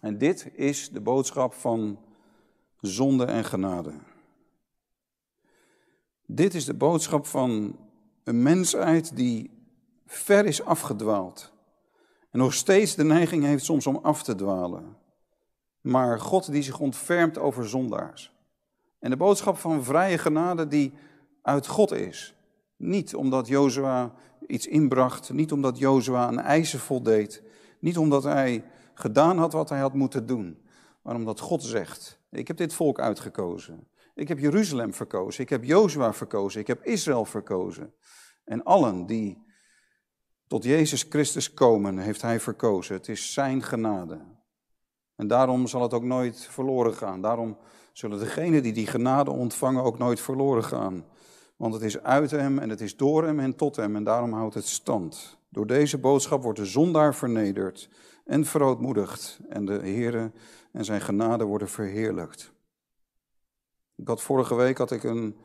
En 0.00 0.18
dit 0.18 0.50
is 0.54 0.90
de 0.90 1.00
boodschap 1.00 1.54
van 1.54 1.98
zonde 2.80 3.24
en 3.24 3.44
genade. 3.44 3.92
Dit 6.26 6.54
is 6.54 6.64
de 6.64 6.74
boodschap 6.74 7.26
van 7.26 7.78
een 8.24 8.42
mensheid 8.42 9.16
die 9.16 9.50
ver 10.06 10.46
is 10.46 10.64
afgedwaald. 10.64 11.52
En 12.30 12.38
nog 12.38 12.54
steeds 12.54 12.94
de 12.94 13.04
neiging 13.04 13.44
heeft 13.44 13.64
soms 13.64 13.86
om 13.86 13.96
af 14.02 14.22
te 14.22 14.34
dwalen. 14.34 14.96
Maar 15.80 16.20
God 16.20 16.52
die 16.52 16.62
zich 16.62 16.78
ontfermt 16.78 17.38
over 17.38 17.68
zondaars. 17.68 18.32
En 18.98 19.10
de 19.10 19.16
boodschap 19.16 19.56
van 19.56 19.84
vrije 19.84 20.18
genade 20.18 20.66
die 20.66 20.92
uit 21.42 21.66
God 21.66 21.92
is. 21.92 22.34
Niet 22.76 23.14
omdat 23.14 23.48
Jozua 23.48 24.14
iets 24.46 24.66
inbracht, 24.66 25.32
niet 25.32 25.52
omdat 25.52 25.78
Jozua 25.78 26.28
een 26.28 26.40
eisen 26.40 26.78
voldeed, 26.78 27.42
niet 27.78 27.98
omdat 27.98 28.22
hij 28.22 28.64
gedaan 28.94 29.38
had 29.38 29.52
wat 29.52 29.68
hij 29.68 29.78
had 29.78 29.94
moeten 29.94 30.26
doen, 30.26 30.58
maar 31.02 31.14
omdat 31.14 31.40
God 31.40 31.62
zegt, 31.62 32.20
ik 32.30 32.48
heb 32.48 32.56
dit 32.56 32.74
volk 32.74 33.00
uitgekozen. 33.00 33.88
Ik 34.14 34.28
heb 34.28 34.38
Jeruzalem 34.38 34.94
verkozen, 34.94 35.42
ik 35.42 35.48
heb 35.48 35.64
Jozua 35.64 36.12
verkozen, 36.12 36.60
ik 36.60 36.66
heb 36.66 36.84
Israël 36.84 37.24
verkozen. 37.24 37.94
En 38.44 38.62
allen 38.64 39.06
die 39.06 39.42
tot 40.50 40.64
Jezus 40.64 41.06
Christus 41.08 41.54
komen, 41.54 41.98
heeft 41.98 42.22
Hij 42.22 42.40
verkozen. 42.40 42.94
Het 42.94 43.08
is 43.08 43.32
Zijn 43.32 43.62
genade. 43.62 44.18
En 45.16 45.26
daarom 45.26 45.66
zal 45.66 45.82
het 45.82 45.94
ook 45.94 46.02
nooit 46.02 46.46
verloren 46.50 46.94
gaan. 46.94 47.20
Daarom 47.20 47.56
zullen 47.92 48.18
degenen 48.18 48.62
die 48.62 48.72
die 48.72 48.86
genade 48.86 49.30
ontvangen 49.30 49.82
ook 49.82 49.98
nooit 49.98 50.20
verloren 50.20 50.64
gaan. 50.64 51.04
Want 51.56 51.74
het 51.74 51.82
is 51.82 52.02
uit 52.02 52.30
Hem 52.30 52.58
en 52.58 52.68
het 52.68 52.80
is 52.80 52.96
door 52.96 53.24
Hem 53.24 53.40
en 53.40 53.56
tot 53.56 53.76
Hem 53.76 53.96
en 53.96 54.04
daarom 54.04 54.32
houdt 54.32 54.54
het 54.54 54.66
stand. 54.66 55.38
Door 55.48 55.66
deze 55.66 55.98
boodschap 55.98 56.42
wordt 56.42 56.58
de 56.58 56.66
zondaar 56.66 57.14
vernederd 57.14 57.88
en 58.24 58.44
verootmoedigd 58.44 59.40
en 59.48 59.64
de 59.64 59.72
Heere 59.72 60.32
en 60.72 60.84
Zijn 60.84 61.00
genade 61.00 61.44
worden 61.44 61.68
verheerlijkt. 61.68 62.52
Ik 63.96 64.08
had 64.08 64.22
vorige 64.22 64.54
week 64.54 64.78
had 64.78 64.90
ik 64.90 65.04
een 65.04 65.36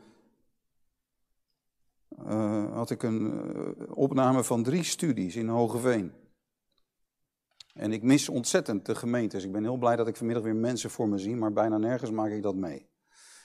uh, 2.18 2.72
had 2.72 2.90
ik 2.90 3.02
een 3.02 3.20
uh, 3.56 3.96
opname 3.96 4.44
van 4.44 4.62
drie 4.62 4.82
studies 4.82 5.36
in 5.36 5.48
Hogeveen. 5.48 6.12
En 7.74 7.92
ik 7.92 8.02
mis 8.02 8.28
ontzettend 8.28 8.86
de 8.86 8.94
gemeentes. 8.94 9.44
Ik 9.44 9.52
ben 9.52 9.62
heel 9.62 9.76
blij 9.76 9.96
dat 9.96 10.08
ik 10.08 10.16
vanmiddag 10.16 10.44
weer 10.44 10.56
mensen 10.56 10.90
voor 10.90 11.08
me 11.08 11.18
zie, 11.18 11.36
maar 11.36 11.52
bijna 11.52 11.78
nergens 11.78 12.10
maak 12.10 12.30
ik 12.30 12.42
dat 12.42 12.54
mee. 12.54 12.88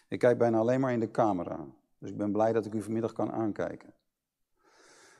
Ik 0.07 0.19
kijk 0.19 0.37
bijna 0.37 0.57
alleen 0.57 0.79
maar 0.79 0.93
in 0.93 0.99
de 0.99 1.11
camera. 1.11 1.67
Dus 1.97 2.09
ik 2.09 2.17
ben 2.17 2.31
blij 2.31 2.53
dat 2.53 2.65
ik 2.65 2.73
u 2.73 2.81
vanmiddag 2.81 3.13
kan 3.13 3.31
aankijken. 3.31 3.93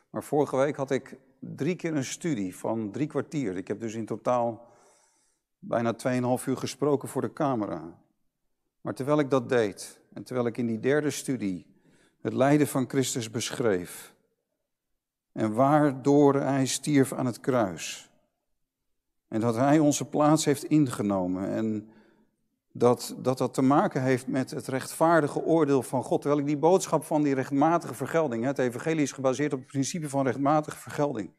Maar 0.09 0.23
vorige 0.23 0.55
week 0.55 0.75
had 0.75 0.91
ik 0.91 1.19
drie 1.39 1.75
keer 1.75 1.95
een 1.95 2.03
studie 2.03 2.55
van 2.55 2.91
drie 2.91 3.07
kwartier. 3.07 3.57
Ik 3.57 3.67
heb 3.67 3.79
dus 3.79 3.93
in 3.93 4.05
totaal 4.05 4.69
bijna 5.59 5.95
2,5 6.39 6.45
uur 6.45 6.57
gesproken 6.57 7.09
voor 7.09 7.21
de 7.21 7.33
camera. 7.33 7.99
Maar 8.81 8.93
terwijl 8.93 9.19
ik 9.19 9.29
dat 9.29 9.49
deed 9.49 10.01
en 10.13 10.23
terwijl 10.23 10.47
ik 10.47 10.57
in 10.57 10.67
die 10.67 10.79
derde 10.79 11.09
studie 11.09 11.70
het 12.21 12.33
lijden 12.33 12.67
van 12.67 12.89
Christus 12.89 13.29
beschreef. 13.29 14.13
En 15.31 15.53
waardoor 15.53 16.35
hij 16.35 16.65
stierf 16.65 17.13
aan 17.13 17.25
het 17.25 17.39
kruis. 17.39 18.09
En 19.27 19.39
dat 19.39 19.55
hij 19.55 19.79
onze 19.79 20.05
plaats 20.05 20.45
heeft 20.45 20.63
ingenomen. 20.63 21.49
En 21.49 21.89
dat, 22.71 23.15
dat 23.17 23.37
dat 23.37 23.53
te 23.53 23.61
maken 23.61 24.01
heeft 24.01 24.27
met 24.27 24.51
het 24.51 24.67
rechtvaardige 24.67 25.43
oordeel 25.43 25.83
van 25.83 26.03
God. 26.03 26.21
Terwijl 26.21 26.41
ik 26.41 26.47
die 26.47 26.57
boodschap 26.57 27.03
van 27.03 27.23
die 27.23 27.33
rechtmatige 27.33 27.93
vergelding, 27.93 28.43
het 28.43 28.59
evangelie 28.59 29.01
is 29.01 29.11
gebaseerd 29.11 29.53
op 29.53 29.59
het 29.59 29.67
principe 29.67 30.09
van 30.09 30.25
rechtmatige 30.25 30.77
vergelding. 30.77 31.33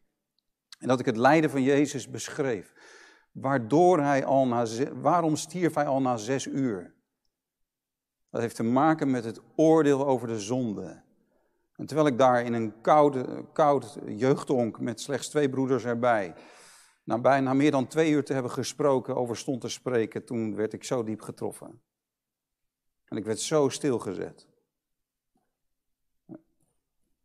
En 0.78 0.88
dat 0.88 1.00
ik 1.00 1.06
het 1.06 1.16
lijden 1.16 1.50
van 1.50 1.62
Jezus 1.62 2.10
beschreef. 2.10 2.72
Waardoor 3.32 4.00
hij 4.00 4.24
al 4.24 4.46
na, 4.46 4.66
waarom 4.94 5.36
stierf 5.36 5.74
hij 5.74 5.86
al 5.86 6.00
na 6.00 6.16
zes 6.16 6.46
uur? 6.46 6.94
Dat 8.32 8.40
heeft 8.40 8.56
te 8.56 8.62
maken 8.62 9.10
met 9.10 9.24
het 9.24 9.40
oordeel 9.56 10.06
over 10.06 10.28
de 10.28 10.40
zonde. 10.40 11.02
En 11.76 11.86
terwijl 11.86 12.08
ik 12.08 12.18
daar 12.18 12.44
in 12.44 12.52
een 12.52 12.80
koude, 12.80 13.44
koud 13.52 13.98
jeugdonk 14.06 14.80
met 14.80 15.00
slechts 15.00 15.28
twee 15.28 15.50
broeders 15.50 15.84
erbij, 15.84 16.34
na 17.04 17.18
bijna 17.18 17.54
meer 17.54 17.70
dan 17.70 17.86
twee 17.86 18.10
uur 18.10 18.24
te 18.24 18.32
hebben 18.32 18.52
gesproken, 18.52 19.16
over 19.16 19.36
stond 19.36 19.60
te 19.60 19.68
spreken, 19.68 20.24
toen 20.24 20.54
werd 20.54 20.72
ik 20.72 20.84
zo 20.84 21.02
diep 21.02 21.20
getroffen. 21.20 21.82
En 23.04 23.16
ik 23.16 23.24
werd 23.24 23.40
zo 23.40 23.68
stilgezet. 23.68 24.48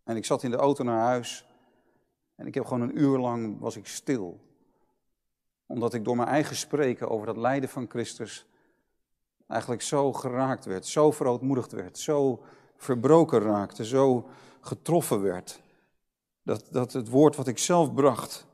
En 0.03 0.15
ik 0.15 0.25
zat 0.25 0.43
in 0.43 0.51
de 0.51 0.57
auto 0.57 0.83
naar 0.83 1.01
huis 1.01 1.47
en 2.35 2.47
ik 2.47 2.53
heb 2.53 2.65
gewoon 2.65 2.81
een 2.81 2.99
uur 3.01 3.17
lang 3.17 3.59
was 3.59 3.75
ik 3.75 3.87
stil. 3.87 4.39
Omdat 5.65 5.93
ik 5.93 6.03
door 6.03 6.15
mijn 6.15 6.29
eigen 6.29 6.55
spreken 6.55 7.09
over 7.09 7.25
dat 7.25 7.37
lijden 7.37 7.69
van 7.69 7.89
Christus 7.89 8.47
eigenlijk 9.47 9.81
zo 9.81 10.13
geraakt 10.13 10.65
werd, 10.65 10.85
zo 10.85 11.11
verootmoedigd 11.11 11.71
werd, 11.71 11.97
zo 11.97 12.43
verbroken 12.77 13.39
raakte, 13.39 13.85
zo 13.85 14.29
getroffen 14.61 15.21
werd. 15.21 15.59
Dat, 16.43 16.67
dat 16.71 16.93
het 16.93 17.09
woord 17.09 17.35
wat 17.35 17.47
ik 17.47 17.57
zelf 17.57 17.93
bracht, 17.93 18.45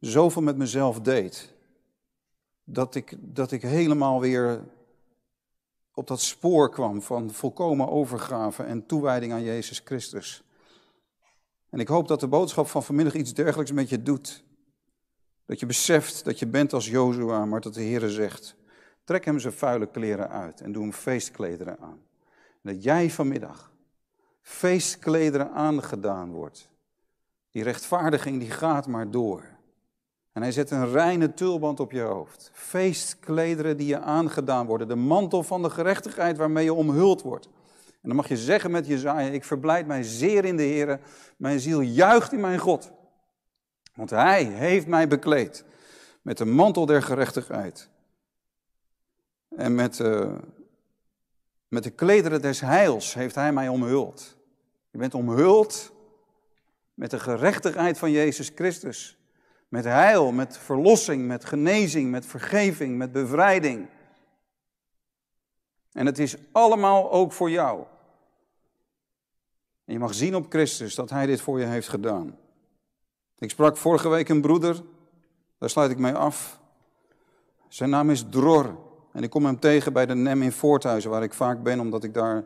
zoveel 0.00 0.42
met 0.42 0.56
mezelf 0.56 1.00
deed. 1.00 1.54
Dat 2.64 2.94
ik, 2.94 3.16
dat 3.18 3.52
ik 3.52 3.62
helemaal 3.62 4.20
weer 4.20 4.64
op 5.94 6.06
dat 6.06 6.20
spoor 6.20 6.70
kwam 6.70 7.02
van 7.02 7.30
volkomen 7.30 7.88
overgave 7.88 8.62
en 8.62 8.86
toewijding 8.86 9.32
aan 9.32 9.42
Jezus 9.42 9.80
Christus. 9.84 10.42
En 11.70 11.80
ik 11.80 11.88
hoop 11.88 12.08
dat 12.08 12.20
de 12.20 12.28
boodschap 12.28 12.66
van 12.66 12.82
vanmiddag 12.82 13.14
iets 13.14 13.34
dergelijks 13.34 13.72
met 13.72 13.88
je 13.88 14.02
doet. 14.02 14.44
Dat 15.46 15.60
je 15.60 15.66
beseft 15.66 16.24
dat 16.24 16.38
je 16.38 16.46
bent 16.46 16.72
als 16.72 16.88
Jozua, 16.88 17.44
maar 17.44 17.60
dat 17.60 17.74
de 17.74 17.82
Heer 17.82 18.08
zegt, 18.08 18.56
trek 19.08 19.24
hem 19.24 19.38
zijn 19.38 19.52
vuile 19.52 19.86
kleren 19.86 20.28
uit 20.28 20.60
en 20.60 20.72
doe 20.72 20.82
hem 20.82 20.92
feestklederen 20.92 21.78
aan. 21.80 22.00
En 22.62 22.72
dat 22.72 22.82
jij 22.82 23.10
vanmiddag 23.10 23.72
feestklederen 24.42 25.52
aangedaan 25.52 26.32
wordt. 26.32 26.68
Die 27.50 27.62
rechtvaardiging 27.62 28.40
die 28.40 28.50
gaat 28.50 28.86
maar 28.86 29.10
door. 29.10 29.44
En 30.32 30.42
hij 30.42 30.52
zet 30.52 30.70
een 30.70 30.90
reine 30.90 31.34
tulband 31.34 31.80
op 31.80 31.92
je 31.92 32.00
hoofd. 32.00 32.50
Feestklederen 32.52 33.76
die 33.76 33.86
je 33.86 34.00
aangedaan 34.00 34.66
worden. 34.66 34.88
De 34.88 34.94
mantel 34.94 35.42
van 35.42 35.62
de 35.62 35.70
gerechtigheid 35.70 36.36
waarmee 36.36 36.64
je 36.64 36.74
omhuld 36.74 37.22
wordt. 37.22 37.48
En 37.86 38.08
dan 38.08 38.16
mag 38.16 38.28
je 38.28 38.36
zeggen 38.36 38.70
met 38.70 38.86
Jezaja, 38.86 39.28
ik 39.28 39.44
verblijd 39.44 39.86
mij 39.86 40.02
zeer 40.02 40.44
in 40.44 40.56
de 40.56 40.62
Heer. 40.62 41.00
Mijn 41.36 41.60
ziel 41.60 41.80
juicht 41.80 42.32
in 42.32 42.40
mijn 42.40 42.58
God. 42.58 42.90
Want 43.94 44.10
hij 44.10 44.44
heeft 44.44 44.86
mij 44.86 45.08
bekleed 45.08 45.64
met 46.22 46.38
de 46.38 46.44
mantel 46.44 46.86
der 46.86 47.02
gerechtigheid. 47.02 47.88
En 49.58 49.74
met, 49.74 49.98
uh, 49.98 50.34
met 51.68 51.82
de 51.82 51.90
klederen 51.90 52.42
des 52.42 52.60
heils 52.60 53.14
heeft 53.14 53.34
hij 53.34 53.52
mij 53.52 53.68
omhuld. 53.68 54.36
Je 54.90 54.98
bent 54.98 55.14
omhuld 55.14 55.92
met 56.94 57.10
de 57.10 57.18
gerechtigheid 57.18 57.98
van 57.98 58.10
Jezus 58.10 58.52
Christus. 58.54 59.18
Met 59.68 59.84
heil, 59.84 60.32
met 60.32 60.58
verlossing, 60.58 61.26
met 61.26 61.44
genezing, 61.44 62.10
met 62.10 62.26
vergeving, 62.26 62.96
met 62.96 63.12
bevrijding. 63.12 63.88
En 65.92 66.06
het 66.06 66.18
is 66.18 66.36
allemaal 66.52 67.10
ook 67.10 67.32
voor 67.32 67.50
jou. 67.50 67.84
En 69.84 69.92
je 69.92 69.98
mag 69.98 70.14
zien 70.14 70.34
op 70.34 70.46
Christus 70.48 70.94
dat 70.94 71.10
Hij 71.10 71.26
dit 71.26 71.40
voor 71.40 71.60
je 71.60 71.66
heeft 71.66 71.88
gedaan. 71.88 72.38
Ik 73.38 73.50
sprak 73.50 73.76
vorige 73.76 74.08
week 74.08 74.28
een 74.28 74.40
broeder, 74.40 74.82
daar 75.58 75.70
sluit 75.70 75.90
ik 75.90 75.98
mee 75.98 76.14
af. 76.14 76.60
Zijn 77.68 77.90
naam 77.90 78.10
is 78.10 78.24
Dror. 78.30 78.86
En 79.18 79.24
ik 79.24 79.30
kom 79.30 79.44
hem 79.44 79.58
tegen 79.58 79.92
bij 79.92 80.06
de 80.06 80.14
NEM 80.14 80.42
in 80.42 80.52
Voorthuizen, 80.52 81.10
waar 81.10 81.22
ik 81.22 81.34
vaak 81.34 81.62
ben, 81.62 81.80
omdat 81.80 82.04
ik 82.04 82.14
daar 82.14 82.44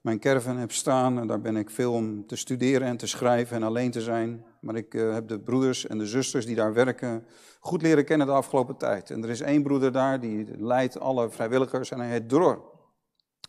mijn 0.00 0.18
caravan 0.18 0.56
heb 0.56 0.72
staan. 0.72 1.18
En 1.18 1.26
daar 1.26 1.40
ben 1.40 1.56
ik 1.56 1.70
veel 1.70 1.92
om 1.92 2.26
te 2.26 2.36
studeren 2.36 2.88
en 2.88 2.96
te 2.96 3.06
schrijven 3.06 3.56
en 3.56 3.62
alleen 3.62 3.90
te 3.90 4.00
zijn. 4.00 4.44
Maar 4.60 4.74
ik 4.74 4.94
uh, 4.94 5.12
heb 5.12 5.28
de 5.28 5.40
broeders 5.40 5.86
en 5.86 5.98
de 5.98 6.06
zusters 6.06 6.46
die 6.46 6.54
daar 6.54 6.72
werken 6.72 7.26
goed 7.60 7.82
leren 7.82 8.04
kennen 8.04 8.26
de 8.26 8.32
afgelopen 8.32 8.76
tijd. 8.76 9.10
En 9.10 9.22
er 9.22 9.30
is 9.30 9.40
één 9.40 9.62
broeder 9.62 9.92
daar, 9.92 10.20
die 10.20 10.46
leidt 10.58 11.00
alle 11.00 11.30
vrijwilligers 11.30 11.90
en 11.90 11.98
hij 12.00 12.08
heet 12.08 12.28
Dror. 12.28 12.62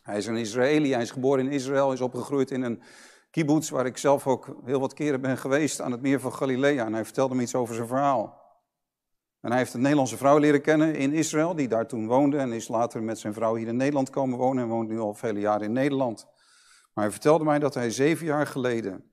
Hij 0.02 0.16
is 0.16 0.26
een 0.26 0.36
Israëli, 0.36 0.92
hij 0.92 1.02
is 1.02 1.10
geboren 1.10 1.46
in 1.46 1.52
Israël, 1.52 1.92
is 1.92 2.00
opgegroeid 2.00 2.50
in 2.50 2.62
een 2.62 2.82
kibbutz 3.30 3.70
waar 3.70 3.86
ik 3.86 3.98
zelf 3.98 4.26
ook 4.26 4.56
heel 4.64 4.80
wat 4.80 4.94
keren 4.94 5.20
ben 5.20 5.38
geweest 5.38 5.80
aan 5.80 5.92
het 5.92 6.02
meer 6.02 6.20
van 6.20 6.32
Galilea. 6.32 6.86
En 6.86 6.92
hij 6.92 7.04
vertelde 7.04 7.34
me 7.34 7.42
iets 7.42 7.54
over 7.54 7.74
zijn 7.74 7.88
verhaal. 7.88 8.45
En 9.46 9.52
hij 9.52 9.60
heeft 9.60 9.74
een 9.74 9.80
Nederlandse 9.80 10.16
vrouw 10.16 10.38
leren 10.38 10.60
kennen 10.60 10.94
in 10.94 11.12
Israël, 11.12 11.54
die 11.54 11.68
daar 11.68 11.86
toen 11.86 12.06
woonde. 12.06 12.36
En 12.36 12.52
is 12.52 12.68
later 12.68 13.02
met 13.02 13.18
zijn 13.18 13.34
vrouw 13.34 13.54
hier 13.54 13.66
in 13.66 13.76
Nederland 13.76 14.10
komen 14.10 14.38
wonen 14.38 14.62
en 14.62 14.68
woont 14.68 14.88
nu 14.88 14.98
al 14.98 15.14
vele 15.14 15.40
jaren 15.40 15.66
in 15.66 15.72
Nederland. 15.72 16.26
Maar 16.94 17.04
hij 17.04 17.12
vertelde 17.12 17.44
mij 17.44 17.58
dat 17.58 17.74
hij 17.74 17.90
zeven 17.90 18.26
jaar 18.26 18.46
geleden, 18.46 19.04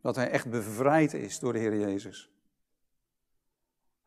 dat 0.00 0.16
hij 0.16 0.30
echt 0.30 0.50
bevrijd 0.50 1.14
is 1.14 1.38
door 1.38 1.52
de 1.52 1.58
Heer 1.58 1.78
Jezus. 1.78 2.30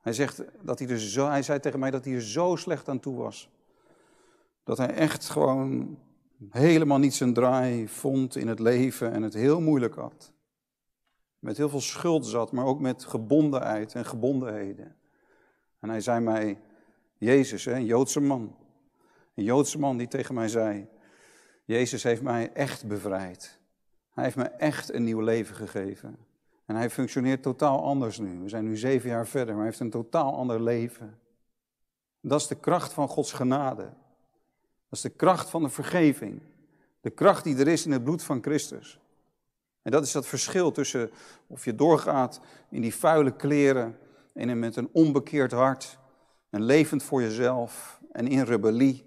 Hij, 0.02 0.14
zegt 0.14 0.44
dat 0.62 0.80
hij, 0.80 0.88
er 0.88 1.00
zo, 1.00 1.28
hij 1.28 1.44
zei 1.44 1.60
tegen 1.60 1.80
mij 1.80 1.92
dat 1.92 2.06
hij 2.06 2.14
er 2.14 2.22
zo 2.22 2.56
slecht 2.56 2.90
aan 2.90 3.00
toe 3.00 3.16
was. 3.16 3.50
Dat 4.64 4.78
hij 4.78 4.90
echt 4.90 5.30
gewoon 5.30 6.00
helemaal 6.50 7.00
niet 7.00 7.14
zijn 7.14 7.34
draai 7.34 7.88
vond 7.88 8.36
in 8.36 8.48
het 8.48 8.60
leven 8.60 9.12
en 9.12 9.22
het 9.22 9.34
heel 9.34 9.62
moeilijk 9.62 9.96
had. 9.96 10.34
Met 11.46 11.58
heel 11.58 11.70
veel 11.70 11.82
schuld 11.82 12.26
zat, 12.26 12.52
maar 12.52 12.66
ook 12.66 12.80
met 12.80 13.04
gebondenheid 13.04 13.96
en 13.96 14.06
gebondenheden. 14.06 14.96
En 15.80 15.90
hij 15.90 16.02
zei 16.02 16.20
mij, 16.20 16.60
Jezus, 17.18 17.66
een 17.66 17.86
Joodse 17.86 18.20
man. 18.20 18.56
Een 19.36 19.44
Joodse 19.44 19.80
man 19.80 19.98
die 19.98 20.08
tegen 20.08 20.36
mij 20.36 20.48
zei, 20.48 20.88
Jezus 21.66 22.04
heeft 22.04 22.22
mij 22.22 22.54
echt 22.54 22.88
bevrijd. 22.88 23.60
Hij 24.14 24.24
heeft 24.24 24.36
me 24.36 24.44
echt 24.44 24.94
een 24.94 25.04
nieuw 25.04 25.20
leven 25.20 25.56
gegeven. 25.56 26.18
En 26.66 26.76
hij 26.76 26.90
functioneert 26.90 27.42
totaal 27.42 27.84
anders 27.84 28.20
nu. 28.20 28.40
We 28.40 28.50
zijn 28.50 28.66
nu 28.66 28.78
zeven 28.78 29.10
jaar 29.10 29.28
verder, 29.28 29.48
maar 29.48 29.64
hij 29.64 29.66
heeft 29.66 29.80
een 29.80 29.90
totaal 29.90 30.36
ander 30.36 30.62
leven. 30.62 31.20
Dat 32.22 32.42
is 32.42 32.48
de 32.48 32.60
kracht 32.60 32.94
van 32.94 33.08
Gods 33.08 33.32
genade. 33.32 33.84
Dat 33.84 33.94
is 34.90 35.02
de 35.02 35.10
kracht 35.10 35.50
van 35.50 35.64
de 35.64 35.70
vergeving. 35.70 36.42
De 37.02 37.10
kracht 37.10 37.44
die 37.44 37.58
er 37.58 37.68
is 37.68 37.86
in 37.86 37.92
het 37.92 38.04
bloed 38.04 38.24
van 38.24 38.42
Christus. 38.42 39.00
En 39.86 39.92
dat 39.92 40.04
is 40.04 40.12
dat 40.12 40.26
verschil 40.26 40.72
tussen 40.72 41.12
of 41.48 41.66
je 41.66 41.76
doorgaat 41.76 42.40
in 42.70 42.82
die 42.82 42.96
vuile 42.96 43.36
kleren 43.36 43.98
en 44.34 44.60
met 44.60 44.76
een 44.76 44.90
onbekeerd 44.92 45.52
hart 45.52 45.98
en 46.50 46.64
levend 46.64 47.04
voor 47.04 47.22
jezelf 47.22 48.00
en 48.12 48.28
in 48.28 48.44
rebellie. 48.44 49.06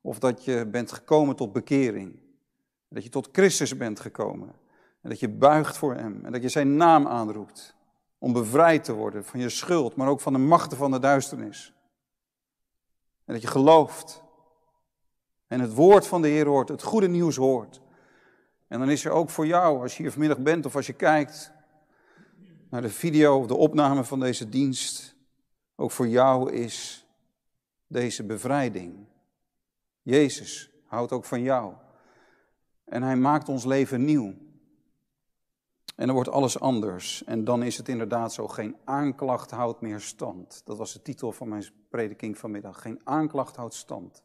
Of 0.00 0.18
dat 0.18 0.44
je 0.44 0.66
bent 0.66 0.92
gekomen 0.92 1.36
tot 1.36 1.52
bekering. 1.52 2.18
Dat 2.88 3.02
je 3.02 3.08
tot 3.08 3.28
Christus 3.32 3.76
bent 3.76 4.00
gekomen. 4.00 4.48
En 5.00 5.10
dat 5.10 5.20
je 5.20 5.28
buigt 5.28 5.76
voor 5.76 5.94
Hem. 5.94 6.24
En 6.24 6.32
dat 6.32 6.42
je 6.42 6.48
Zijn 6.48 6.76
naam 6.76 7.06
aanroept. 7.06 7.74
Om 8.18 8.32
bevrijd 8.32 8.84
te 8.84 8.92
worden 8.92 9.24
van 9.24 9.40
je 9.40 9.48
schuld, 9.48 9.96
maar 9.96 10.08
ook 10.08 10.20
van 10.20 10.32
de 10.32 10.38
machten 10.38 10.76
van 10.76 10.90
de 10.90 10.98
duisternis. 10.98 11.74
En 13.24 13.32
dat 13.32 13.42
je 13.42 13.48
gelooft. 13.48 14.22
En 15.46 15.60
het 15.60 15.74
woord 15.74 16.06
van 16.06 16.22
de 16.22 16.28
Heer 16.28 16.46
hoort, 16.46 16.68
het 16.68 16.82
goede 16.82 17.08
nieuws 17.08 17.36
hoort. 17.36 17.80
En 18.72 18.78
dan 18.78 18.90
is 18.90 19.04
er 19.04 19.10
ook 19.10 19.30
voor 19.30 19.46
jou, 19.46 19.80
als 19.80 19.96
je 19.96 20.02
hier 20.02 20.10
vanmiddag 20.10 20.38
bent 20.38 20.66
of 20.66 20.76
als 20.76 20.86
je 20.86 20.92
kijkt 20.92 21.52
naar 22.70 22.82
de 22.82 22.90
video 22.90 23.38
of 23.38 23.46
de 23.46 23.56
opname 23.56 24.04
van 24.04 24.20
deze 24.20 24.48
dienst, 24.48 25.16
ook 25.76 25.90
voor 25.90 26.08
jou 26.08 26.52
is 26.52 27.06
deze 27.86 28.24
bevrijding. 28.24 29.06
Jezus 30.02 30.70
houdt 30.86 31.12
ook 31.12 31.24
van 31.24 31.42
jou. 31.42 31.74
En 32.84 33.02
hij 33.02 33.16
maakt 33.16 33.48
ons 33.48 33.64
leven 33.64 34.04
nieuw. 34.04 34.34
En 35.96 36.06
dan 36.06 36.14
wordt 36.14 36.30
alles 36.30 36.60
anders. 36.60 37.24
En 37.24 37.44
dan 37.44 37.62
is 37.62 37.76
het 37.76 37.88
inderdaad 37.88 38.32
zo, 38.32 38.48
geen 38.48 38.76
aanklacht 38.84 39.50
houdt 39.50 39.80
meer 39.80 40.00
stand. 40.00 40.62
Dat 40.64 40.78
was 40.78 40.92
de 40.92 41.02
titel 41.02 41.32
van 41.32 41.48
mijn 41.48 41.64
prediking 41.88 42.38
vanmiddag. 42.38 42.82
Geen 42.82 43.00
aanklacht 43.04 43.56
houdt 43.56 43.74
stand. 43.74 44.22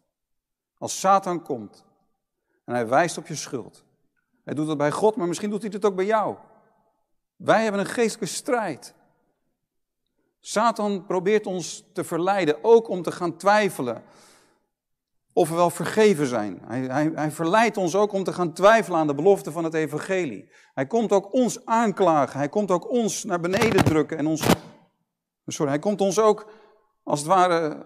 Als 0.78 1.00
Satan 1.00 1.42
komt 1.42 1.86
en 2.64 2.74
hij 2.74 2.88
wijst 2.88 3.18
op 3.18 3.28
je 3.28 3.36
schuld. 3.36 3.86
Hij 4.48 4.56
doet 4.56 4.68
dat 4.68 4.78
bij 4.78 4.92
God, 4.92 5.16
maar 5.16 5.28
misschien 5.28 5.50
doet 5.50 5.62
hij 5.62 5.72
het 5.74 5.86
ook 5.86 5.96
bij 5.96 6.06
jou. 6.06 6.36
Wij 7.36 7.64
hebben 7.64 7.82
een 7.82 7.88
geestelijke 7.88 8.36
strijd. 8.36 8.94
Satan 10.40 11.06
probeert 11.06 11.46
ons 11.46 11.84
te 11.94 12.04
verleiden, 12.04 12.64
ook 12.64 12.90
om 12.90 13.02
te 13.02 13.12
gaan 13.12 13.38
twijfelen 13.38 14.04
of 15.34 15.50
we 15.50 15.56
wel 15.56 15.70
vergeven 15.70 16.26
zijn. 16.26 16.62
Hij, 16.66 16.80
hij, 16.80 17.12
hij 17.16 17.32
verleidt 17.32 17.78
ons 17.78 17.96
ook 17.96 18.12
om 18.12 18.24
te 18.24 18.34
gaan 18.34 18.54
twijfelen 18.54 19.00
aan 19.00 19.08
de 19.08 19.16
belofte 19.16 19.52
van 19.52 19.64
het 19.64 19.74
evangelie. 19.74 20.52
Hij 20.74 20.86
komt 20.86 21.12
ook 21.12 21.34
ons 21.34 21.66
aanklagen. 21.66 22.40
Hij 22.40 22.50
komt 22.50 22.72
ook 22.72 22.90
ons 22.90 23.24
naar 23.24 23.40
beneden 23.40 23.86
drukken 23.86 24.18
en 24.18 24.28
ons. 24.28 24.48
Sorry, 25.46 25.72
hij 25.72 25.80
komt 25.80 26.02
ons 26.02 26.20
ook 26.20 26.52
als 27.04 27.20
het 27.20 27.28
ware 27.28 27.86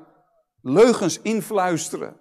leugens 0.62 1.22
influisteren. 1.22 2.21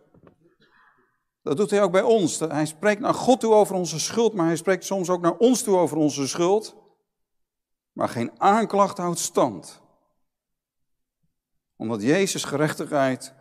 Dat 1.51 1.59
doet 1.59 1.71
hij 1.71 1.83
ook 1.83 1.93
bij 1.93 2.03
ons. 2.03 2.39
Hij 2.39 2.67
spreekt 2.67 3.01
naar 3.01 3.15
God 3.15 3.41
toe 3.41 3.55
over 3.55 3.75
onze 3.75 4.01
schuld, 4.01 4.35
maar 4.35 4.47
hij 4.47 4.57
spreekt 4.57 4.85
soms 4.85 5.09
ook 5.09 5.21
naar 5.21 5.37
ons 5.37 5.63
toe 5.63 5.77
over 5.77 5.97
onze 5.97 6.29
schuld. 6.29 6.77
Maar 7.93 8.09
geen 8.09 8.41
aanklacht 8.41 8.99
houdt 8.99 9.19
stand. 9.19 9.81
Omdat 11.77 12.03
Jezus 12.03 12.45
gerechtigheid 12.45 13.35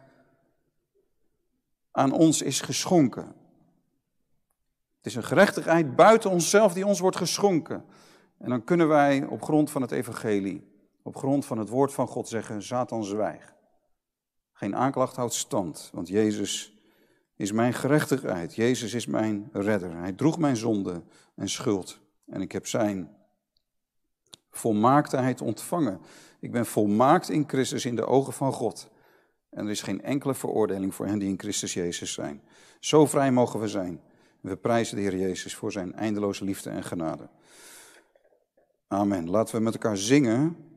aan 1.92 2.12
ons 2.12 2.42
is 2.42 2.62
geschonken. 2.62 3.26
Het 4.98 5.06
is 5.06 5.16
een 5.16 5.24
gerechtigheid 5.24 5.96
buiten 5.96 6.30
onszelf 6.30 6.74
die 6.74 6.86
ons 6.86 7.00
wordt 7.00 7.18
geschonken. 7.18 7.86
En 8.38 8.50
dan 8.50 8.64
kunnen 8.64 8.88
wij 8.88 9.26
op 9.26 9.42
grond 9.42 9.72
van 9.72 9.82
het 9.82 9.92
evangelie, 9.92 10.88
op 11.04 11.16
grond 11.16 11.46
van 11.46 11.58
het 11.58 11.70
woord 11.70 11.94
van 11.94 12.08
God 12.08 12.28
zeggen, 12.28 12.64
Satan 12.64 13.04
zwijg. 13.04 13.54
Geen 14.54 14.76
aanklacht 14.76 15.16
houdt 15.16 15.34
stand, 15.34 15.90
want 15.94 16.08
Jezus 16.08 16.79
is 17.40 17.52
mijn 17.52 17.74
gerechtigheid. 17.74 18.56
Jezus 18.56 18.94
is 18.94 19.06
mijn 19.06 19.50
redder. 19.52 19.96
Hij 19.96 20.14
droeg 20.14 20.38
mijn 20.38 20.58
zonde 20.58 21.04
en 21.36 21.50
schuld. 21.50 22.00
En 22.26 22.42
ik 22.42 22.52
heb 22.52 22.68
zijn 22.68 23.10
volmaaktheid 24.52 25.42
ontvangen. 25.42 26.00
Ik 26.40 26.52
ben 26.52 26.66
volmaakt 26.66 27.30
in 27.30 27.44
Christus 27.48 27.86
in 27.86 27.96
de 27.96 28.06
ogen 28.06 28.34
van 28.34 28.54
God. 28.54 28.90
En 29.50 29.66
er 29.66 29.72
is 29.72 29.82
geen 29.82 30.02
enkele 30.02 30.34
veroordeling 30.34 30.96
voor 30.96 31.06
hen 31.06 31.20
die 31.20 31.30
in 31.30 31.40
Christus 31.40 31.74
Jezus 31.74 32.14
zijn. 32.14 32.42
Zo 32.80 33.06
vrij 33.06 33.32
mogen 33.32 33.60
we 33.60 33.68
zijn. 33.68 34.02
We 34.42 34.58
prijzen 34.58 34.96
de 34.96 35.02
Heer 35.02 35.18
Jezus 35.18 35.56
voor 35.56 35.72
zijn 35.72 35.94
eindeloze 35.94 36.44
liefde 36.44 36.70
en 36.70 36.84
genade. 36.84 37.30
Amen. 38.88 39.30
Laten 39.30 39.56
we 39.56 39.62
met 39.62 39.74
elkaar 39.74 39.98
zingen. 39.98 40.69